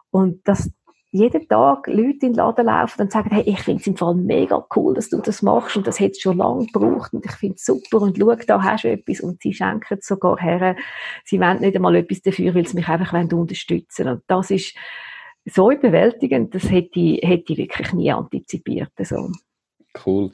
Und 0.09 0.47
das, 0.47 0.71
jeden 1.15 1.47
Tag 1.47 1.87
Leute 1.87 2.03
in 2.03 2.19
den 2.19 2.33
Laden 2.33 2.65
laufen 2.65 3.01
und 3.01 3.11
sagen, 3.11 3.29
hey, 3.31 3.43
ich 3.45 3.61
finde 3.61 3.81
es 3.81 3.87
im 3.87 3.95
Fall 3.95 4.15
mega 4.15 4.65
cool, 4.75 4.93
dass 4.93 5.09
du 5.09 5.21
das 5.21 5.41
machst 5.41 5.77
und 5.77 5.87
das 5.87 5.99
hätte 5.99 6.19
schon 6.19 6.37
lange 6.37 6.65
gebraucht 6.65 7.13
und 7.13 7.25
ich 7.25 7.31
finde 7.31 7.55
es 7.55 7.65
super 7.65 8.01
und 8.01 8.17
schau, 8.17 8.35
da 8.35 8.61
hast 8.61 8.83
du 8.83 8.91
etwas 8.91 9.21
und 9.21 9.41
sie 9.41 9.53
schenken 9.53 9.97
es 9.99 10.07
sogar 10.07 10.37
her. 10.37 10.75
Sie 11.23 11.39
wollen 11.39 11.61
nicht 11.61 11.75
einmal 11.75 11.95
etwas 11.95 12.21
dafür, 12.21 12.53
weil 12.53 12.67
sie 12.67 12.75
mich 12.75 12.87
einfach 12.87 13.13
unterstützen 13.13 14.05
wollen. 14.05 14.15
Und 14.17 14.23
das 14.27 14.51
ist 14.51 14.75
so 15.45 15.71
überwältigend, 15.71 16.53
das 16.53 16.69
hätte 16.69 16.99
ich, 16.99 17.21
hätte 17.23 17.53
ich 17.53 17.59
wirklich 17.59 17.93
nie 17.93 18.11
antizipiert. 18.11 18.91
So. 18.99 19.31
Cool. 20.05 20.31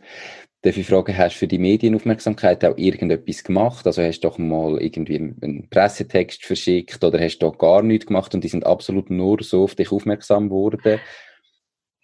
Darf 0.63 0.77
ich 0.77 0.85
fragen, 0.85 1.17
hast 1.17 1.35
du 1.35 1.39
für 1.39 1.47
die 1.47 1.57
Medienaufmerksamkeit 1.57 2.63
auch 2.63 2.77
irgendetwas 2.77 3.43
gemacht? 3.43 3.87
Also 3.87 4.03
hast 4.03 4.19
du 4.19 4.27
doch 4.27 4.37
mal 4.37 4.79
irgendwie 4.79 5.17
einen 5.17 5.67
Pressetext 5.71 6.45
verschickt 6.45 7.03
oder 7.03 7.19
hast 7.19 7.39
du 7.39 7.47
doch 7.47 7.57
gar 7.57 7.81
nichts 7.81 8.05
gemacht 8.05 8.35
und 8.35 8.43
die 8.43 8.47
sind 8.47 8.65
absolut 8.65 9.09
nur 9.09 9.41
so 9.41 9.63
auf 9.63 9.73
dich 9.73 9.91
aufmerksam 9.91 10.49
geworden? 10.49 10.99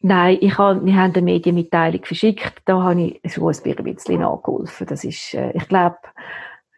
Nein, 0.02 0.38
ich 0.42 0.58
habe, 0.58 0.84
wir 0.84 0.96
haben 0.96 1.14
eine 1.14 1.22
Medienmitteilung 1.22 2.04
verschickt, 2.04 2.62
da 2.66 2.82
habe 2.82 3.20
ich 3.24 3.34
schon 3.34 3.54
ein 3.54 3.84
bisschen 3.84 4.22
nachgeholfen. 4.22 4.88
Das 4.88 5.04
ist, 5.04 5.36
äh, 5.36 5.52
ich 5.54 5.68
glaube, 5.68 5.98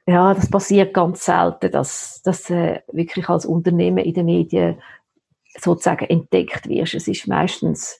ja, 0.05 0.33
das 0.33 0.49
passiert 0.49 0.93
ganz 0.93 1.23
selten, 1.23 1.71
dass, 1.71 2.21
dass 2.23 2.49
äh, 2.49 2.81
wirklich 2.91 3.29
als 3.29 3.45
Unternehmen 3.45 3.99
in 3.99 4.13
den 4.13 4.25
Medien 4.25 4.81
sozusagen 5.57 6.05
entdeckt 6.05 6.67
wirst. 6.67 6.95
Es 6.95 7.07
ist 7.07 7.27
meistens 7.27 7.99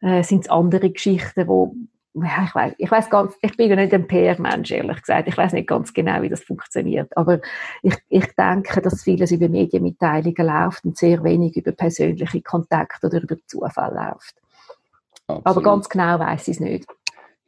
äh, 0.00 0.22
sind 0.22 0.44
es 0.44 0.50
andere 0.50 0.90
Geschichten, 0.90 1.46
wo 1.46 1.74
ja, 2.14 2.44
ich 2.46 2.54
weiß, 2.54 2.74
ich 2.78 2.90
weiß 2.90 3.10
ganz, 3.10 3.34
ich 3.42 3.56
bin 3.56 3.70
ja 3.70 3.76
nicht 3.76 3.92
ein 3.92 4.06
PR-Mensch, 4.06 4.70
ehrlich 4.70 5.00
gesagt. 5.00 5.26
Ich 5.26 5.36
weiß 5.36 5.52
nicht 5.52 5.68
ganz 5.68 5.92
genau, 5.92 6.22
wie 6.22 6.28
das 6.28 6.44
funktioniert. 6.44 7.16
Aber 7.16 7.40
ich, 7.82 7.94
ich 8.08 8.26
denke, 8.36 8.80
dass 8.80 9.02
vieles 9.02 9.32
über 9.32 9.48
Medienmitteilungen 9.48 10.46
läuft 10.46 10.84
und 10.84 10.96
sehr 10.96 11.24
wenig 11.24 11.56
über 11.56 11.72
persönliche 11.72 12.40
Kontakte 12.40 13.08
oder 13.08 13.20
über 13.20 13.36
Zufall 13.46 13.92
läuft. 13.92 14.36
Absolut. 15.26 15.46
Aber 15.46 15.62
ganz 15.62 15.88
genau 15.88 16.18
weiß 16.20 16.48
ich 16.48 16.54
es 16.54 16.60
nicht. 16.60 16.86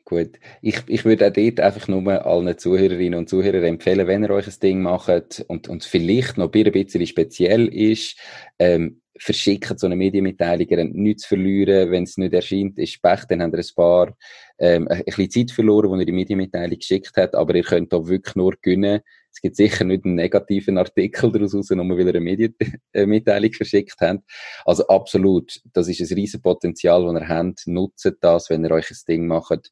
Gut. 0.05 0.39
Ich, 0.63 0.83
ich 0.87 1.05
würde 1.05 1.27
auch 1.27 1.33
dort 1.33 1.61
einfach 1.61 1.89
nur 1.89 2.27
allen 2.27 2.59
Zuhörerinnen 2.59 3.19
und 3.19 3.29
Zuhörern 3.29 3.65
empfehlen, 3.65 4.07
wenn 4.07 4.23
ihr 4.23 4.31
euch 4.31 4.47
ein 4.47 4.61
Ding 4.63 4.83
macht 4.83 5.45
und, 5.49 5.69
und 5.69 5.85
vielleicht 5.85 6.39
noch 6.39 6.53
ein 6.53 6.73
bisschen 6.73 7.07
speziell 7.07 7.67
ist, 7.67 8.17
ähm, 8.59 9.01
verschickt 9.19 9.79
so 9.79 9.87
eine 9.87 9.97
Medienmitteilung, 9.97 10.67
ihr 10.69 10.79
habt 10.79 10.95
nichts 10.95 11.23
zu 11.23 11.29
verlieren, 11.29 11.91
wenn 11.91 12.05
es 12.05 12.17
nicht 12.17 12.33
erscheint, 12.33 12.79
ist 12.79 13.01
Pech, 13.03 13.25
dann 13.29 13.43
habt 13.43 13.55
ihr 13.55 13.59
ein 13.59 13.75
paar, 13.75 14.17
ähm, 14.59 14.89
ein 14.89 15.05
bisschen 15.05 15.31
Zeit 15.31 15.51
verloren, 15.51 15.91
wo 15.91 15.97
ihr 15.97 16.07
die 16.07 16.13
Medienmitteilung 16.13 16.79
geschickt 16.79 17.13
habt, 17.17 17.35
aber 17.35 17.55
ihr 17.55 17.63
könnt 17.63 17.93
da 17.93 18.07
wirklich 18.07 18.35
nur 18.37 18.55
gewinnen. 18.61 19.01
Es 19.33 19.41
gibt 19.43 19.57
sicher 19.57 19.85
nicht 19.85 20.05
einen 20.05 20.15
negativen 20.15 20.79
Artikel 20.79 21.31
daraus 21.31 21.55
raus, 21.55 21.69
nur 21.71 21.89
weil 21.91 22.07
ihr 22.07 22.15
eine 22.15 22.21
Medienmitteilung 22.21 23.53
verschickt 23.53 24.01
habt. 24.01 24.23
Also 24.65 24.87
absolut, 24.87 25.61
das 25.75 25.89
ist 25.89 26.01
ein 26.01 26.15
riesen 26.15 26.41
Potenzial, 26.41 27.05
das 27.05 27.23
ihr 27.23 27.29
habt. 27.29 27.67
Nutzt 27.67 28.11
das, 28.21 28.49
wenn 28.49 28.65
ihr 28.65 28.71
euch 28.71 28.91
ein 28.91 28.97
Ding 29.07 29.27
macht. 29.27 29.71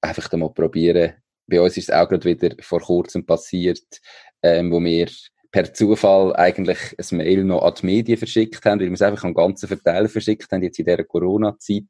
einfach 0.00 0.32
mal 0.32 0.52
probieren. 0.52 1.14
Bei 1.46 1.60
uns 1.60 1.76
ist 1.76 1.90
es 1.90 1.94
auch 1.94 2.08
gerade 2.08 2.24
wieder 2.24 2.56
vor 2.60 2.80
kurzem 2.80 3.24
passiert, 3.24 4.00
ähm, 4.42 4.70
wo 4.72 4.82
wir 4.82 5.08
per 5.54 5.72
Zufall 5.72 6.34
eigentlich 6.34 6.78
ein 6.98 7.16
Mail 7.16 7.44
noch 7.44 7.62
an 7.62 7.74
die 7.80 7.86
Medien 7.86 8.18
verschickt 8.18 8.64
haben, 8.64 8.80
weil 8.80 8.88
wir 8.88 8.94
es 8.94 9.02
einfach 9.02 9.22
am 9.22 9.34
ganzen 9.34 9.68
Verteiler 9.68 10.08
verschickt 10.08 10.50
haben, 10.50 10.64
jetzt 10.64 10.80
in 10.80 10.84
dieser 10.84 11.04
Corona-Zeit, 11.04 11.84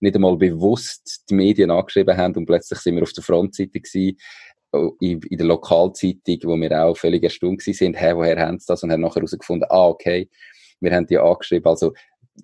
nicht 0.00 0.14
einmal 0.14 0.38
bewusst 0.38 1.26
die 1.28 1.34
Medien 1.34 1.70
angeschrieben 1.70 2.16
haben 2.16 2.34
und 2.36 2.46
plötzlich 2.46 2.78
sind 2.78 2.96
wir 2.96 3.02
auf 3.02 3.12
der 3.12 3.22
Frontseite 3.22 3.78
gewesen, 3.78 4.16
oh, 4.72 4.92
in, 5.00 5.20
in 5.20 5.36
der 5.36 5.46
Lokalzeitung, 5.46 6.38
wo 6.44 6.56
wir 6.56 6.82
auch 6.82 6.96
völlig 6.96 7.22
erstaunt 7.22 7.60
sind, 7.60 7.94
hey, 7.94 8.16
woher 8.16 8.40
haben 8.40 8.58
sie 8.58 8.64
das? 8.66 8.82
Und 8.84 8.90
haben 8.90 9.02
nachher 9.02 9.16
herausgefunden, 9.16 9.68
ah, 9.68 9.88
okay, 9.88 10.30
wir 10.80 10.90
haben 10.94 11.06
die 11.06 11.18
angeschrieben, 11.18 11.68
also, 11.68 11.92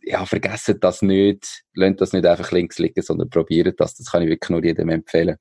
ja, 0.03 0.27
vergessen 0.27 0.79
das 0.79 1.01
nicht, 1.01 1.65
lasst 1.73 2.03
das 2.03 2.13
nicht 2.13 2.27
einfach 2.27 2.53
links 2.53 2.79
liegen, 2.79 3.01
sondern 3.01 3.31
probiert 3.31 3.81
das, 3.81 3.95
das 3.95 4.13
kann 4.13 4.25
ich 4.25 4.29
wirklich 4.29 4.51
nur 4.51 4.63
jedem 4.63 4.91
empfehlen. 4.91 5.39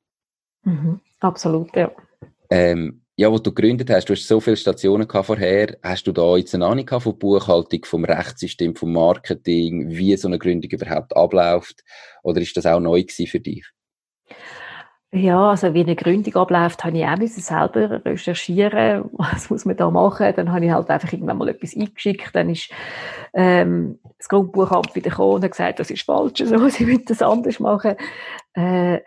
Mhm, 0.63 1.01
absolut, 1.19 1.75
ja. 1.75 1.91
Ähm, 2.49 3.01
ja, 3.17 3.31
wo 3.31 3.37
du 3.37 3.53
gegründet 3.53 3.89
hast, 3.89 4.09
du 4.09 4.13
hast 4.13 4.27
so 4.27 4.39
viele 4.39 4.57
Stationen 4.57 5.07
gehabt 5.07 5.27
vorher, 5.27 5.77
hast 5.81 6.05
du 6.05 6.11
da 6.11 6.35
jetzt 6.35 6.53
eine 6.53 6.65
Ahnung 6.65 6.87
von 6.87 7.17
Buchhaltung, 7.17 7.85
vom 7.85 8.03
Rechtssystem, 8.03 8.75
vom 8.75 8.91
Marketing, 8.91 9.89
wie 9.89 10.17
so 10.17 10.27
eine 10.27 10.37
Gründung 10.37 10.71
überhaupt 10.71 11.15
abläuft? 11.15 11.83
Oder 12.23 12.41
ist 12.41 12.57
das 12.57 12.65
auch 12.65 12.79
neu 12.79 13.01
gewesen 13.01 13.27
für 13.27 13.39
dich? 13.39 13.65
Ja, 15.13 15.51
also 15.51 15.73
wie 15.73 15.79
eine 15.79 15.95
Gründung 15.95 16.35
abläuft, 16.35 16.83
habe 16.83 16.97
ich 16.97 17.05
auch 17.05 17.17
müssen 17.17 17.39
selber 17.39 18.03
recherchieren, 18.03 19.09
was 19.13 19.49
muss 19.49 19.63
man 19.63 19.77
da 19.77 19.89
machen. 19.89 20.33
Dann 20.35 20.51
habe 20.51 20.65
ich 20.65 20.71
halt 20.71 20.89
einfach 20.89 21.13
irgendwann 21.13 21.37
mal 21.37 21.47
etwas 21.47 21.73
eingeschickt, 21.73 22.35
dann 22.35 22.49
ist 22.49 22.69
ähm, 23.33 23.97
das 24.17 24.27
Grundbuchamt 24.27 24.93
wieder 24.93 25.11
gekommen 25.11 25.35
und 25.35 25.43
hat 25.45 25.51
gesagt, 25.51 25.79
das 25.79 25.89
ist 25.89 26.03
falsch, 26.03 26.39
so, 26.43 26.67
sie 26.67 26.85
müssen 26.85 27.05
das 27.05 27.21
anders 27.21 27.61
machen. 27.61 27.95
Äh, 28.55 28.99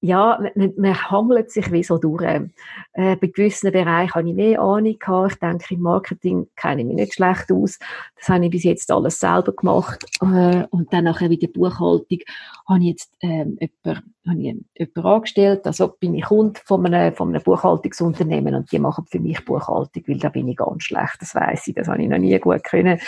ja, 0.00 0.38
man, 0.54 0.72
man 0.76 1.10
hangelt 1.10 1.50
sich 1.50 1.72
wie 1.72 1.82
so 1.82 1.98
durch. 1.98 2.22
Äh, 2.22 3.16
bei 3.16 3.26
gewissen 3.26 3.72
Bereichen 3.72 4.14
habe 4.14 4.28
ich 4.28 4.34
mehr 4.34 4.60
Ahnung 4.60 4.96
gehabt. 4.98 5.32
Ich 5.32 5.38
denke, 5.40 5.74
im 5.74 5.80
Marketing 5.80 6.46
kenne 6.56 6.82
ich 6.82 6.86
mich 6.86 6.96
nicht 6.96 7.14
schlecht 7.14 7.50
aus. 7.50 7.78
Das 8.16 8.28
habe 8.28 8.44
ich 8.44 8.50
bis 8.50 8.62
jetzt 8.62 8.90
alles 8.92 9.18
selber 9.18 9.52
gemacht. 9.52 10.04
Äh, 10.20 10.64
und 10.70 10.92
dann 10.92 11.04
nachher 11.04 11.30
wieder 11.30 11.48
Buchhaltung 11.48 12.20
habe 12.68 12.80
ich 12.80 12.88
jetzt 12.88 13.16
ähm, 13.22 13.58
jemanden, 13.58 14.14
habe 14.26 14.38
ich 14.40 14.56
jemanden 14.76 15.06
angestellt. 15.06 15.66
Also 15.66 15.88
bin 15.88 16.14
ich 16.14 16.26
Kunde 16.26 16.60
von 16.64 16.84
einem, 16.86 17.14
von 17.14 17.30
einem 17.30 17.42
Buchhaltungsunternehmen 17.42 18.54
und 18.54 18.70
die 18.70 18.78
machen 18.78 19.06
für 19.10 19.20
mich 19.20 19.42
Buchhaltung, 19.44 20.02
weil 20.06 20.18
da 20.18 20.28
bin 20.28 20.48
ich 20.48 20.56
ganz 20.56 20.82
schlecht. 20.84 21.16
Das 21.20 21.34
weiß 21.34 21.68
ich. 21.68 21.74
Das 21.74 21.88
habe 21.88 22.02
ich 22.02 22.08
noch 22.08 22.18
nie 22.18 22.38
gut 22.38 22.62
können. 22.64 23.00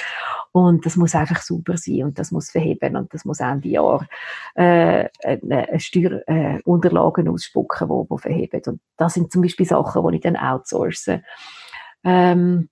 Und 0.52 0.86
das 0.86 0.96
muss 0.96 1.14
einfach 1.14 1.42
super 1.42 1.76
sein 1.76 2.04
und 2.04 2.18
das 2.18 2.32
muss 2.32 2.50
verheben 2.50 2.96
und 2.96 3.12
das 3.12 3.24
muss 3.24 3.40
Ende 3.40 3.68
Jahr 3.68 4.06
äh, 4.54 5.08
eine, 5.22 5.68
eine 5.68 5.80
Steuer 5.80 6.22
äh, 6.26 6.60
ausspucken, 6.64 7.88
die 8.10 8.18
verheben. 8.18 8.62
Und 8.66 8.80
das 8.96 9.14
sind 9.14 9.30
zum 9.30 9.42
Beispiel 9.42 9.66
Sachen, 9.66 10.10
die 10.10 10.16
ich 10.16 10.22
dann 10.22 10.36
outsource. 10.36 11.10
Ähm, 12.02 12.70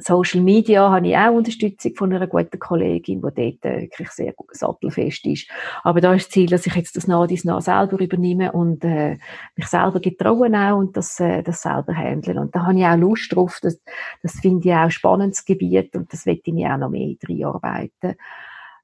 Social 0.00 0.40
Media 0.40 0.90
habe 0.90 1.08
ich 1.08 1.16
auch 1.16 1.32
Unterstützung 1.32 1.94
von 1.94 2.12
einer 2.12 2.26
guten 2.26 2.58
Kollegin, 2.58 3.20
die 3.20 3.58
dort 3.60 3.80
wirklich 3.80 4.10
sehr 4.10 4.34
sattelfest 4.50 5.26
ist. 5.26 5.48
Aber 5.82 6.00
da 6.00 6.14
ist 6.14 6.26
das 6.26 6.32
Ziel, 6.32 6.46
dass 6.46 6.66
ich 6.66 6.74
jetzt 6.74 6.96
das 6.96 7.06
nach 7.06 7.26
dies 7.26 7.44
nach 7.44 7.60
selber 7.60 8.00
übernehme 8.00 8.52
und 8.52 8.84
äh, 8.84 9.18
mich 9.56 9.66
selber 9.66 10.00
getrauen 10.00 10.54
auch 10.54 10.78
und 10.78 10.96
das, 10.96 11.20
äh, 11.20 11.42
das 11.42 11.62
selber 11.62 11.94
handeln. 11.94 12.38
Und 12.38 12.54
da 12.54 12.66
habe 12.66 12.78
ich 12.78 12.84
auch 12.84 12.96
Lust 12.96 13.34
drauf. 13.34 13.58
Das, 13.62 13.80
das 14.22 14.38
finde 14.40 14.68
ich 14.68 14.74
auch 14.74 14.80
ein 14.80 14.90
spannendes 14.90 15.44
Gebiet 15.44 15.94
und 15.96 16.12
das 16.12 16.26
werde 16.26 16.40
ich 16.44 16.66
auch 16.66 16.78
noch 16.78 16.90
mehr 16.90 17.14
drin 17.20 17.44
arbeiten. 17.44 18.16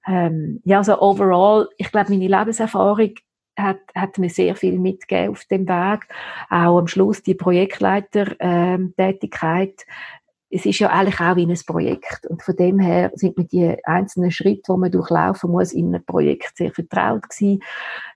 Ähm, 0.06 0.60
ja, 0.64 0.78
also 0.78 1.00
overall, 1.00 1.68
ich 1.78 1.90
glaube, 1.90 2.10
meine 2.10 2.28
Lebenserfahrung 2.28 3.14
hat, 3.58 3.80
hat 3.94 4.18
mir 4.18 4.30
sehr 4.30 4.54
viel 4.54 4.78
mitgegeben 4.78 5.30
auf 5.30 5.44
dem 5.46 5.66
Weg. 5.68 6.06
Auch 6.50 6.78
am 6.78 6.86
Schluss 6.86 7.22
die 7.22 7.34
Projektleiter-Tätigkeit. 7.34 9.86
Es 10.48 10.64
ist 10.64 10.78
ja 10.78 10.90
eigentlich 10.90 11.20
auch 11.20 11.36
wie 11.36 11.46
ein 11.46 11.58
Projekt. 11.66 12.26
Und 12.28 12.42
von 12.42 12.56
dem 12.56 12.78
her 12.78 13.10
sind 13.14 13.36
mir 13.36 13.44
die 13.44 13.84
einzelnen 13.84 14.30
Schritte, 14.30 14.72
die 14.72 14.78
man 14.78 14.90
durchlaufen 14.90 15.50
muss, 15.50 15.72
in 15.72 15.94
einem 15.94 16.04
Projekt 16.04 16.56
sehr 16.56 16.72
vertraut 16.72 17.28
gewesen. 17.28 17.62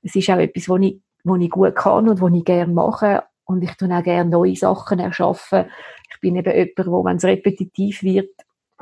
Es 0.03 0.15
ist 0.15 0.31
auch 0.31 0.39
etwas, 0.39 0.69
was 0.69 0.81
ich, 0.81 1.01
was 1.25 1.41
ich 1.41 1.51
gut 1.51 1.75
kann 1.75 2.09
und 2.09 2.21
was 2.21 2.33
ich 2.33 2.45
gerne 2.45 2.73
mache. 2.73 3.25
Und 3.45 3.63
ich 3.63 3.75
tue 3.75 3.93
auch 3.93 4.03
gerne 4.03 4.31
neue 4.31 4.55
Sachen 4.55 5.01
erschaffen. 5.01 5.67
Ich 6.13 6.21
bin 6.21 6.37
eben 6.37 6.55
jemand, 6.55 6.87
wo, 6.87 7.05
wenn 7.05 7.17
es 7.17 7.25
repetitiv 7.25 8.03
wird, 8.03 8.31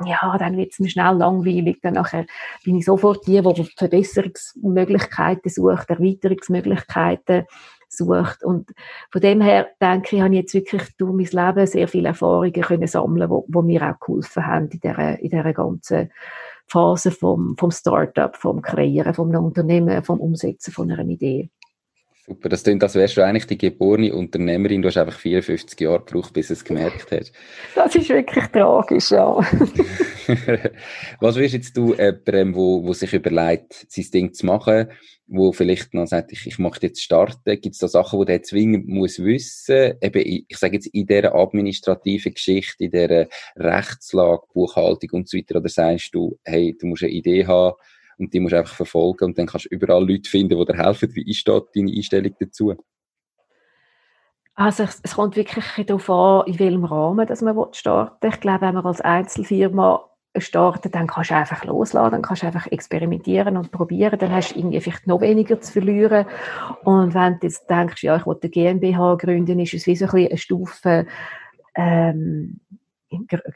ja, 0.05 0.37
dann 0.37 0.55
wird 0.55 0.71
es 0.71 0.79
mir 0.79 0.89
schnell 0.89 1.15
langweilig. 1.15 1.79
Dann 1.81 1.95
nachher 1.95 2.25
bin 2.63 2.77
ich 2.77 2.85
sofort 2.85 3.27
die, 3.27 3.41
die 3.41 3.69
Verbesserungsmöglichkeiten 3.77 5.49
sucht, 5.49 5.89
Erweiterungsmöglichkeiten 5.89 7.45
sucht. 7.89 8.43
Und 8.43 8.71
von 9.11 9.21
dem 9.21 9.41
her 9.41 9.67
denke 9.81 10.15
ich, 10.15 10.21
habe 10.21 10.33
ich 10.33 10.41
jetzt 10.41 10.53
wirklich 10.53 10.83
durch 10.97 11.13
mein 11.31 11.47
Leben 11.47 11.67
sehr 11.67 11.87
viele 11.87 12.09
Erfahrungen 12.09 12.53
können 12.53 12.87
sammeln, 12.87 13.29
wo, 13.29 13.45
wo 13.47 13.61
mir 13.61 13.81
auch 13.83 13.99
geholfen 13.99 14.45
haben 14.45 14.69
in 14.69 14.79
dieser, 14.79 15.19
in 15.19 15.29
dieser 15.29 15.53
ganzen 15.53 16.11
Phase 16.67 17.11
vom, 17.11 17.55
vom 17.57 17.71
Startup, 17.71 18.35
vom 18.35 18.61
Kreieren, 18.61 19.13
vom 19.13 19.33
Unternehmen, 19.35 20.03
vom 20.03 20.19
Umsetzen 20.19 20.71
von 20.71 20.91
einer 20.91 21.03
Idee. 21.03 21.49
Super, 22.29 22.49
das 22.49 22.63
klingt, 22.63 22.83
als 22.83 22.93
wärst 22.93 23.17
du 23.17 23.25
eigentlich 23.25 23.47
die 23.47 23.57
geborene 23.57 24.13
Unternehmerin. 24.13 24.83
Du 24.83 24.87
hast 24.87 24.97
einfach 24.97 25.17
54 25.17 25.79
Jahre 25.79 26.03
gebraucht, 26.05 26.31
bis 26.31 26.49
du 26.49 26.53
es 26.53 26.63
gemerkt 26.63 27.11
hast. 27.11 27.31
Das 27.73 27.95
ist 27.95 28.07
wirklich 28.07 28.45
tragisch, 28.45 29.09
ja. 29.09 29.39
Was 31.19 31.35
wirst 31.35 31.53
jetzt 31.53 31.75
du 31.75 31.93
jemandem, 31.93 32.55
wo, 32.55 32.83
wo 32.83 32.93
sich 32.93 33.13
überlegt, 33.13 33.85
sein 33.89 34.05
Ding 34.13 34.33
zu 34.33 34.45
machen, 34.45 34.89
wo 35.27 35.51
vielleicht 35.51 35.93
noch 35.93 36.07
sagt, 36.07 36.31
ich, 36.31 36.47
ich 36.47 36.59
möchte 36.59 36.87
jetzt 36.87 37.01
starten, 37.01 37.59
gibt 37.61 37.73
es 37.73 37.79
da 37.79 37.87
Sachen, 37.87 38.19
die 38.19 38.25
der 38.25 38.43
zwingend 38.43 38.87
muss 38.87 39.19
wissen? 39.19 39.93
Eben, 40.01 40.21
ich, 40.47 40.57
sage 40.57 40.75
jetzt 40.75 40.87
in 40.87 41.05
dieser 41.07 41.35
administrativen 41.35 42.33
Geschichte, 42.33 42.85
in 42.85 42.91
dieser 42.91 43.27
Rechtslage, 43.55 44.43
Buchhaltung 44.53 45.09
und 45.11 45.29
so 45.29 45.37
weiter, 45.37 45.57
oder 45.57 45.69
sagst 45.69 46.13
du, 46.13 46.37
hey, 46.43 46.75
du 46.79 46.87
musst 46.87 47.03
eine 47.03 47.11
Idee 47.11 47.45
haben, 47.45 47.75
und 48.19 48.33
die 48.33 48.39
musst 48.41 48.53
du 48.53 48.57
einfach 48.57 48.75
verfolgen 48.75 49.25
und 49.25 49.37
dann 49.37 49.47
kannst 49.47 49.65
du 49.65 49.69
überall 49.69 50.05
Leute 50.05 50.29
finden, 50.29 50.59
die 50.59 50.65
dir 50.65 50.77
helfen. 50.77 51.15
Wie 51.15 51.29
ist 51.29 51.47
da 51.47 51.61
deine 51.73 51.89
Einstellung 51.89 52.35
dazu? 52.37 52.75
Also 54.55 54.83
es, 54.83 54.99
es 55.01 55.15
kommt 55.15 55.37
wirklich 55.37 55.85
darauf 55.85 56.09
an, 56.09 56.45
in 56.45 56.59
welchem 56.59 56.83
Rahmen 56.83 57.25
dass 57.25 57.41
man 57.41 57.55
starten 57.71 58.17
will. 58.21 58.29
Ich 58.29 58.41
glaube, 58.41 58.61
wenn 58.61 58.73
man 58.75 58.85
als 58.85 58.99
Einzelfirma 58.99 60.08
startet, 60.37 60.95
dann 60.95 61.07
kannst 61.07 61.31
du 61.31 61.35
einfach 61.35 61.65
losladen, 61.65 62.11
dann 62.11 62.21
kannst 62.21 62.43
du 62.43 62.47
einfach 62.47 62.67
experimentieren 62.67 63.57
und 63.57 63.71
probieren, 63.71 64.19
dann 64.19 64.31
hast 64.31 64.53
du 64.53 64.59
irgendwie 64.59 64.79
vielleicht 64.79 65.07
noch 65.07 65.21
weniger 65.21 65.59
zu 65.59 65.71
verlieren. 65.71 66.25
Und 66.83 67.13
wenn 67.13 67.39
du 67.39 67.47
jetzt 67.47 67.69
denkst, 67.69 68.03
ja, 68.03 68.17
ich 68.17 68.25
will 68.25 68.37
eine 68.41 68.49
GmbH 68.49 69.15
gründen, 69.15 69.59
ist 69.59 69.73
es 69.73 69.87
wie 69.87 69.95
so 69.95 70.05
ein 70.05 70.27
eine 70.27 70.37
Stufe 70.37 71.07
ähm, 71.75 72.59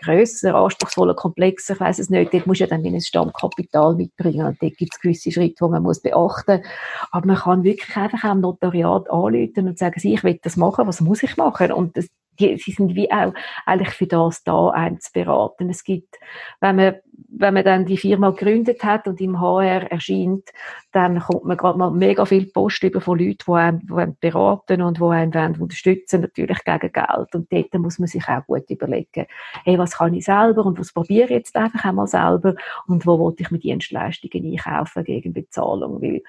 grösser, 0.03 0.55
anspruchsvoller, 0.55 1.13
komplexer, 1.13 1.75
ich 1.75 1.79
weiß 1.79 1.99
es 1.99 2.09
nicht, 2.09 2.33
dort 2.33 2.47
muss 2.47 2.59
ja 2.59 2.67
dann 2.67 2.83
ein 2.83 2.99
Stammkapital 2.99 3.95
mitbringen 3.95 4.47
und 4.47 4.61
dort 4.61 4.77
gibt 4.77 4.93
es 4.93 4.99
gewisse 4.99 5.31
Schritte, 5.31 5.65
die 5.65 5.71
man 5.71 5.83
muss 5.83 6.01
beachten 6.01 6.61
muss. 6.61 6.69
Aber 7.11 7.27
man 7.27 7.35
kann 7.35 7.63
wirklich 7.63 7.95
einfach 7.95 8.23
am 8.23 8.41
Notariat 8.41 9.09
anrufen 9.11 9.67
und 9.67 9.77
sagen, 9.77 9.99
ich 10.01 10.23
will 10.23 10.39
das 10.41 10.57
machen, 10.57 10.87
was 10.87 11.01
muss 11.01 11.21
ich 11.23 11.37
machen? 11.37 11.71
Und 11.71 11.97
das, 11.97 12.07
die, 12.39 12.57
sie 12.57 12.71
sind 12.71 12.95
wie 12.95 13.11
auch 13.11 13.33
eigentlich 13.65 13.89
für 13.89 14.07
das 14.07 14.43
da, 14.43 14.69
einen 14.69 14.99
zu 14.99 15.11
beraten. 15.13 15.69
Es 15.69 15.83
gibt, 15.83 16.17
wenn 16.59 16.75
man, 16.75 16.95
wenn 17.29 17.53
man 17.53 17.63
dann 17.63 17.85
die 17.85 17.97
Firma 17.97 18.31
gegründet 18.31 18.83
hat 18.83 19.07
und 19.07 19.21
im 19.21 19.39
HR 19.39 19.91
erscheint, 19.91 20.49
dann 20.91 21.19
kommt 21.19 21.45
man 21.45 21.57
gerade 21.57 21.77
mal 21.77 21.91
mega 21.91 22.25
viel 22.25 22.45
Post 22.47 22.83
über 22.83 23.01
von 23.01 23.17
Leuten, 23.17 23.37
die 23.47 23.51
einem, 23.51 23.79
die 23.87 23.93
einem 23.93 24.15
beraten 24.19 24.81
und 24.81 24.97
die 24.97 25.03
einen 25.03 25.59
unterstützen, 25.59 26.21
natürlich 26.21 26.63
gegen 26.63 26.91
Geld. 26.91 27.35
Und 27.35 27.51
dort 27.51 27.73
muss 27.75 27.99
man 27.99 28.07
sich 28.07 28.27
auch 28.27 28.45
gut 28.45 28.69
überlegen, 28.69 29.25
hey, 29.63 29.77
was 29.77 29.97
kann 29.97 30.13
ich 30.13 30.25
selber 30.25 30.65
und 30.65 30.79
was 30.79 30.93
probiere 30.93 31.25
ich 31.25 31.31
jetzt 31.31 31.55
einfach 31.55 31.85
einmal 31.85 32.07
selber 32.07 32.55
und 32.87 33.05
wo 33.05 33.19
wollte 33.19 33.43
ich 33.43 33.51
mit 33.51 33.63
Dienstleistungen 33.63 34.45
einkaufen 34.45 35.03
gegen 35.03 35.33
Bezahlung, 35.33 36.01
weil 36.01 36.21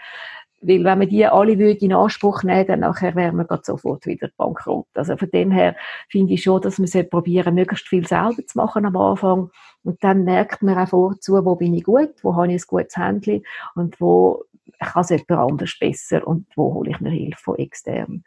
weil 0.67 0.85
wenn 0.85 0.99
man 0.99 1.09
die 1.09 1.27
alle 1.27 1.59
würde 1.59 1.85
in 1.85 1.93
Anspruch 1.93 2.43
nehmen, 2.43 2.67
dann 2.67 2.81
nachher 2.81 3.15
wären 3.15 3.37
wir 3.37 3.61
sofort 3.63 4.07
wieder 4.07 4.31
bankrott. 4.37 4.87
Also 4.95 5.17
von 5.17 5.31
dem 5.31 5.51
her 5.51 5.77
finde 6.09 6.35
ich 6.35 6.43
schon, 6.43 6.61
dass 6.63 6.79
man 6.79 7.09
probieren 7.11 7.55
möglichst 7.55 7.89
viel 7.89 8.07
selber 8.07 8.45
zu 8.47 8.59
machen 8.59 8.87
am 8.87 8.97
Anfang. 8.97 9.51
Und 9.83 10.03
dann 10.03 10.25
merkt 10.25 10.63
man 10.63 10.79
auch 10.79 10.89
vorzu, 10.89 11.45
wo 11.45 11.57
bin 11.57 11.75
ich 11.75 11.85
gut, 11.85 12.15
wo 12.23 12.35
habe 12.35 12.53
ich 12.53 12.63
ein 12.63 12.67
gutes 12.67 12.97
Händchen 12.97 13.45
und 13.75 14.01
wo 14.01 14.45
kann 14.81 15.03
es 15.03 15.11
jemand 15.11 15.31
anders 15.31 15.77
besser 15.79 16.27
und 16.27 16.47
wo 16.57 16.75
hole 16.75 16.91
ich 16.91 17.01
mir 17.01 17.11
Hilfe 17.11 17.43
von 17.43 17.59
extern. 17.59 18.25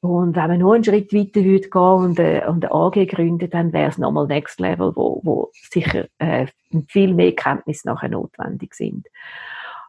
Und 0.00 0.34
wenn 0.34 0.48
man 0.48 0.58
nur 0.58 0.74
einen 0.74 0.84
Schritt 0.84 1.12
weiter 1.12 1.44
würde 1.44 1.68
gehen 1.68 1.80
und, 1.82 2.18
äh, 2.18 2.42
und 2.46 2.64
eine 2.64 2.72
AG 2.72 3.06
gründen, 3.06 3.50
dann 3.50 3.72
wäre 3.72 3.90
es 3.90 3.98
nochmal 3.98 4.26
Next 4.26 4.58
Level, 4.58 4.92
wo, 4.96 5.20
wo 5.22 5.50
sicher 5.52 6.06
äh, 6.18 6.46
viel 6.88 7.12
mehr 7.12 7.34
Kenntnisse 7.34 7.86
nachher 7.86 8.08
notwendig 8.08 8.74
sind. 8.74 9.06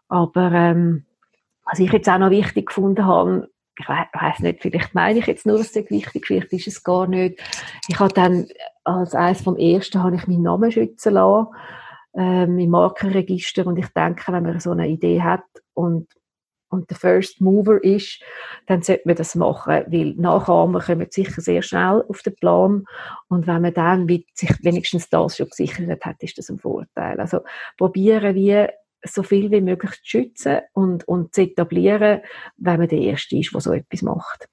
Aber 0.10 0.52
ähm, 0.52 1.06
was 1.66 1.80
ich 1.80 1.92
jetzt 1.92 2.10
auch 2.10 2.18
noch 2.18 2.30
wichtig 2.30 2.68
gefunden 2.68 3.06
habe, 3.06 3.50
ich 3.80 3.88
weiß 3.88 4.40
nicht, 4.40 4.62
vielleicht 4.62 4.94
meine 4.94 5.20
ich 5.20 5.28
jetzt 5.28 5.46
nur, 5.46 5.58
dass 5.58 5.76
es 5.76 5.90
wichtig 5.90 6.28
vielleicht 6.28 6.52
ist 6.54 6.68
es 6.68 6.84
gar 6.84 7.08
nicht. 7.08 7.42
Ich 7.88 8.00
habe 8.00 8.14
dann 8.14 8.48
als 8.84 9.16
eines 9.16 9.42
vom 9.42 9.56
ersten 9.56 10.04
habe 10.04 10.16
ich 10.16 10.28
meinen 10.28 10.44
Namen 10.44 10.72
schützen 10.72 11.14
lassen 11.14 11.48
ähm, 12.16 12.60
im 12.60 12.70
Markenregister 12.70 13.66
und 13.66 13.78
ich 13.78 13.88
denke, 13.88 14.32
wenn 14.32 14.44
man 14.44 14.60
so 14.60 14.72
eine 14.72 14.88
Idee 14.88 15.22
hat 15.22 15.44
und 15.74 16.08
und 16.72 16.90
der 16.90 16.96
First 16.96 17.42
Mover 17.42 17.84
ist, 17.84 18.24
dann 18.66 18.82
sollte 18.82 19.04
man 19.06 19.18
das 19.18 19.36
machen, 19.36 19.84
weil 19.88 20.14
Nachahmer 20.16 20.80
kommen 20.80 21.08
sicher 21.10 21.42
sehr 21.42 21.62
schnell 21.62 22.04
auf 22.08 22.22
den 22.22 22.36
Plan 22.36 22.86
und 23.28 23.46
wenn 23.46 23.62
man 23.62 23.74
dann 23.74 24.08
sich 24.34 24.52
wenigstens 24.64 25.10
das 25.10 25.36
schon 25.36 25.50
gesichert 25.50 26.06
hat, 26.06 26.24
ist 26.24 26.38
das 26.38 26.50
ein 26.50 26.60
Vorteil. 26.60 27.20
Also 27.20 27.42
probieren 27.78 28.36
wir 28.36 28.72
so 29.04 29.24
viel 29.24 29.52
wie 29.52 29.62
möglich 29.62 29.92
zu 29.92 30.00
schützen 30.04 30.60
und, 30.74 31.08
und 31.08 31.34
zu 31.34 31.42
etablieren, 31.42 32.22
wenn 32.58 32.80
man 32.80 32.88
der 32.88 33.00
Erste 33.00 33.38
ist, 33.38 33.54
der 33.54 33.62
so 33.62 33.74
etwas 33.74 34.02
macht. 34.02 34.48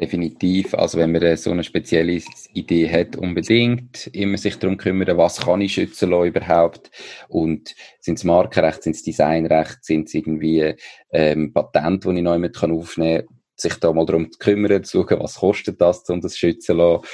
Definitiv. 0.00 0.72
Also 0.72 0.96
wenn 0.96 1.12
man 1.12 1.36
so 1.36 1.50
eine 1.50 1.62
spezielle 1.62 2.22
Idee 2.54 2.90
hat, 2.90 3.16
unbedingt 3.16 4.06
immer 4.14 4.38
sich 4.38 4.56
darum 4.56 4.78
kümmern, 4.78 5.18
was 5.18 5.40
kann 5.40 5.60
ich 5.60 5.74
schützen 5.74 6.08
lassen 6.10 6.28
überhaupt 6.28 6.90
und 7.28 7.74
sind 8.00 8.16
es 8.16 8.24
Markenrecht, 8.24 8.82
sind 8.82 8.96
es 8.96 9.02
Designrecht, 9.02 9.84
sind 9.84 10.08
es 10.08 10.14
irgendwie 10.14 10.74
ähm, 11.12 11.52
Patente, 11.52 12.08
die 12.10 12.16
ich 12.16 12.22
neu 12.22 12.38
mit 12.38 12.56
kann 12.56 12.72
aufnehmen 12.72 13.26
kann, 13.26 13.36
sich 13.56 13.74
da 13.74 13.92
mal 13.92 14.06
darum 14.06 14.32
zu 14.32 14.38
kümmern, 14.38 14.84
zu 14.84 15.06
schauen, 15.06 15.20
was 15.20 15.34
kostet 15.34 15.78
das, 15.82 16.08
um 16.08 16.22
das 16.22 16.38
schützen 16.38 16.60
zu 16.62 16.72
lassen 16.72 17.06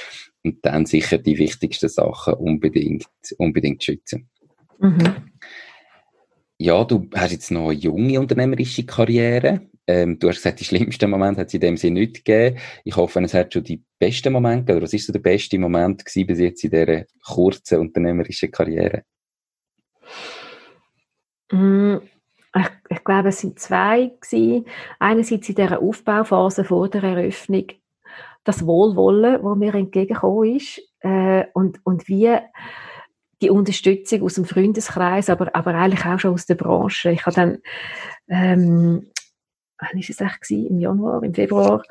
und 0.43 0.65
dann 0.65 0.85
sicher 0.85 1.17
die 1.17 1.37
wichtigsten 1.37 1.89
Sachen 1.89 2.35
unbedingt, 2.35 3.05
unbedingt 3.37 3.83
schützen. 3.83 4.29
Mhm. 4.79 5.31
Ja, 6.59 6.83
du 6.83 7.07
hast 7.13 7.31
jetzt 7.31 7.51
noch 7.51 7.69
eine 7.69 7.73
junge 7.73 8.19
unternehmerische 8.19 8.85
Karriere. 8.85 9.61
Ähm, 9.85 10.17
du 10.17 10.27
hast 10.27 10.37
gesagt, 10.37 10.59
die 10.59 10.65
schlimmsten 10.65 11.09
Momente 11.09 11.41
hat 11.41 11.47
es 11.47 11.53
in 11.53 11.61
dem 11.61 11.77
Sinne 11.77 11.99
nicht 12.01 12.25
gegeben. 12.25 12.57
Ich 12.83 12.95
hoffe, 12.95 13.21
es 13.21 13.33
hat 13.33 13.53
schon 13.53 13.63
die 13.63 13.83
besten 13.99 14.33
Momente, 14.33 14.73
oder 14.73 14.81
was 14.81 14.93
ist 14.93 15.05
so 15.05 15.13
der 15.13 15.19
beste 15.19 15.59
Moment 15.59 16.03
gewesen 16.03 16.27
bis 16.27 16.39
jetzt 16.39 16.63
in 16.63 16.71
dieser 16.71 17.05
kurzen 17.25 17.79
unternehmerischen 17.79 18.51
Karriere? 18.51 19.03
Mm, 21.51 21.97
ich, 22.55 22.67
ich, 22.89 23.03
glaube, 23.03 23.29
es 23.29 23.39
sind 23.39 23.59
zwei 23.59 24.11
gewesen. 24.19 24.65
Einerseits 24.99 25.47
in 25.47 25.55
dieser 25.55 25.81
Aufbauphase 25.81 26.65
vor 26.65 26.89
der 26.89 27.03
Eröffnung 27.03 27.67
das 28.43 28.65
Wohlwollen, 28.65 29.43
wo 29.43 29.55
mir 29.55 29.75
entgegengekommen 29.75 30.55
ist, 30.55 30.81
äh, 31.01 31.45
und, 31.53 31.79
und 31.83 32.07
wie 32.07 32.35
die 33.41 33.49
Unterstützung 33.49 34.23
aus 34.23 34.35
dem 34.35 34.45
Freundeskreis, 34.45 35.29
aber, 35.29 35.55
aber 35.55 35.75
eigentlich 35.75 36.05
auch 36.05 36.19
schon 36.19 36.33
aus 36.33 36.45
der 36.45 36.55
Branche. 36.55 37.11
Ich 37.11 37.25
habe 37.25 37.35
dann, 37.35 37.57
ähm, 38.27 39.11
wann 39.79 39.99
ist 39.99 40.09
es 40.09 40.21
eigentlich 40.21 40.69
Im 40.69 40.79
Januar, 40.79 41.23
im 41.23 41.33
Februar, 41.33 41.83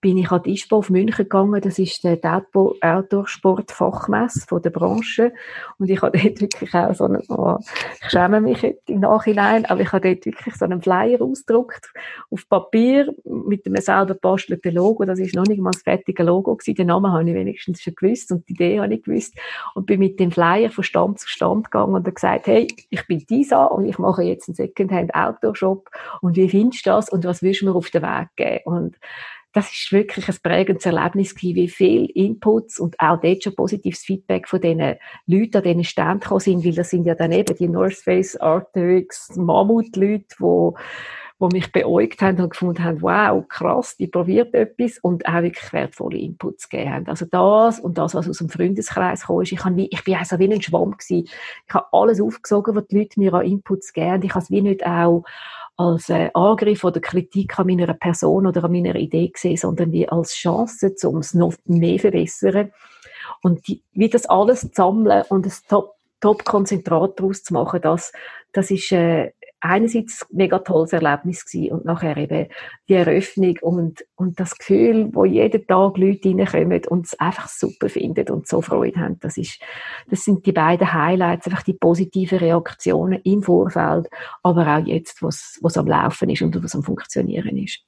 bin 0.00 0.16
ich 0.16 0.30
an 0.30 0.42
die 0.44 0.52
ISPO 0.52 0.76
auf 0.76 0.90
München 0.90 1.24
gegangen. 1.24 1.60
Das 1.60 1.78
ist 1.78 2.04
der 2.04 2.18
Outdoor-Sport-Fachmesse 2.52 4.46
von 4.46 4.62
der 4.62 4.70
Branche. 4.70 5.32
Und 5.78 5.90
ich 5.90 6.00
habe 6.00 6.16
dort 6.18 6.40
wirklich 6.40 6.72
auch 6.74 6.94
so 6.94 7.04
einen, 7.04 7.22
oh, 7.28 7.58
ich 8.02 8.10
schäme 8.10 8.40
mich 8.40 8.76
im 8.86 9.00
Nachhinein, 9.00 9.64
aber 9.66 9.80
ich 9.80 9.90
habe 9.92 10.08
dort 10.08 10.24
wirklich 10.24 10.54
so 10.54 10.64
einen 10.64 10.80
Flyer 10.80 11.20
ausgedruckt 11.20 11.92
auf 12.30 12.48
Papier 12.48 13.12
mit 13.24 13.66
einem 13.66 13.80
selber 13.82 14.14
bastelten 14.14 14.74
Logo. 14.74 15.04
Das 15.04 15.18
ist 15.18 15.34
noch 15.34 15.46
nicht 15.46 15.60
mal 15.60 15.72
das 15.72 15.82
fertige 15.82 16.22
Logo 16.22 16.54
gewesen. 16.54 16.76
Den 16.76 16.86
Namen 16.88 17.12
habe 17.12 17.28
ich 17.28 17.34
wenigstens 17.34 17.82
schon 17.82 17.94
gewusst 17.96 18.30
und 18.30 18.48
die 18.48 18.52
Idee 18.52 18.80
habe 18.80 18.94
ich 18.94 19.02
gewusst. 19.02 19.34
Und 19.74 19.86
bin 19.86 19.98
mit 19.98 20.20
dem 20.20 20.30
Flyer 20.30 20.70
von 20.70 20.84
Stand 20.84 21.18
zu 21.18 21.28
Stand 21.28 21.64
gegangen 21.64 21.94
und 21.94 22.02
habe 22.02 22.12
gesagt, 22.12 22.46
hey, 22.46 22.68
ich 22.90 23.06
bin 23.06 23.18
Disa 23.18 23.64
und 23.64 23.84
ich 23.84 23.98
mache 23.98 24.22
jetzt 24.22 24.48
einen 24.48 24.54
Secondhand 24.54 25.12
Outdoor-Shop. 25.14 25.90
Und 26.20 26.36
wie 26.36 26.48
findest 26.48 26.86
du 26.86 26.90
das? 26.90 27.08
Und 27.08 27.24
was 27.24 27.42
willst 27.42 27.62
du 27.62 27.66
mir 27.66 27.74
auf 27.74 27.90
den 27.90 28.02
Weg 28.02 28.28
geben? 28.36 28.60
Und 28.64 28.96
das 29.52 29.72
ist 29.72 29.92
wirklich 29.92 30.28
ein 30.28 30.36
prägendes 30.42 30.86
Erlebnis 30.86 31.34
gewesen, 31.34 31.56
wie 31.56 31.68
viel 31.68 32.04
Inputs 32.14 32.78
und 32.78 32.98
auch 33.00 33.20
dort 33.20 33.42
schon 33.42 33.54
positives 33.54 34.00
Feedback 34.00 34.46
von 34.48 34.60
diesen 34.60 34.96
Leuten 35.26 35.56
an 35.56 35.62
diesen 35.62 35.84
Ständen 35.84 36.20
gekommen 36.20 36.40
sind, 36.40 36.64
weil 36.64 36.74
das 36.74 36.90
sind 36.90 37.04
ja 37.04 37.14
dann 37.14 37.32
eben 37.32 37.56
die 37.56 37.68
North 37.68 37.94
Face, 37.94 38.36
Arcteryx, 38.36 39.36
Mammut-Leute, 39.36 40.26
die 40.38 40.72
wo 41.40 41.48
mich 41.48 41.70
beäugt 41.70 42.20
haben 42.20 42.40
und 42.40 42.50
gefunden 42.50 42.82
haben, 42.82 43.00
wow, 43.00 43.46
krass, 43.48 43.96
die 43.96 44.08
probiert 44.08 44.54
etwas 44.54 44.98
und 44.98 45.26
auch 45.26 45.42
wirklich 45.42 45.72
wertvolle 45.72 46.18
Inputs 46.18 46.68
gegeben 46.68 46.92
haben. 46.92 47.06
Also 47.06 47.26
das 47.26 47.78
und 47.78 47.96
das, 47.96 48.14
was 48.14 48.28
aus 48.28 48.38
dem 48.38 48.48
Freundeskreis 48.48 49.26
kam, 49.26 49.40
ist, 49.42 49.52
ich, 49.52 49.64
wie, 49.64 49.88
ich 49.90 50.02
bin 50.02 50.16
also 50.16 50.38
wie 50.38 50.52
ein 50.52 50.60
Schwamm 50.60 50.96
gewesen. 50.96 51.28
Ich 51.66 51.74
habe 51.74 51.86
alles 51.92 52.20
aufgesogen, 52.20 52.74
was 52.74 52.86
die 52.88 52.98
Leute 52.98 53.20
mir 53.20 53.34
an 53.34 53.46
Inputs 53.46 53.92
geben. 53.92 54.22
Ich 54.24 54.34
habe 54.34 54.42
es 54.42 54.50
wie 54.50 54.62
nicht 54.62 54.84
auch 54.84 55.22
als 55.78 56.08
äh, 56.10 56.28
Angriff 56.34 56.82
oder 56.84 57.00
Kritik 57.00 57.58
an 57.58 57.68
meiner 57.68 57.94
Person 57.94 58.46
oder 58.46 58.64
an 58.64 58.72
meiner 58.72 58.96
Idee 58.96 59.28
gesehen, 59.28 59.56
sondern 59.56 59.92
wie 59.92 60.08
als 60.08 60.34
Chance, 60.34 60.94
um 61.04 61.18
es 61.18 61.34
noch 61.34 61.54
mehr 61.64 61.96
zu 61.96 62.02
verbessern. 62.02 62.72
Und 63.42 63.66
die, 63.68 63.82
wie 63.92 64.08
das 64.08 64.26
alles 64.26 64.62
zu 64.62 64.70
sammeln 64.74 65.22
und 65.28 65.46
ein 65.46 65.52
Top-Konzentrat 66.20 67.10
top 67.10 67.16
daraus 67.16 67.44
zu 67.44 67.54
machen, 67.54 67.80
das, 67.80 68.12
das 68.52 68.72
ist 68.72 68.90
äh, 68.90 69.32
einerseits 69.60 70.22
ein 70.22 70.36
mega 70.36 70.58
tolles 70.60 70.92
Erlebnis 70.92 71.44
gewesen 71.44 71.72
und 71.72 71.84
nachher 71.84 72.16
eben 72.16 72.48
die 72.88 72.94
Eröffnung 72.94 73.56
und, 73.60 74.04
und 74.14 74.38
das 74.38 74.56
Gefühl, 74.56 75.10
wo 75.12 75.24
jeden 75.24 75.66
Tag 75.66 75.96
Leute 75.98 76.28
reinkommen 76.28 76.82
und 76.88 77.06
es 77.06 77.18
einfach 77.18 77.48
super 77.48 77.88
finden 77.88 78.28
und 78.30 78.46
so 78.46 78.60
Freude 78.60 79.00
haben. 79.00 79.18
Das 79.20 79.36
ist, 79.36 79.60
das 80.08 80.24
sind 80.24 80.46
die 80.46 80.52
beiden 80.52 80.92
Highlights, 80.92 81.46
einfach 81.46 81.62
die 81.62 81.74
positiven 81.74 82.38
Reaktionen 82.38 83.20
im 83.22 83.42
Vorfeld, 83.42 84.08
aber 84.42 84.76
auch 84.76 84.86
jetzt, 84.86 85.22
was, 85.22 85.58
was 85.62 85.76
am 85.76 85.86
Laufen 85.86 86.30
ist 86.30 86.42
und 86.42 86.62
was 86.62 86.74
am 86.74 86.82
Funktionieren 86.82 87.56
ist. 87.56 87.80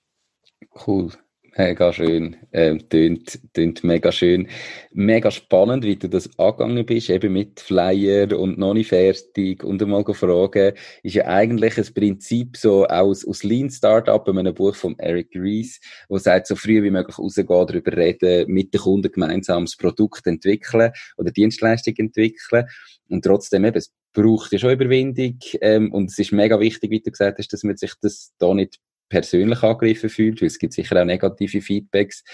Cool. 0.87 1.11
Mega 1.57 1.93
schön. 1.93 2.37
Ähm, 2.53 2.89
tönt, 2.89 3.41
tönt 3.53 3.83
mega 3.83 4.13
schön. 4.13 4.49
Mega 4.93 5.31
spannend, 5.33 5.85
wie 5.85 5.97
du 5.97 6.09
das 6.09 6.31
angegangen 6.39 6.87
bist, 6.87 7.11
eben 7.11 7.33
mit 7.33 7.59
Flyer 7.59 8.39
und 8.39 8.57
noch 8.57 8.75
nicht 8.75 8.89
fertig 8.89 9.65
und 9.65 9.83
einmal 9.83 10.05
fragen. 10.15 10.75
Ist 11.03 11.15
ja 11.15 11.27
eigentlich 11.27 11.77
ein 11.77 11.93
Prinzip 11.93 12.57
so 12.57 12.87
aus, 12.87 13.27
aus 13.27 13.43
Lean 13.43 13.69
Startup, 13.69 14.27
in 14.29 14.39
einem 14.39 14.55
Buch 14.55 14.77
von 14.77 14.97
Eric 14.99 15.35
Ries, 15.35 15.81
wo 16.09 16.19
sagt, 16.19 16.47
so 16.47 16.55
früh 16.55 16.83
wie 16.85 16.91
möglich 16.91 17.19
rausgehen, 17.19 17.49
darüber 17.49 17.97
reden, 17.97 18.51
mit 18.51 18.73
den 18.73 18.81
Kunden 18.81 19.11
gemeinsam 19.11 19.65
das 19.65 19.77
Produkt 19.77 20.27
entwickeln 20.29 20.93
oder 21.17 21.33
Dienstleistung 21.33 21.95
entwickeln. 21.97 22.67
Und 23.09 23.25
trotzdem 23.25 23.65
eben, 23.65 23.77
es 23.77 23.93
braucht 24.13 24.53
ja 24.53 24.59
schon 24.59 24.73
Überwindung, 24.73 25.39
ähm, 25.61 25.93
und 25.93 26.11
es 26.11 26.19
ist 26.19 26.33
mega 26.33 26.61
wichtig, 26.61 26.91
wie 26.91 27.01
du 27.01 27.11
gesagt 27.11 27.39
hast, 27.39 27.53
dass 27.53 27.65
man 27.65 27.77
sich 27.77 27.93
das 28.01 28.33
da 28.39 28.55
nicht 28.55 28.79
persönlich 29.11 29.63
angegriffen 29.63 30.09
fühlt, 30.09 30.41
weil 30.41 30.47
es 30.47 30.59
gibt 30.59 30.73
sicher 30.73 30.99
auch 30.99 31.05
negative 31.05 31.61
Feedbacks. 31.61 32.25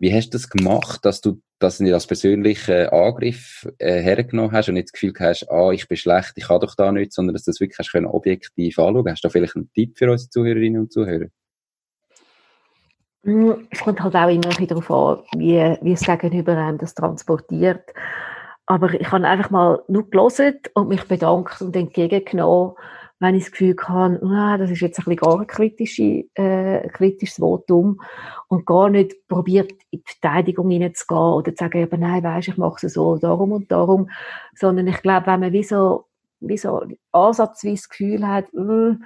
Wie 0.00 0.12
hast 0.12 0.30
du 0.30 0.38
das 0.38 0.48
gemacht, 0.48 1.04
dass 1.04 1.20
du 1.20 1.40
das 1.60 1.78
nicht 1.78 1.94
als 1.94 2.08
persönlichen 2.08 2.88
Angriff 2.88 3.68
äh, 3.78 4.02
hergenommen 4.02 4.50
hast 4.50 4.68
und 4.68 4.74
nicht 4.74 4.88
das 4.88 4.92
Gefühl 4.92 5.14
hast, 5.20 5.48
ah, 5.50 5.70
ich 5.70 5.86
bin 5.86 5.96
schlecht, 5.96 6.32
ich 6.34 6.48
kann 6.48 6.60
doch 6.60 6.74
da 6.74 6.90
nicht, 6.90 7.12
sondern 7.12 7.34
dass 7.34 7.44
du 7.44 7.52
das 7.52 7.60
wirklich 7.60 7.78
hast 7.78 7.92
können, 7.92 8.06
objektiv 8.06 8.78
anschauen 8.80 9.08
Hast 9.08 9.22
du 9.22 9.28
da 9.28 9.32
vielleicht 9.32 9.54
einen 9.54 9.72
Tipp 9.72 9.96
für 9.96 10.10
unsere 10.10 10.30
Zuhörerinnen 10.30 10.80
und 10.80 10.92
Zuhörer? 10.92 11.26
Hm, 13.22 13.68
es 13.70 13.80
kommt 13.80 14.02
halt 14.02 14.16
auch 14.16 14.28
immer 14.28 14.66
darauf 14.66 14.90
an, 14.90 15.40
wie, 15.40 15.78
wie 15.80 15.92
es 15.92 16.02
Gegenüber 16.02 16.56
einem 16.56 16.78
das 16.78 16.94
transportiert. 16.94 17.84
Aber 18.66 18.92
ich 18.92 19.10
habe 19.10 19.26
einfach 19.26 19.50
mal 19.50 19.82
nur 19.88 20.10
gelesen 20.10 20.58
und 20.74 20.88
mich 20.88 21.04
bedankt 21.04 21.60
und 21.60 21.76
entgegengenommen 21.76 22.74
wenn 23.20 23.34
ich 23.34 23.44
das 23.44 23.52
Gefühl 23.52 23.76
habe, 23.86 24.20
ah, 24.26 24.58
das 24.58 24.70
ist 24.70 24.80
jetzt 24.80 24.98
ein 24.98 25.04
bisschen 25.04 25.16
gar 25.16 25.40
ein 25.40 25.46
kritische, 25.46 26.24
äh, 26.34 26.88
kritisches 26.88 27.38
Votum 27.38 28.00
und 28.48 28.66
gar 28.66 28.90
nicht 28.90 29.26
probiert, 29.28 29.72
in 29.90 30.00
die 30.00 30.02
Verteidigung 30.04 30.70
hineinzugehen 30.70 31.20
oder 31.20 31.54
zu 31.54 31.64
sagen, 31.64 31.82
aber 31.82 31.96
nein, 31.96 32.22
weisst, 32.24 32.48
ich 32.48 32.56
mache 32.56 32.86
es 32.86 32.94
so, 32.94 33.16
darum 33.16 33.52
und 33.52 33.70
darum, 33.70 34.10
sondern 34.54 34.86
ich 34.88 35.00
glaube, 35.02 35.26
wenn 35.26 35.40
man 35.40 35.52
wie 35.52 35.62
so, 35.62 36.06
wie 36.40 36.58
so 36.58 36.82
ansatzweise 37.12 37.74
das 37.74 37.88
Gefühl 37.88 38.26
hat, 38.26 38.52
mh, 38.52 38.98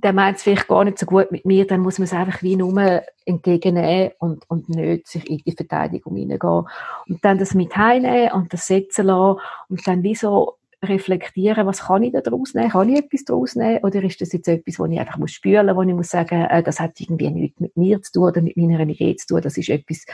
der 0.00 0.12
meint 0.12 0.36
es 0.36 0.44
vielleicht 0.44 0.68
gar 0.68 0.84
nicht 0.84 0.98
so 0.98 1.06
gut 1.06 1.32
mit 1.32 1.44
mir, 1.44 1.66
dann 1.66 1.80
muss 1.80 1.98
man 1.98 2.04
es 2.04 2.12
einfach 2.12 2.40
wie 2.42 2.54
nur 2.54 3.02
entgegennehmen 3.24 4.12
und, 4.20 4.48
und 4.48 4.68
nicht 4.68 5.08
sich 5.08 5.28
in 5.28 5.38
die 5.38 5.52
Verteidigung 5.52 6.14
hineingehen. 6.14 6.66
Und 7.08 7.24
dann 7.24 7.38
das 7.38 7.54
mit 7.54 7.76
heimnehmen 7.76 8.32
und 8.32 8.52
das 8.52 8.68
setzen 8.68 9.06
lassen 9.06 9.40
und 9.68 9.86
dann 9.88 10.04
wie 10.04 10.14
so 10.14 10.57
reflektieren, 10.82 11.66
was 11.66 11.80
kann 11.80 12.02
ich 12.02 12.12
da 12.12 12.20
daraus 12.20 12.54
nehmen? 12.54 12.70
Kann 12.70 12.88
ich 12.88 12.98
etwas 12.98 13.24
daraus 13.24 13.56
nehmen? 13.56 13.80
Oder 13.82 14.02
ist 14.04 14.20
das 14.20 14.32
jetzt 14.32 14.48
etwas, 14.48 14.78
wo 14.78 14.86
ich 14.86 14.98
einfach 14.98 15.18
muss 15.18 15.32
spüren, 15.32 15.74
wo 15.74 15.82
ich 15.82 15.94
muss 15.94 16.10
sagen, 16.10 16.44
äh, 16.44 16.62
das 16.62 16.78
hat 16.78 17.00
irgendwie 17.00 17.30
nichts 17.30 17.60
mit 17.60 17.76
mir 17.76 18.00
zu 18.02 18.12
tun 18.12 18.24
oder 18.24 18.40
mit 18.40 18.56
meiner 18.56 18.80
Idee 18.80 19.16
zu 19.16 19.26
tun. 19.26 19.42
Das 19.42 19.56
ist 19.56 19.68
etwas, 19.68 20.06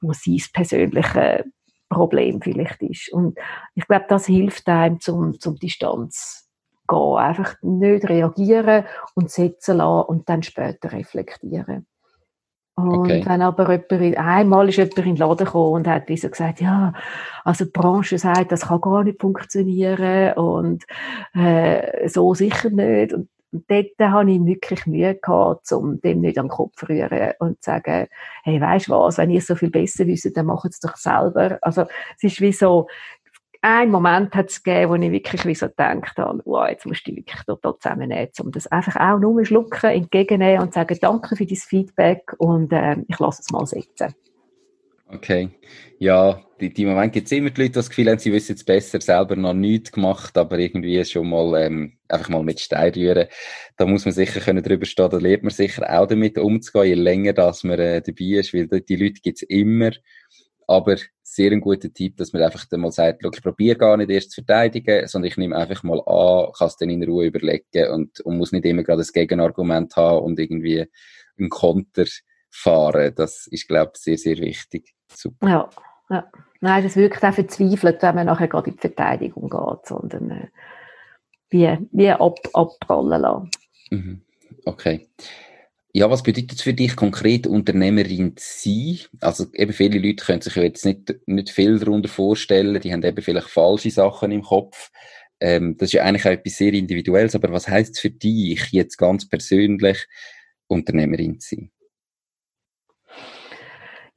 wo 0.00 0.12
sein 0.12 0.40
persönliches 0.52 1.44
Problem 1.88 2.40
vielleicht 2.40 2.82
ist. 2.82 3.12
Und 3.12 3.38
ich 3.74 3.86
glaube, 3.86 4.06
das 4.08 4.26
hilft 4.26 4.68
einem 4.68 5.00
zum, 5.00 5.38
zum 5.38 5.56
Distanz 5.56 6.48
gehen. 6.88 7.16
Einfach 7.16 7.56
nicht 7.62 8.08
reagieren 8.08 8.84
und 9.14 9.30
setzen 9.30 9.78
lassen 9.78 10.08
und 10.08 10.28
dann 10.28 10.42
später 10.42 10.92
reflektieren. 10.92 11.86
Und 12.88 13.00
okay. 13.00 13.22
wenn 13.26 13.42
aber 13.42 13.80
jemand, 13.90 14.18
einmal 14.18 14.68
ist 14.68 14.76
jemand 14.76 14.98
in 14.98 15.04
den 15.04 15.16
Laden 15.16 15.44
gekommen 15.44 15.72
und 15.72 15.88
hat 15.88 16.08
so 16.08 16.28
gesagt, 16.28 16.60
ja, 16.60 16.92
also 17.44 17.64
die 17.64 17.70
Branche 17.70 18.18
sagt, 18.18 18.52
das 18.52 18.66
kann 18.68 18.80
gar 18.80 19.04
nicht 19.04 19.20
funktionieren 19.20 20.34
und 20.34 20.84
äh, 21.34 22.08
so 22.08 22.34
sicher 22.34 22.70
nicht. 22.70 23.12
Und, 23.12 23.28
und 23.52 23.64
dort 23.68 23.98
habe 23.98 24.30
ich 24.30 24.44
wirklich 24.44 24.86
Mühe 24.86 25.16
gehabt, 25.16 25.72
um 25.72 26.00
dem 26.00 26.20
nicht 26.20 26.38
an 26.38 26.46
den 26.46 26.50
Kopf 26.50 26.76
zu 26.76 26.88
rühren 26.88 27.32
und 27.40 27.62
zu 27.62 27.70
sagen, 27.70 28.06
hey, 28.44 28.60
weisst 28.60 28.88
du 28.88 28.92
was, 28.92 29.18
wenn 29.18 29.30
ihr 29.30 29.40
so 29.40 29.56
viel 29.56 29.70
besser 29.70 30.06
wisst, 30.06 30.36
dann 30.36 30.46
macht 30.46 30.70
es 30.70 30.78
doch 30.78 30.96
selber. 30.96 31.58
Also 31.60 31.86
es 32.16 32.22
ist 32.22 32.40
wie 32.40 32.52
so, 32.52 32.86
einen 33.62 33.90
Moment 33.90 34.34
hat 34.34 34.50
es 34.50 34.62
gegeben, 34.62 34.90
wo 34.90 34.94
ich 34.94 35.12
wirklich 35.12 35.44
wie 35.44 35.54
so 35.54 35.68
gedacht 35.68 36.16
habe, 36.16 36.42
wow, 36.44 36.68
jetzt 36.68 36.86
musst 36.86 37.06
du 37.06 37.14
wirklich 37.14 37.42
total 37.42 37.74
zusammennehmen, 37.78 38.30
um 38.40 38.50
das 38.52 38.66
einfach 38.66 38.96
auch 38.96 39.18
nur 39.18 39.44
schlucken, 39.44 39.90
entgegennehmen 39.90 40.62
und 40.62 40.74
sagen, 40.74 40.98
danke 41.00 41.36
für 41.36 41.46
dein 41.46 41.56
Feedback 41.56 42.34
und 42.38 42.72
äh, 42.72 42.96
ich 43.08 43.18
lasse 43.18 43.42
es 43.42 43.50
mal 43.50 43.66
sitzen. 43.66 44.14
Okay. 45.12 45.50
Ja, 45.98 46.40
die, 46.60 46.72
die 46.72 46.86
Moment 46.86 47.12
gibt 47.12 47.26
es 47.26 47.32
immer 47.32 47.50
die 47.50 47.62
Leute, 47.62 47.72
die 47.72 47.74
das 47.74 47.88
Gefühl 47.88 48.08
haben, 48.08 48.18
sie 48.18 48.32
wissen 48.32 48.52
jetzt 48.52 48.64
besser, 48.64 49.00
selber 49.00 49.34
noch 49.34 49.54
nichts 49.54 49.90
gemacht, 49.90 50.38
aber 50.38 50.58
irgendwie 50.58 51.04
schon 51.04 51.28
mal, 51.28 51.60
ähm, 51.60 51.98
einfach 52.08 52.28
mal 52.28 52.44
mit 52.44 52.60
Stein 52.60 52.92
rühren. 52.94 53.26
Da 53.76 53.86
muss 53.86 54.04
man 54.04 54.14
sicher 54.14 54.40
können 54.40 54.62
drüber 54.62 54.86
stehen, 54.86 55.10
da 55.10 55.18
lernt 55.18 55.42
man 55.42 55.50
sicher 55.50 55.82
auch 55.90 56.06
damit 56.06 56.38
umzugehen, 56.38 56.86
je 56.86 56.94
länger, 56.94 57.32
dass 57.32 57.64
man 57.64 57.78
äh, 57.80 58.00
dabei 58.00 58.38
ist, 58.38 58.54
weil 58.54 58.68
die 58.68 58.96
Leute 58.96 59.20
gibt 59.20 59.38
es 59.38 59.42
immer. 59.42 59.90
Aber 60.70 60.94
sehr 61.24 61.50
ein 61.50 61.60
guter 61.60 61.92
Tipp, 61.92 62.16
dass 62.16 62.32
man 62.32 62.42
einfach 62.42 62.64
dann 62.64 62.82
mal 62.82 62.92
sagt, 62.92 63.24
ich 63.24 63.42
probiere 63.42 63.76
gar 63.76 63.96
nicht 63.96 64.08
erst 64.08 64.30
zu 64.30 64.44
verteidigen, 64.44 65.08
sondern 65.08 65.28
ich 65.28 65.36
nehme 65.36 65.56
einfach 65.56 65.82
mal 65.82 65.98
an, 66.06 66.52
kann 66.56 66.68
es 66.68 66.76
dann 66.76 66.90
in 66.90 67.02
Ruhe 67.02 67.26
überlegen 67.26 67.90
und, 67.92 68.20
und 68.20 68.38
muss 68.38 68.52
nicht 68.52 68.64
immer 68.64 68.84
gerade 68.84 69.00
das 69.00 69.12
Gegenargument 69.12 69.96
haben 69.96 70.24
und 70.24 70.38
irgendwie 70.38 70.86
einen 71.36 71.48
Konter 71.48 72.04
fahren. 72.50 73.12
Das 73.16 73.48
ist, 73.48 73.66
glaube 73.66 73.90
ich, 73.96 74.00
sehr, 74.00 74.16
sehr 74.16 74.38
wichtig. 74.38 74.94
Super. 75.12 75.48
Ja, 75.48 75.70
ja. 76.08 76.30
Nein, 76.60 76.84
das 76.84 76.94
wirkt 76.94 77.24
auch 77.24 77.34
verzweifelt, 77.34 78.00
wenn 78.00 78.14
man 78.14 78.26
nachher 78.26 78.46
gerade 78.46 78.70
in 78.70 78.76
die 78.76 78.80
Verteidigung 78.80 79.50
geht, 79.50 79.86
sondern 79.86 80.30
äh, 80.30 80.48
wie, 81.48 81.88
wie 81.90 82.10
ab, 82.10 82.38
abprallen 82.52 83.20
lassen. 83.20 83.50
Mhm. 83.90 84.20
Okay. 84.66 85.08
Ja, 85.92 86.08
was 86.08 86.22
bedeutet 86.22 86.52
es 86.52 86.62
für 86.62 86.72
dich 86.72 86.94
konkret, 86.94 87.48
Unternehmerin 87.48 88.36
zu 88.36 88.44
sein? 88.46 88.98
Also 89.20 89.46
eben 89.54 89.72
viele 89.72 89.98
Leute 89.98 90.24
können 90.24 90.40
sich 90.40 90.54
jetzt 90.54 90.84
nicht, 90.84 91.14
nicht 91.26 91.50
viel 91.50 91.78
darunter 91.80 92.08
vorstellen, 92.08 92.80
die 92.80 92.92
haben 92.92 93.02
eben 93.02 93.22
vielleicht 93.22 93.48
falsche 93.48 93.90
Sachen 93.90 94.30
im 94.30 94.42
Kopf. 94.42 94.90
Ähm, 95.40 95.76
das 95.76 95.88
ist 95.88 95.94
ja 95.94 96.04
eigentlich 96.04 96.26
auch 96.26 96.30
etwas 96.30 96.56
sehr 96.58 96.72
Individuelles, 96.74 97.34
aber 97.34 97.50
was 97.50 97.66
heißt 97.66 97.94
es 97.94 98.00
für 98.00 98.10
dich 98.10 98.70
jetzt 98.70 98.98
ganz 98.98 99.28
persönlich, 99.28 100.06
Unternehmerin 100.68 101.40
zu 101.40 101.56
sein? 101.56 101.70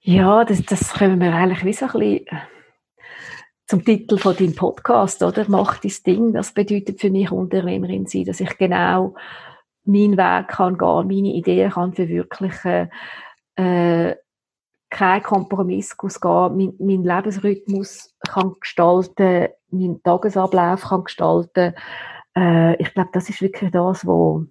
Ja, 0.01 0.43
das, 0.43 0.61
das 0.63 0.93
können 0.93 1.19
wir 1.19 1.33
eigentlich 1.33 1.63
wie 1.65 1.73
so 1.73 1.85
ein 1.85 1.91
bisschen 1.93 2.27
äh, 2.27 2.41
zum 3.65 3.85
Titel 3.85 4.17
von 4.17 4.35
deinem 4.35 4.53
Podcast, 4.53 5.23
oder? 5.23 5.45
Mach 5.47 5.79
dein 5.79 5.93
Ding. 6.05 6.33
Das 6.33 6.53
bedeutet 6.53 6.99
für 6.99 7.09
mich 7.09 7.31
Unternehmerin 7.31 8.05
sein, 8.05 8.25
dass 8.25 8.41
ich 8.41 8.57
genau 8.57 9.15
meinen 9.85 10.17
Weg 10.17 10.47
kann 10.47 10.77
gehen, 10.77 11.07
meine 11.07 11.33
Ideen 11.33 11.71
kann 11.71 11.93
verwirklichen, 11.93 12.89
äh, 13.55 14.15
kein 14.89 15.23
Kompromiss 15.23 15.95
ausgehen, 15.97 16.57
mein, 16.57 16.73
mein 16.79 17.03
Lebensrhythmus 17.03 18.15
kann 18.27 18.53
gestalten, 18.59 19.47
mein 19.71 20.01
Tagesablauf 20.03 20.83
kann 20.83 21.03
gestalten. 21.03 21.73
Äh, 22.35 22.81
ich 22.81 22.93
glaube, 22.93 23.09
das 23.13 23.29
ist 23.29 23.41
wirklich 23.41 23.71
das, 23.71 24.05
wo, 24.05 24.45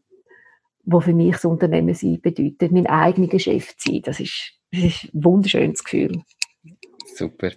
wo 0.84 1.00
für 1.00 1.14
mich 1.14 1.32
das 1.32 1.44
Unternehmen 1.44 1.94
sein 1.94 2.20
bedeutet, 2.20 2.72
mein 2.72 2.86
eigener 2.86 3.38
Chef 3.38 3.76
zu 3.76 3.92
sein. 3.92 4.02
Das 4.02 4.20
ist 4.20 4.58
das 4.72 4.84
ist 4.84 5.14
ein 5.14 5.24
wunderschönes 5.24 5.84
Gefühl. 5.84 6.22
Super. 7.14 7.50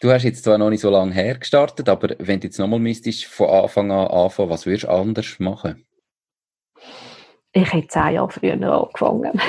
Du 0.00 0.10
hast 0.10 0.24
jetzt 0.24 0.44
zwar 0.44 0.58
noch 0.58 0.70
nicht 0.70 0.80
so 0.80 0.90
lange 0.90 1.14
her 1.14 1.38
gestartet, 1.38 1.88
aber 1.88 2.16
wenn 2.18 2.40
du 2.40 2.48
jetzt 2.48 2.58
nochmal 2.58 2.80
müsstest 2.80 3.24
von 3.26 3.48
Anfang 3.48 3.90
an 3.90 4.08
anfangen, 4.08 4.50
was 4.50 4.66
würdest 4.66 4.84
du 4.84 4.90
anders 4.90 5.38
machen? 5.38 5.85
Ich 7.56 7.72
hätte 7.72 7.88
zehn 7.88 8.14
Jahre 8.14 8.30
früher 8.30 8.52
angefangen. 8.52 9.40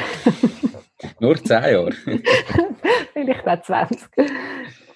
Nur 1.20 1.36
zehn 1.43 1.62
Jahre? 1.62 1.91
Vielleicht 3.14 3.45
auch 3.45 3.62
20. 3.62 4.08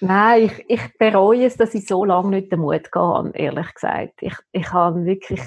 Nein, 0.00 0.44
ich, 0.44 0.64
ich 0.66 0.98
bereue 0.98 1.44
es, 1.44 1.58
dass 1.58 1.74
ich 1.74 1.86
so 1.86 2.06
lange 2.06 2.30
nicht 2.30 2.50
den 2.50 2.60
Mut 2.60 2.90
gehabt 2.90 3.36
ehrlich 3.36 3.74
gesagt. 3.74 4.14
Ich, 4.22 4.34
ich 4.52 4.72
habe 4.72 5.04
wirklich 5.04 5.42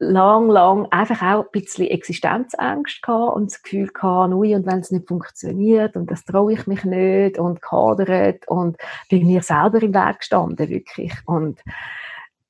lang, 0.00 0.50
lang 0.50 0.88
einfach 0.90 1.22
auch 1.22 1.44
ein 1.44 1.50
bisschen 1.52 1.86
Existenzängst 1.86 3.00
gehabt 3.00 3.36
und 3.36 3.52
das 3.52 3.62
Gefühl 3.62 3.86
gehabt, 3.86 4.34
ui, 4.34 4.52
und 4.56 4.66
wenn 4.66 4.80
es 4.80 4.90
nicht 4.90 5.06
funktioniert 5.06 5.94
und 5.94 6.10
das 6.10 6.24
traue 6.24 6.54
ich 6.54 6.66
mich 6.66 6.82
nicht 6.82 7.38
und 7.38 7.62
kadert 7.62 8.48
und 8.48 8.76
bin 9.08 9.24
mir 9.24 9.42
selber 9.42 9.80
im 9.80 9.94
Weg 9.94 10.18
gestanden, 10.18 10.68
wirklich. 10.68 11.12
Und 11.26 11.60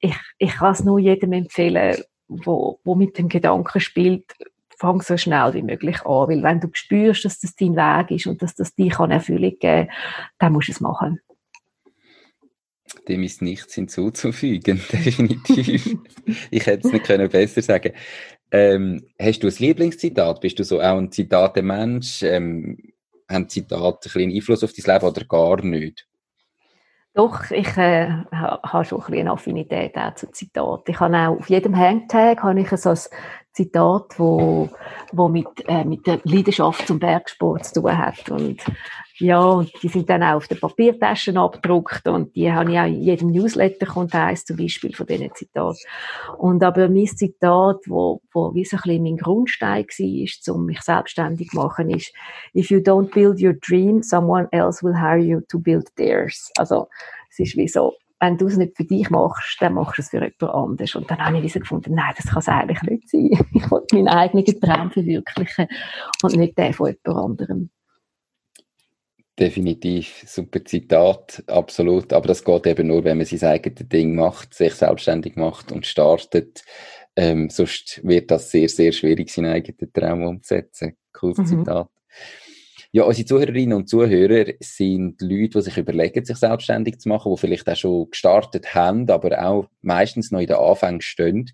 ich, 0.00 0.16
ich 0.38 0.54
kann 0.54 0.72
es 0.72 0.82
nur 0.84 0.98
jedem 0.98 1.32
empfehlen, 1.32 2.02
wo, 2.28 2.80
wo 2.84 2.94
mit 2.94 3.18
dem 3.18 3.28
Gedanken 3.28 3.80
spielt, 3.80 4.24
fang 4.78 5.00
so 5.00 5.16
schnell 5.16 5.54
wie 5.54 5.62
möglich 5.62 6.04
an, 6.04 6.28
weil 6.28 6.42
wenn 6.42 6.60
du 6.60 6.68
spürst, 6.72 7.24
dass 7.24 7.40
das 7.40 7.54
dein 7.54 7.76
Weg 7.76 8.10
ist 8.10 8.26
und 8.26 8.42
dass 8.42 8.54
das 8.54 8.74
dich 8.74 8.98
an 8.98 9.10
Erfüllung 9.10 9.58
geben 9.58 9.88
dann 10.38 10.52
musst 10.52 10.68
du 10.68 10.72
es 10.72 10.80
machen 10.80 11.20
dem 13.08 13.22
ist 13.22 13.42
nichts 13.42 13.74
hinzuzufügen, 13.74 14.80
definitiv. 14.92 15.96
ich 16.50 16.66
hätte 16.66 16.88
es 16.88 16.92
nicht 16.92 17.04
können 17.04 17.28
besser 17.28 17.62
sagen. 17.62 17.92
Ähm, 18.50 19.02
hast 19.20 19.42
du 19.42 19.48
ein 19.48 19.54
Lieblingszitat? 19.58 20.40
Bist 20.40 20.58
du 20.58 20.64
so 20.64 20.80
auch 20.80 20.98
ein 20.98 21.10
Zitate-Mensch? 21.10 22.22
Ähm, 22.22 22.78
haben 23.28 23.48
Zitate 23.48 24.08
ein 24.14 24.30
Einfluss 24.30 24.62
auf 24.62 24.72
dein 24.72 24.94
Leben 24.94 25.06
oder 25.06 25.24
gar 25.24 25.64
nicht? 25.64 26.06
Doch, 27.16 27.50
ich 27.50 27.74
äh, 27.78 28.10
habe 28.30 28.84
schon 28.84 29.02
ein 29.08 29.14
eine 29.14 29.30
Affinität 29.32 29.96
auch 29.96 30.14
zu 30.16 30.30
Zitaten. 30.32 30.90
Ich 30.90 31.00
habe 31.00 31.16
auch 31.16 31.38
auf 31.38 31.48
jedem 31.48 31.74
Hangtag 31.74 32.42
habe 32.42 32.60
ich 32.60 32.68
so 32.76 32.90
ein 32.90 32.98
Zitat, 33.56 34.18
wo, 34.18 34.68
wo 35.12 35.28
mit, 35.28 35.46
äh, 35.66 35.82
mit 35.84 36.06
der 36.06 36.20
Leidenschaft 36.24 36.86
zum 36.86 36.98
Bergsport 36.98 37.64
zu 37.64 37.80
tun 37.80 37.96
hat. 37.96 38.28
Und 38.28 38.60
ja, 39.18 39.42
und 39.42 39.72
die 39.82 39.88
sind 39.88 40.10
dann 40.10 40.22
auch 40.22 40.34
auf 40.34 40.46
den 40.46 40.60
Papiertaschen 40.60 41.38
abgedruckt 41.38 42.06
und 42.06 42.36
die 42.36 42.52
habe 42.52 42.70
ich 42.70 42.78
auch 42.78 42.84
in 42.84 43.00
jedem 43.00 43.30
Newsletter 43.30 43.86
kommt 43.86 44.14
eins 44.14 44.44
zum 44.44 44.58
Beispiel 44.58 44.94
von 44.94 45.06
diesen 45.06 45.32
Zitaten. 45.34 45.78
Und 46.36 46.62
aber 46.62 46.90
mein 46.90 47.06
Zitat, 47.06 47.78
wo, 47.86 48.20
wo 48.30 48.54
wie 48.54 48.66
so 48.66 48.76
ein 48.76 48.82
bisschen 48.82 49.02
mein 49.04 49.16
Grundstein 49.16 49.86
war, 49.86 50.54
um 50.54 50.66
mich 50.66 50.82
selbstständig 50.82 51.48
zu 51.48 51.56
machen, 51.56 51.88
ist, 51.88 52.12
if 52.54 52.70
you 52.70 52.80
don't 52.80 53.10
build 53.14 53.40
your 53.40 53.54
dream, 53.54 54.02
someone 54.02 54.48
else 54.52 54.84
will 54.84 55.00
hire 55.00 55.16
you 55.16 55.40
to 55.48 55.58
build 55.58 55.88
theirs. 55.96 56.52
Also, 56.58 56.88
es 57.30 57.38
ist 57.38 57.56
wie 57.56 57.68
so, 57.68 57.94
wenn 58.26 58.38
du 58.38 58.46
es 58.46 58.56
nicht 58.56 58.76
für 58.76 58.84
dich 58.84 59.08
machst, 59.10 59.56
dann 59.60 59.74
machst 59.74 59.98
du 59.98 60.02
es 60.02 60.10
für 60.10 60.16
jemand 60.16 60.42
anderes. 60.42 60.94
Und 60.94 61.10
dann 61.10 61.18
habe 61.18 61.38
ich 61.38 61.52
so 61.52 61.60
gefunden, 61.60 61.94
nein, 61.94 62.12
das 62.16 62.26
kann 62.26 62.38
es 62.38 62.48
eigentlich 62.48 62.82
nicht 62.82 63.08
sein. 63.08 63.30
Ich 63.54 63.70
will 63.70 63.82
meinen 63.92 64.08
eigenen 64.08 64.60
Traum 64.60 64.90
verwirklichen 64.90 65.68
und 66.22 66.36
nicht 66.36 66.58
den 66.58 66.72
von 66.72 66.88
jemand 66.88 67.24
anderem. 67.24 67.70
Definitiv, 69.38 70.24
super 70.26 70.64
Zitat, 70.64 71.44
absolut. 71.46 72.12
Aber 72.12 72.26
das 72.26 72.42
geht 72.42 72.66
eben 72.66 72.86
nur, 72.86 73.04
wenn 73.04 73.18
man 73.18 73.26
sein 73.26 73.50
eigenes 73.50 73.88
Ding 73.88 74.14
macht, 74.14 74.54
sich 74.54 74.74
selbstständig 74.74 75.36
macht 75.36 75.72
und 75.72 75.86
startet. 75.86 76.64
Ähm, 77.16 77.50
sonst 77.50 78.00
wird 78.02 78.30
das 78.30 78.50
sehr, 78.50 78.68
sehr 78.68 78.92
schwierig, 78.92 79.30
seinen 79.30 79.52
eigenen 79.52 79.92
Traum 79.92 80.24
umzusetzen. 80.24 80.96
Cooles 81.12 81.38
mhm. 81.38 81.46
Zitat. 81.46 81.88
Ja, 82.96 83.04
unsere 83.04 83.26
Zuhörerinnen 83.26 83.76
und 83.76 83.90
Zuhörer 83.90 84.54
sind 84.58 85.20
Leute, 85.20 85.58
die 85.58 85.60
sich 85.60 85.76
überlegen, 85.76 86.24
sich 86.24 86.38
selbstständig 86.38 86.98
zu 86.98 87.10
machen, 87.10 87.30
die 87.30 87.38
vielleicht 87.38 87.68
auch 87.68 87.76
schon 87.76 88.10
gestartet 88.10 88.74
haben, 88.74 89.10
aber 89.10 89.38
auch 89.38 89.66
meistens 89.82 90.30
noch 90.30 90.40
in 90.40 90.46
den 90.46 90.56
Anfängen 90.56 91.02
stehen. 91.02 91.50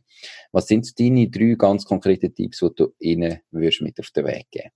Was 0.53 0.69
sind 0.69 1.01
deine 1.01 1.29
drei 1.31 1.57
ganz 1.59 1.85
konkreten 1.85 2.33
Tipps, 2.33 2.61
die 2.61 2.69
du 2.77 2.93
ihnen 3.01 3.41
würdest 3.51 3.83
mit 3.83 3.99
auf 3.99 4.11
den 4.11 4.27
Weg 4.27 4.47
geben 4.53 4.71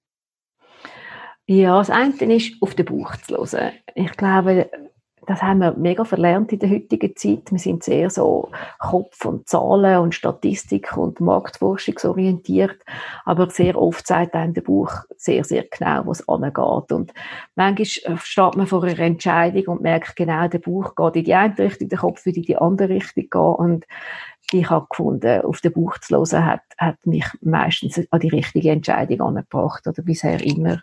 ja, 1.48 1.78
das 1.78 1.88
eine 1.88 2.34
ist, 2.34 2.60
auf 2.60 2.74
den 2.74 2.86
Bauch 2.86 3.14
zu 3.18 3.36
hören. 3.36 3.74
Ich 3.94 4.10
glaube, 4.16 4.68
das 5.26 5.42
haben 5.42 5.58
wir 5.58 5.72
mega 5.72 6.04
verlernt 6.04 6.52
in 6.52 6.60
der 6.60 6.70
heutigen 6.70 7.14
Zeit. 7.16 7.50
Wir 7.50 7.58
sind 7.58 7.82
sehr 7.82 8.10
so 8.10 8.50
Kopf 8.78 9.24
und 9.24 9.48
Zahlen 9.48 9.98
und 9.98 10.14
Statistik 10.14 10.96
und 10.96 11.20
Marktforschungsorientiert. 11.20 12.78
Aber 13.24 13.50
sehr 13.50 13.80
oft 13.80 14.06
sagt 14.06 14.34
einem 14.34 14.54
der 14.54 14.62
Buch 14.62 14.92
sehr, 15.16 15.44
sehr 15.44 15.64
genau, 15.64 16.06
wo 16.06 16.12
es 16.12 16.26
angeht. 16.28 16.92
Und 16.92 17.12
manchmal 17.56 18.18
steht 18.18 18.56
man 18.56 18.66
vor 18.66 18.84
einer 18.84 18.98
Entscheidung 18.98 19.76
und 19.76 19.82
merkt 19.82 20.14
genau, 20.16 20.46
der 20.48 20.60
Buch 20.60 20.94
geht 20.94 21.16
in 21.16 21.24
die 21.24 21.34
eine 21.34 21.58
Richtung, 21.58 21.88
der 21.88 21.98
Kopf 21.98 22.24
würde 22.24 22.38
in 22.38 22.46
die 22.46 22.56
andere 22.56 22.88
Richtung 22.90 23.28
gehen. 23.28 23.54
Und 23.54 23.84
ich 24.52 24.70
habe 24.70 24.86
gefunden, 24.88 25.42
auf 25.42 25.60
den 25.60 25.72
Buch 25.72 25.98
zu 25.98 26.16
hören, 26.16 26.44
hat, 26.44 26.62
hat 26.78 27.04
mich 27.04 27.26
meistens 27.40 28.00
an 28.10 28.20
die 28.20 28.28
richtige 28.28 28.70
Entscheidung 28.70 29.20
angebracht 29.20 29.86
oder 29.86 30.02
bisher 30.02 30.40
immer. 30.44 30.82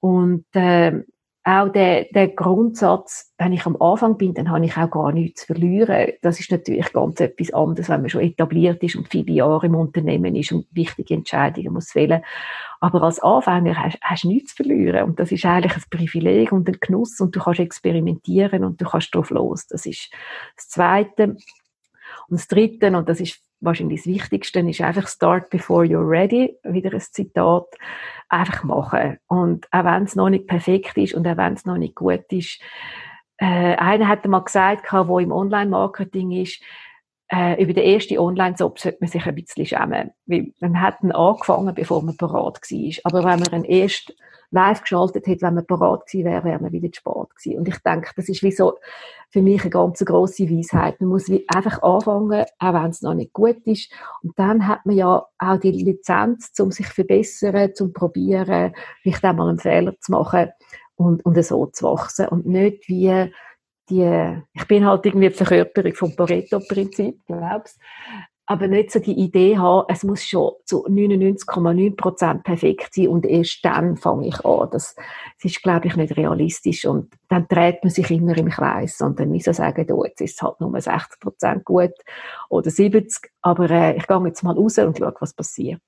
Und 0.00 0.44
äh, 0.54 1.02
auch 1.46 1.68
der, 1.68 2.06
der 2.06 2.26
Grundsatz, 2.26 3.32
wenn 3.38 3.52
ich 3.52 3.66
am 3.66 3.80
Anfang 3.80 4.18
bin, 4.18 4.34
dann 4.34 4.50
habe 4.50 4.64
ich 4.64 4.76
auch 4.76 4.90
gar 4.90 5.12
nichts 5.12 5.42
zu 5.42 5.46
verlieren. 5.46 6.12
Das 6.20 6.40
ist 6.40 6.50
natürlich 6.50 6.92
ganz 6.92 7.20
etwas 7.20 7.54
anderes, 7.54 7.88
wenn 7.88 8.00
man 8.00 8.10
schon 8.10 8.22
etabliert 8.22 8.82
ist 8.82 8.96
und 8.96 9.08
viele 9.08 9.32
Jahre 9.32 9.66
im 9.66 9.76
Unternehmen 9.76 10.34
ist 10.34 10.50
und 10.50 10.66
wichtige 10.72 11.14
Entscheidungen 11.14 11.72
muss 11.72 11.94
wählen. 11.94 12.22
Aber 12.80 13.00
als 13.04 13.20
Anfänger 13.20 13.76
hast 14.00 14.24
du 14.24 14.28
nichts 14.28 14.56
zu 14.56 14.64
verlieren. 14.64 15.04
Und 15.04 15.20
das 15.20 15.30
ist 15.30 15.44
eigentlich 15.44 15.76
ein 15.76 15.84
Privileg 15.88 16.50
und 16.50 16.68
ein 16.68 16.78
Genuss 16.80 17.20
und 17.20 17.36
du 17.36 17.40
kannst 17.40 17.60
experimentieren 17.60 18.64
und 18.64 18.80
du 18.80 18.84
kannst 18.84 19.14
drauf 19.14 19.30
los. 19.30 19.68
Das 19.68 19.86
ist 19.86 20.10
das 20.56 20.68
Zweite. 20.68 21.36
Und 22.28 22.40
das 22.40 22.48
Dritte, 22.48 22.88
und 22.96 23.08
das 23.08 23.20
ist 23.20 23.40
wahrscheinlich 23.60 24.02
das 24.02 24.12
Wichtigste, 24.12 24.60
ist 24.60 24.80
einfach 24.80 25.08
start 25.08 25.50
before 25.50 25.84
you're 25.84 26.08
ready. 26.08 26.56
Wieder 26.64 26.92
ein 26.92 27.00
Zitat. 27.00 27.66
Einfach 28.28 28.64
machen. 28.64 29.18
Und 29.28 29.66
auch 29.72 29.84
wenn 29.84 30.02
es 30.02 30.16
noch 30.16 30.30
nicht 30.30 30.46
perfekt 30.46 30.96
ist 30.96 31.14
und 31.14 31.26
auch 31.26 31.36
wenn 31.36 31.52
es 31.54 31.64
noch 31.64 31.76
nicht 31.76 31.94
gut 31.94 32.24
ist, 32.30 32.60
äh, 33.38 33.76
einer 33.76 34.08
hat 34.08 34.26
mal 34.26 34.40
gesagt, 34.40 34.90
der 34.92 35.18
im 35.18 35.30
Online-Marketing 35.30 36.32
ist, 36.32 36.62
äh, 37.28 37.62
über 37.62 37.72
den 37.72 37.84
ersten 37.84 38.18
Online-Job 38.18 38.78
sollte 38.78 38.98
man 39.00 39.10
sich 39.10 39.26
ein 39.26 39.34
bisschen 39.34 39.66
schämen. 39.66 40.10
Weil 40.26 40.52
man 40.60 40.80
hat 40.80 41.02
ihn 41.02 41.12
angefangen, 41.12 41.74
bevor 41.74 42.02
man 42.02 42.16
parat 42.16 42.60
war. 42.60 42.94
Aber 43.04 43.24
wenn 43.24 43.40
man 43.40 43.52
ihn 43.52 43.64
erst 43.64 44.14
live 44.50 44.80
geschaltet 44.82 45.26
hätte, 45.26 45.42
wenn 45.42 45.54
man 45.54 45.66
parat 45.66 46.06
gewesen 46.06 46.24
wäre, 46.24 46.44
wäre 46.44 46.60
man 46.60 46.72
wieder 46.72 46.90
zu 46.92 47.00
spät 47.00 47.36
gewesen. 47.36 47.58
Und 47.58 47.68
ich 47.68 47.78
denke, 47.78 48.10
das 48.14 48.28
ist 48.28 48.42
wie 48.42 48.52
so 48.52 48.74
für 49.30 49.42
mich 49.42 49.62
eine 49.62 49.70
ganz 49.70 50.04
grosse 50.04 50.48
Weisheit. 50.48 51.00
Man 51.00 51.10
muss 51.10 51.30
einfach 51.48 51.82
anfangen, 51.82 52.44
auch 52.58 52.74
wenn 52.74 52.90
es 52.90 53.02
noch 53.02 53.14
nicht 53.14 53.32
gut 53.32 53.58
ist. 53.64 53.92
Und 54.22 54.38
dann 54.38 54.66
hat 54.68 54.86
man 54.86 54.96
ja 54.96 55.26
auch 55.38 55.56
die 55.58 55.72
Lizenz, 55.72 56.52
um 56.60 56.70
sich 56.70 56.86
zu 56.86 56.94
verbessern, 56.94 57.74
zum 57.74 57.92
probieren, 57.92 58.72
vielleicht 59.02 59.24
auch 59.24 59.34
mal 59.34 59.48
einen 59.48 59.58
Fehler 59.58 59.98
zu 60.00 60.12
machen 60.12 60.50
und, 60.94 61.24
und 61.26 61.42
so 61.42 61.66
zu 61.66 61.84
wachsen. 61.86 62.28
Und 62.28 62.46
nicht 62.46 62.88
wie 62.88 63.32
die, 63.90 64.42
ich 64.52 64.66
bin 64.66 64.86
halt 64.86 65.06
irgendwie 65.06 65.28
die 65.28 65.34
Verkörperung 65.34 65.94
vom 65.94 66.16
Pareto-Prinzip, 66.16 67.20
glaubst 67.26 67.78
aber 68.46 68.68
nicht 68.68 68.92
so 68.92 69.00
die 69.00 69.18
Idee 69.18 69.58
haben, 69.58 69.86
es 69.88 70.04
muss 70.04 70.24
schon 70.24 70.52
zu 70.64 70.86
99,9% 70.86 72.42
perfekt 72.44 72.94
sein 72.94 73.08
und 73.08 73.26
erst 73.26 73.64
dann 73.64 73.96
fange 73.96 74.28
ich 74.28 74.44
an. 74.44 74.68
Das, 74.70 74.94
das 74.94 75.52
ist, 75.52 75.62
glaube 75.62 75.88
ich, 75.88 75.96
nicht 75.96 76.16
realistisch 76.16 76.84
und 76.86 77.12
dann 77.28 77.48
dreht 77.48 77.82
man 77.82 77.90
sich 77.90 78.08
immer 78.10 78.36
im 78.38 78.48
Kreis 78.48 79.00
und 79.00 79.18
dann 79.18 79.30
müssen 79.30 79.52
sagen, 79.52 79.90
oh, 79.90 80.04
jetzt 80.04 80.20
ist 80.20 80.36
es 80.36 80.42
halt 80.42 80.60
nur 80.60 80.70
60% 80.70 81.64
gut 81.64 81.92
oder 82.48 82.70
70%, 82.70 83.26
aber 83.42 83.68
äh, 83.68 83.96
ich 83.96 84.06
gehe 84.06 84.26
jetzt 84.26 84.44
mal 84.44 84.54
raus 84.54 84.78
und 84.78 84.96
schaue, 84.96 85.14
was 85.18 85.34
passiert. 85.34 85.82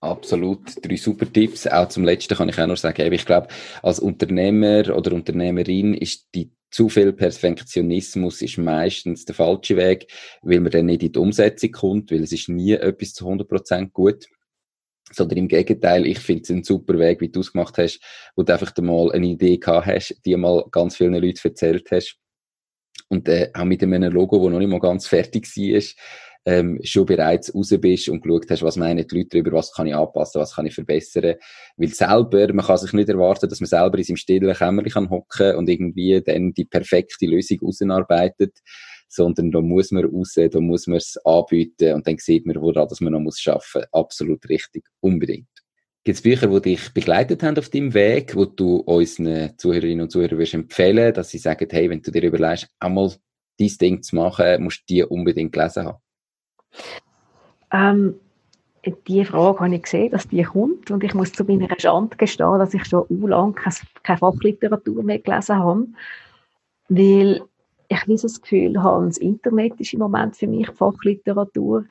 Absolut, 0.00 0.76
drei 0.82 0.96
super 0.96 1.30
Tipps. 1.30 1.66
Auch 1.66 1.88
zum 1.88 2.04
Letzten 2.04 2.36
kann 2.36 2.48
ich 2.48 2.58
auch 2.60 2.66
noch 2.68 2.76
sagen, 2.76 3.12
ich 3.12 3.26
glaube, 3.26 3.48
als 3.82 3.98
Unternehmer 3.98 4.94
oder 4.96 5.12
Unternehmerin 5.12 5.94
ist 5.94 6.28
die 6.34 6.52
zu 6.70 6.88
viel 6.88 7.12
Perfektionismus 7.12 8.42
ist 8.42 8.58
meistens 8.58 9.24
der 9.24 9.34
falsche 9.34 9.76
Weg, 9.76 10.12
weil 10.42 10.60
man 10.60 10.70
dann 10.70 10.86
nicht 10.86 11.02
in 11.02 11.12
die 11.12 11.18
Umsetzung 11.18 11.72
kommt, 11.72 12.10
weil 12.10 12.22
es 12.22 12.32
ist 12.32 12.48
nie 12.48 12.72
etwas 12.72 13.14
zu 13.14 13.26
100% 13.26 13.90
gut. 13.90 14.26
Sondern 15.10 15.38
im 15.38 15.48
Gegenteil, 15.48 16.06
ich 16.06 16.18
finde 16.18 16.42
es 16.42 16.50
ein 16.50 16.64
super 16.64 16.98
Weg, 16.98 17.22
wie 17.22 17.30
du 17.30 17.40
es 17.40 17.52
gemacht 17.52 17.78
hast, 17.78 18.00
wo 18.36 18.42
du 18.42 18.52
einfach 18.52 18.76
mal 18.82 19.10
eine 19.12 19.26
Idee 19.26 19.56
gehabt 19.56 19.86
hast, 19.86 20.20
die 20.26 20.36
mal 20.36 20.64
ganz 20.70 20.96
vielen 20.96 21.14
Leuten 21.14 21.38
erzählt 21.42 21.90
hast. 21.90 22.18
Und 23.08 23.26
äh, 23.28 23.50
auch 23.54 23.64
mit 23.64 23.82
einem 23.82 24.12
Logo, 24.12 24.38
das 24.38 24.52
noch 24.52 24.58
nicht 24.58 24.68
mal 24.68 24.80
ganz 24.80 25.06
fertig 25.06 25.46
war, 25.56 25.82
ähm, 26.44 26.78
schon 26.82 27.06
bereits 27.06 27.54
raus 27.54 27.74
bist 27.80 28.08
und 28.08 28.22
geschaut 28.22 28.50
hast, 28.50 28.62
was 28.62 28.76
meinen 28.76 29.06
die 29.06 29.16
Leute 29.16 29.28
darüber, 29.30 29.52
was 29.58 29.72
kann 29.72 29.86
ich 29.86 29.94
anpassen, 29.94 30.40
was 30.40 30.54
kann 30.54 30.66
ich 30.66 30.74
verbessern. 30.74 31.34
Weil 31.76 31.88
selber, 31.88 32.52
man 32.52 32.64
kann 32.64 32.78
sich 32.78 32.92
nicht 32.92 33.08
erwarten, 33.08 33.48
dass 33.48 33.60
man 33.60 33.68
selber 33.68 33.98
in 33.98 34.04
seinem 34.04 34.16
stillen 34.16 34.54
Kämmerchen 34.54 35.10
hocken 35.10 35.56
und 35.56 35.68
irgendwie 35.68 36.22
dann 36.22 36.52
die 36.54 36.64
perfekte 36.64 37.26
Lösung 37.26 37.58
ausarbeitet, 37.62 38.58
sondern 39.08 39.50
da 39.50 39.60
muss 39.60 39.90
man 39.90 40.04
raus, 40.04 40.34
da 40.34 40.60
muss 40.60 40.86
man 40.86 40.98
es 40.98 41.16
anbieten 41.24 41.94
und 41.94 42.06
dann 42.06 42.18
sieht 42.18 42.46
man, 42.46 42.60
woran 42.60 42.88
dass 42.88 43.00
man 43.00 43.12
noch 43.12 43.20
muss 43.20 43.40
schaffen. 43.40 43.82
Absolut 43.92 44.48
richtig, 44.48 44.84
unbedingt. 45.00 45.48
Gibt 46.04 46.16
es 46.16 46.22
Bücher, 46.22 46.46
die 46.46 46.60
dich 46.62 46.94
begleitet 46.94 47.42
haben 47.42 47.58
auf 47.58 47.68
deinem 47.68 47.92
Weg, 47.92 48.34
wo 48.34 48.46
du 48.46 48.76
unseren 48.76 49.58
Zuhörerinnen 49.58 50.02
und 50.02 50.10
Zuhörern 50.10 50.38
würdest 50.38 50.54
empfehlen, 50.54 51.12
dass 51.12 51.30
sie 51.30 51.38
sagen, 51.38 51.68
hey, 51.70 51.90
wenn 51.90 52.00
du 52.00 52.10
dir 52.10 52.22
überlegst, 52.22 52.68
einmal 52.78 53.12
dein 53.58 53.68
Ding 53.80 54.02
zu 54.02 54.16
machen, 54.16 54.62
musst 54.62 54.80
du 54.88 54.94
die 54.94 55.04
unbedingt 55.04 55.52
gelesen 55.52 55.84
haben? 55.84 55.98
Ähm, 57.72 58.14
die 59.06 59.24
Frage 59.24 59.60
habe 59.60 59.74
ich 59.74 59.82
gesehen, 59.82 60.10
dass 60.10 60.28
die 60.28 60.42
kommt 60.42 60.90
und 60.90 61.02
ich 61.04 61.14
muss 61.14 61.32
zu 61.32 61.44
meiner 61.44 61.68
Schande 61.78 62.16
gestehen, 62.16 62.58
dass 62.58 62.74
ich 62.74 62.84
schon 62.86 63.06
lange 63.20 63.52
keine 63.52 64.18
Fachliteratur 64.18 65.02
mehr 65.02 65.18
gelesen 65.18 65.58
habe, 65.58 65.86
weil 66.88 67.42
ich 67.88 68.00
dieses 68.04 68.40
Gefühl 68.40 68.82
habe, 68.82 69.06
das 69.06 69.18
Internet 69.18 69.80
ist 69.80 69.92
im 69.92 70.00
Moment 70.00 70.36
für 70.36 70.46
mich 70.46 70.70
Fachliteratur, 70.70 71.84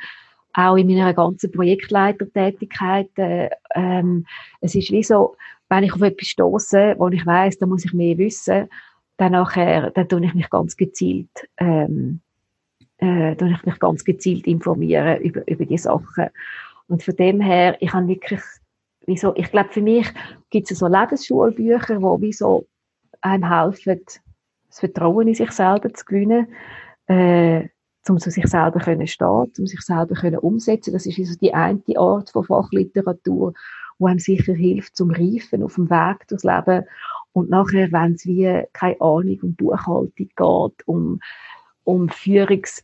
auch 0.53 0.75
in 0.75 0.88
meiner 0.88 1.13
ganzen 1.13 1.51
Projektleitertätigkeit. 1.51 3.09
Äh, 3.17 3.49
ähm, 3.75 4.25
es 4.61 4.75
ist 4.75 4.91
wie 4.91 5.03
so, 5.03 5.36
wenn 5.69 5.84
ich 5.84 5.93
auf 5.93 6.01
etwas 6.01 6.28
stoße, 6.28 6.95
wo 6.97 7.09
ich 7.09 7.25
weiß, 7.25 7.59
da 7.59 7.65
muss 7.65 7.86
ich 7.86 7.93
mehr 7.93 8.17
wissen, 8.17 8.69
dann 9.17 9.34
nachher, 9.34 9.91
dann 9.91 10.07
tue 10.07 10.25
ich 10.25 10.34
mich 10.34 10.49
ganz 10.49 10.78
gezielt 10.78 11.30
ähm, 11.57 12.21
äh, 12.98 13.36
da 13.36 13.45
ich 13.45 13.64
mich 13.66 13.80
ganz 13.80 14.04
gezielt 14.04 14.48
informieren 14.48 15.22
über, 15.22 15.48
über 15.48 15.66
die 15.66 15.78
Sachen. 15.78 16.30
Und 16.88 17.04
von 17.04 17.16
dem 17.16 17.41
her, 17.41 17.78
ich 17.80 17.93
habe 17.93 18.08
wirklich, 18.08 18.41
wieso, 19.06 19.36
ich 19.36 19.52
glaube, 19.52 19.70
für 19.72 19.82
mich 19.82 20.08
gibt 20.50 20.72
es 20.72 20.80
so 20.80 20.88
Lebensschulbücher, 20.88 22.02
wo 22.02 22.20
wie 22.22 22.34
so 22.34 22.66
einem 23.22 23.50
helfen, 23.50 24.02
das 24.68 24.80
Vertrauen 24.80 25.28
in 25.28 25.36
sich 25.36 25.52
selber 25.52 25.93
zu 25.93 26.06
gewinnen, 26.06 26.48
äh, 27.08 27.68
um 28.10 28.20
zu 28.20 28.32
sich 28.32 28.48
selber 28.48 28.80
können 28.80 29.08
stehen, 29.08 29.52
um 29.58 29.68
sich 29.68 29.82
selber 29.82 30.16
können 30.16 30.39
umsetzen. 30.39 30.93
Das 30.93 31.06
ist 31.06 31.20
also 31.20 31.36
die 31.39 31.54
eine 31.54 31.82
Art 31.95 32.30
von 32.30 32.45
Fachliteratur, 32.45 33.54
wo 34.00 34.08
einem 34.08 34.20
sicher 34.20 34.54
hilft 34.54 34.95
zum 34.95 35.12
Reifen 35.12 35.64
auf 35.64 35.76
dem 35.76 35.89
Weg 35.89 36.28
durchs 36.28 36.43
Leben. 36.43 36.86
Und 37.34 37.50
nachher, 37.50 37.91
wenn 37.91 38.14
es 38.14 38.26
wie 38.26 38.64
keine 38.74 39.02
Ahnung 39.02 39.39
um 39.41 39.56
Buchhaltung 39.56 40.12
geht, 40.16 40.88
um 40.88 41.20
um 41.88 42.09
Führungs, 42.09 42.83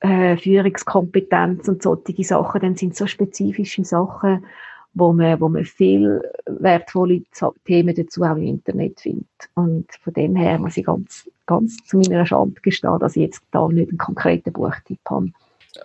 äh, 0.00 0.36
Führungskompetenz 0.38 1.68
und 1.68 1.82
solche 1.82 2.24
Sachen, 2.24 2.60
dann 2.62 2.74
sind 2.74 2.96
so 2.96 3.06
spezifische 3.06 3.84
Sachen, 3.84 4.46
wo 4.94 5.12
man, 5.12 5.40
wo 5.40 5.48
man 5.50 5.64
viel 5.64 6.22
wertvolle 6.46 7.22
Themen 7.66 7.94
dazu 7.94 8.22
auch 8.22 8.36
im 8.36 8.44
Internet 8.44 9.00
findet. 9.00 9.28
Und 9.54 9.86
von 10.00 10.14
dem 10.14 10.36
her 10.36 10.58
muss 10.58 10.78
ich 10.78 10.86
ganz, 10.86 11.28
ganz 11.44 11.76
zu 11.84 11.98
meiner 11.98 12.24
Schande 12.24 12.60
gestehen, 12.62 12.98
dass 12.98 13.16
ich 13.16 13.22
jetzt 13.22 13.42
da 13.50 13.68
nicht 13.68 13.90
einen 13.90 13.98
konkreten 13.98 14.52
Buchtipp 14.52 15.00
habe. 15.10 15.30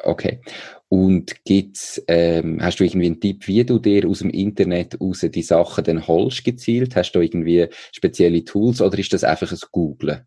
Okay. 0.03 0.39
Und 0.87 1.43
gibt's, 1.43 2.01
ähm, 2.07 2.59
hast 2.61 2.79
du 2.79 2.85
irgendwie 2.85 3.07
einen 3.07 3.19
Tipp, 3.19 3.47
wie 3.47 3.65
du 3.65 3.79
dir 3.79 4.07
aus 4.07 4.19
dem 4.19 4.29
Internet 4.29 5.01
raus 5.01 5.25
die 5.29 5.41
Sachen 5.41 5.83
dann 5.83 6.07
holst 6.07 6.45
gezielt? 6.45 6.95
Hast 6.95 7.11
du 7.11 7.19
irgendwie 7.19 7.67
spezielle 7.91 8.45
Tools 8.45 8.81
oder 8.81 8.97
ist 8.97 9.11
das 9.11 9.25
einfach 9.25 9.51
ein 9.51 9.59
Googlen? 9.71 10.21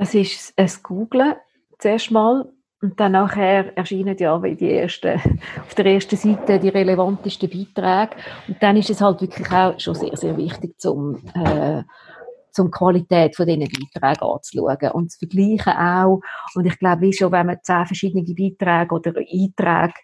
Das 0.00 0.14
ist 0.14 0.54
ein 0.56 0.70
Googlen 0.82 1.34
zuerst 1.78 2.10
mal 2.10 2.50
und 2.80 2.98
dann 2.98 3.12
nachher 3.12 3.76
erscheinen 3.76 4.16
ja 4.16 4.38
die 4.38 4.72
ersten, 4.72 5.20
auf 5.60 5.74
der 5.74 5.84
ersten 5.84 6.16
Seite 6.16 6.58
die 6.58 6.70
relevantesten 6.70 7.50
Beiträge. 7.50 8.16
Und 8.48 8.62
dann 8.62 8.78
ist 8.78 8.88
es 8.88 9.02
halt 9.02 9.20
wirklich 9.20 9.52
auch 9.52 9.78
schon 9.78 9.94
sehr, 9.94 10.16
sehr 10.16 10.38
wichtig, 10.38 10.80
zum, 10.80 11.16
äh, 11.34 11.82
zum 12.60 12.70
Qualität 12.70 13.36
von 13.36 13.46
diesen 13.46 13.60
Beiträgen 13.60 14.22
anzuschauen 14.22 14.90
und 14.92 15.10
zu 15.10 15.18
vergleichen 15.20 15.72
auch. 15.72 16.20
Und 16.54 16.66
ich 16.66 16.78
glaube, 16.78 17.00
wie 17.00 17.12
schon, 17.12 17.32
wenn 17.32 17.46
man 17.46 17.58
zehn 17.62 17.86
verschiedene 17.86 18.22
Beiträge 18.22 18.94
oder 18.94 19.14
Einträge 19.16 19.94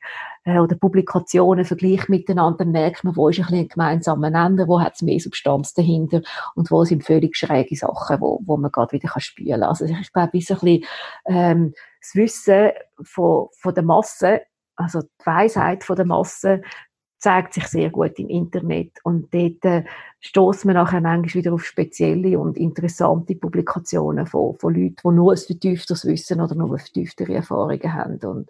äh, 0.44 0.58
oder 0.58 0.74
Publikationen 0.76 1.66
vergleicht 1.66 2.08
miteinander, 2.08 2.64
merkt 2.64 3.04
man, 3.04 3.14
wo 3.14 3.28
ist 3.28 3.40
ein, 3.40 3.54
ein 3.54 3.68
gemeinsamer 3.68 4.30
Nenner, 4.30 4.66
wo 4.68 4.80
hat 4.80 4.94
es 4.94 5.02
mehr 5.02 5.20
Substanz 5.20 5.74
dahinter 5.74 6.22
und 6.54 6.70
wo 6.70 6.82
sind 6.84 7.04
völlig 7.04 7.36
schräge 7.36 7.76
Sachen, 7.76 8.22
wo, 8.22 8.40
wo 8.46 8.56
man 8.56 8.72
gerade 8.72 8.92
wieder 8.92 9.10
spielen 9.18 9.60
kann. 9.60 9.68
Also 9.68 9.84
ich 9.84 10.12
glaube, 10.12 10.32
wie 10.32 10.40
so 10.40 10.54
ein 10.54 10.60
bisschen, 10.60 10.84
ähm, 11.26 11.74
das 12.00 12.14
Wissen 12.14 12.70
von, 13.02 13.48
von 13.52 13.74
der 13.74 13.84
Masse, 13.84 14.40
also 14.76 15.02
die 15.02 15.26
Weisheit 15.26 15.84
von 15.84 15.96
der 15.96 16.06
Masse, 16.06 16.62
zeigt 17.26 17.54
sich 17.54 17.66
sehr 17.66 17.90
gut 17.90 18.20
im 18.20 18.28
Internet 18.28 19.00
und 19.02 19.34
dort 19.34 19.64
äh, 19.64 19.82
stoßt 20.20 20.64
man 20.64 20.76
nachher 20.76 21.00
manchmal 21.00 21.34
wieder 21.34 21.54
auf 21.54 21.64
spezielle 21.64 22.38
und 22.38 22.56
interessante 22.56 23.34
Publikationen 23.34 24.28
von, 24.28 24.56
von 24.56 24.72
Leuten, 24.72 24.94
die 25.02 25.10
nur 25.10 25.32
ein 25.32 25.36
vertiefteres 25.36 26.06
Wissen 26.06 26.40
oder 26.40 26.54
nur 26.54 26.78
vertieftere 26.78 27.34
Erfahrungen 27.34 27.92
haben 27.92 28.20
und 28.20 28.48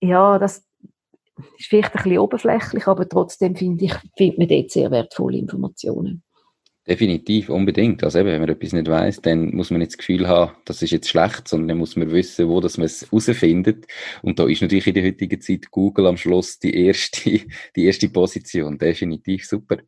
ja, 0.00 0.38
das 0.38 0.64
ist 1.58 1.68
vielleicht 1.68 1.94
ein 1.94 2.02
bisschen 2.04 2.18
oberflächlich, 2.20 2.86
aber 2.86 3.06
trotzdem 3.06 3.54
finde 3.54 3.84
ich, 3.84 3.94
findet 4.16 4.38
man 4.38 4.48
dort 4.48 4.70
sehr 4.70 4.90
wertvolle 4.90 5.36
Informationen. 5.36 6.22
Definitiv, 6.86 7.48
unbedingt. 7.48 8.04
Also 8.04 8.18
eben, 8.18 8.28
wenn 8.28 8.40
man 8.40 8.50
etwas 8.50 8.74
nicht 8.74 8.88
weiß, 8.88 9.22
dann 9.22 9.54
muss 9.54 9.70
man 9.70 9.78
nicht 9.78 9.92
das 9.92 9.98
Gefühl 9.98 10.28
haben, 10.28 10.52
das 10.66 10.82
ist 10.82 10.90
jetzt 10.90 11.08
schlecht, 11.08 11.48
sondern 11.48 11.68
dann 11.68 11.78
muss 11.78 11.96
man 11.96 12.12
wissen, 12.12 12.46
wo 12.48 12.60
dass 12.60 12.76
man 12.76 12.84
es 12.84 13.10
herausfindet. 13.10 13.86
Und 14.20 14.38
da 14.38 14.46
ist 14.46 14.60
natürlich 14.60 14.88
in 14.88 14.94
der 14.94 15.04
heutigen 15.04 15.40
Zeit 15.40 15.70
Google 15.70 16.06
am 16.06 16.18
Schluss 16.18 16.58
die 16.58 16.74
erste, 16.74 17.40
die 17.76 17.86
erste 17.86 18.10
Position. 18.10 18.76
Definitiv 18.76 19.46
super. 19.46 19.78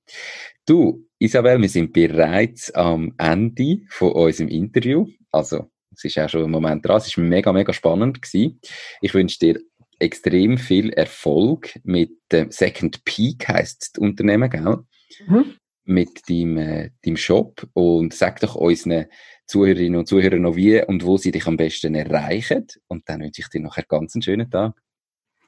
Du, 0.64 1.06
Isabel, 1.18 1.60
wir 1.60 1.68
sind 1.68 1.92
bereits 1.92 2.70
am 2.70 3.12
Ende 3.18 3.82
von 3.90 4.12
unserem 4.12 4.48
Interview. 4.48 5.06
Also, 5.30 5.70
es 5.94 6.04
ist 6.04 6.18
auch 6.18 6.30
schon 6.30 6.44
ein 6.44 6.50
Moment 6.50 6.86
dran. 6.86 6.96
Es 6.96 7.08
ist 7.08 7.18
mega, 7.18 7.52
mega 7.52 7.74
spannend 7.74 8.22
gewesen. 8.22 8.58
Ich 9.02 9.12
wünsche 9.12 9.38
dir 9.38 9.60
extrem 9.98 10.56
viel 10.56 10.94
Erfolg 10.94 11.78
mit 11.84 12.12
dem 12.32 12.50
Second 12.50 13.04
Peak, 13.04 13.48
heisst 13.48 13.96
das 13.96 14.02
Unternehmen, 14.02 14.48
gell? 14.48 14.78
Mhm 15.26 15.56
mit 15.86 16.28
deinem, 16.28 16.58
äh, 16.58 16.90
deinem 17.04 17.16
Shop 17.16 17.66
und 17.72 18.12
sag 18.12 18.40
doch 18.40 18.54
unseren 18.54 19.06
Zuhörerinnen 19.46 19.98
und 19.98 20.06
Zuhörern 20.06 20.42
noch 20.42 20.56
wie 20.56 20.82
und 20.84 21.04
wo 21.04 21.16
sie 21.16 21.30
dich 21.30 21.46
am 21.46 21.56
besten 21.56 21.94
erreichen. 21.94 22.66
Und 22.88 23.08
dann 23.08 23.20
wünsche 23.20 23.40
ich 23.40 23.48
dir 23.48 23.60
noch 23.60 23.76
einen 23.76 23.86
ganz 23.88 24.16
schönen 24.22 24.50
Tag. 24.50 24.74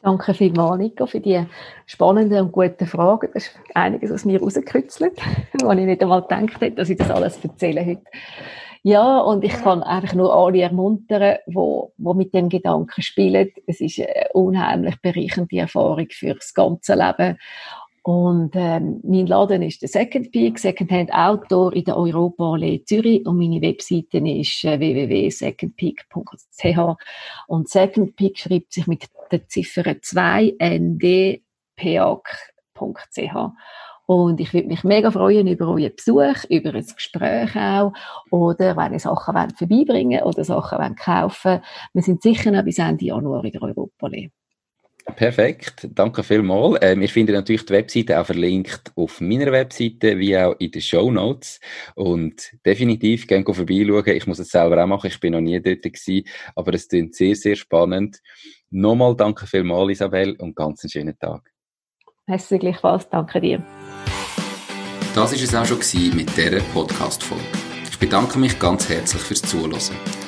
Danke 0.01 0.33
vielmals, 0.33 0.79
Nico, 0.79 1.07
für 1.07 1.21
die 1.21 1.45
spannenden 1.87 2.45
und 2.45 2.53
guten 2.53 2.87
Fragen. 2.87 3.31
Das 3.35 3.47
ist 3.47 3.59
einiges 3.75 4.13
aus 4.13 4.25
mir 4.25 4.41
rausgekürzelt, 4.41 5.19
wo 5.61 5.73
ich 5.73 5.79
nicht 5.79 6.03
einmal 6.03 6.23
gedacht 6.23 6.61
hätte, 6.61 6.77
dass 6.77 6.89
ich 6.89 6.99
das 6.99 7.11
alles 7.11 7.45
erzähle 7.45 7.85
heute. 7.85 8.05
Ja, 8.85 9.19
und 9.19 9.43
ich 9.43 9.53
kann 9.53 9.83
einfach 9.83 10.15
nur 10.15 10.35
alle 10.35 10.63
ermuntern, 10.63 11.39
wo, 11.47 11.93
wo 11.99 12.15
mit 12.15 12.33
dem 12.33 12.49
Gedanken 12.49 13.03
spielen. 13.03 13.51
Es 13.67 13.81
ist 13.81 13.99
eine 13.99 14.29
unheimlich 14.35 15.01
bereichernde 15.03 15.59
Erfahrung 15.59 16.07
für 16.11 16.35
das 16.35 16.55
ganze 16.55 16.95
Leben. 16.95 17.39
Und 18.09 18.53
ähm, 18.55 19.01
mein 19.03 19.27
Laden 19.27 19.61
ist 19.61 19.83
der 19.83 19.91
Second 19.91 20.33
Peak, 20.33 20.59
Secondhand 20.59 21.13
Outdoor 21.13 21.75
in 21.75 21.85
der 21.85 21.99
Europaallee 21.99 22.83
Zürich 22.83 23.27
und 23.27 23.37
meine 23.37 23.61
Webseite 23.61 24.27
ist 24.27 24.65
äh, 24.65 24.81
www.secondpeak.ch 24.81 26.97
und 27.49 27.69
Second 27.69 28.17
Peak 28.17 28.39
schreibt 28.39 28.73
sich 28.73 28.87
mit 28.87 29.05
der 29.31 29.47
Ziffer 29.47 30.01
2 30.01 30.55
ndpeak.ch 30.59 31.43
und 34.07 34.41
ich 34.41 34.55
würde 34.55 34.69
mich 34.69 34.85
mega 34.85 35.11
freuen 35.11 35.47
über 35.47 35.69
euren 35.69 35.93
Besuch, 35.95 36.45
über 36.49 36.73
ein 36.73 36.87
Gespräch 36.87 37.55
auch. 37.57 37.93
Oder 38.31 38.75
wenn 38.79 38.95
ihr 38.95 39.01
Sachen 39.01 39.35
wollt 39.35 39.59
vorbeibringen 39.59 40.23
oder 40.23 40.45
Sachen 40.45 40.79
wollt 40.79 40.97
kaufen 40.97 41.61
Wir 41.93 42.03
sind 42.03 42.23
sicher 42.23 42.53
noch 42.53 42.65
bis 42.65 42.79
Ende 42.79 43.05
Januar 43.05 43.45
in 43.45 43.53
der 43.53 43.61
Europallee. 43.61 44.31
Perfekt, 45.17 45.89
danke 45.95 46.23
vielmals. 46.23 46.79
Ähm, 46.81 47.03
ihr 47.03 47.09
findet 47.09 47.35
natürlich 47.35 47.65
die 47.65 47.73
Webseite 47.73 48.21
auch 48.21 48.27
verlinkt 48.27 48.93
auf 48.95 49.21
meiner 49.21 49.51
Webseite, 49.51 50.19
wie 50.19 50.37
auch 50.37 50.55
in 50.59 50.71
den 50.71 50.81
Show 50.81 51.11
Notes. 51.11 51.61
Und 51.95 52.53
definitiv, 52.65 53.27
gerne 53.27 53.45
vorbeischauen. 53.45 54.17
Ich 54.17 54.27
muss 54.27 54.39
es 54.39 54.51
selber 54.51 54.83
auch 54.83 54.87
machen, 54.87 55.09
ich 55.09 55.19
bin 55.19 55.33
noch 55.33 55.41
nie 55.41 55.61
dort 55.61 55.83
gewesen, 55.83 56.25
aber 56.55 56.75
es 56.75 56.89
klingt 56.89 57.15
sehr, 57.15 57.35
sehr 57.35 57.57
spannend. 57.57 58.21
Nochmal 58.71 59.17
danke 59.17 59.47
vielmals, 59.47 59.93
Isabel, 59.93 60.37
und 60.37 60.55
ganz 60.55 60.85
einen 60.85 60.91
schönen 60.91 61.19
Tag. 61.19 61.51
Merci 62.27 62.59
gleichfalls, 62.59 63.09
danke 63.09 63.41
dir. 63.41 63.65
Das 65.15 65.33
war 65.33 65.63
es 65.65 65.73
auch 65.73 65.81
schon 65.81 66.17
mit 66.17 66.37
dieser 66.37 66.61
Podcast-Folge. 66.75 67.43
Ich 67.91 67.99
bedanke 67.99 68.39
mich 68.39 68.59
ganz 68.59 68.89
herzlich 68.89 69.23
fürs 69.23 69.43
Zuhören. 69.43 70.28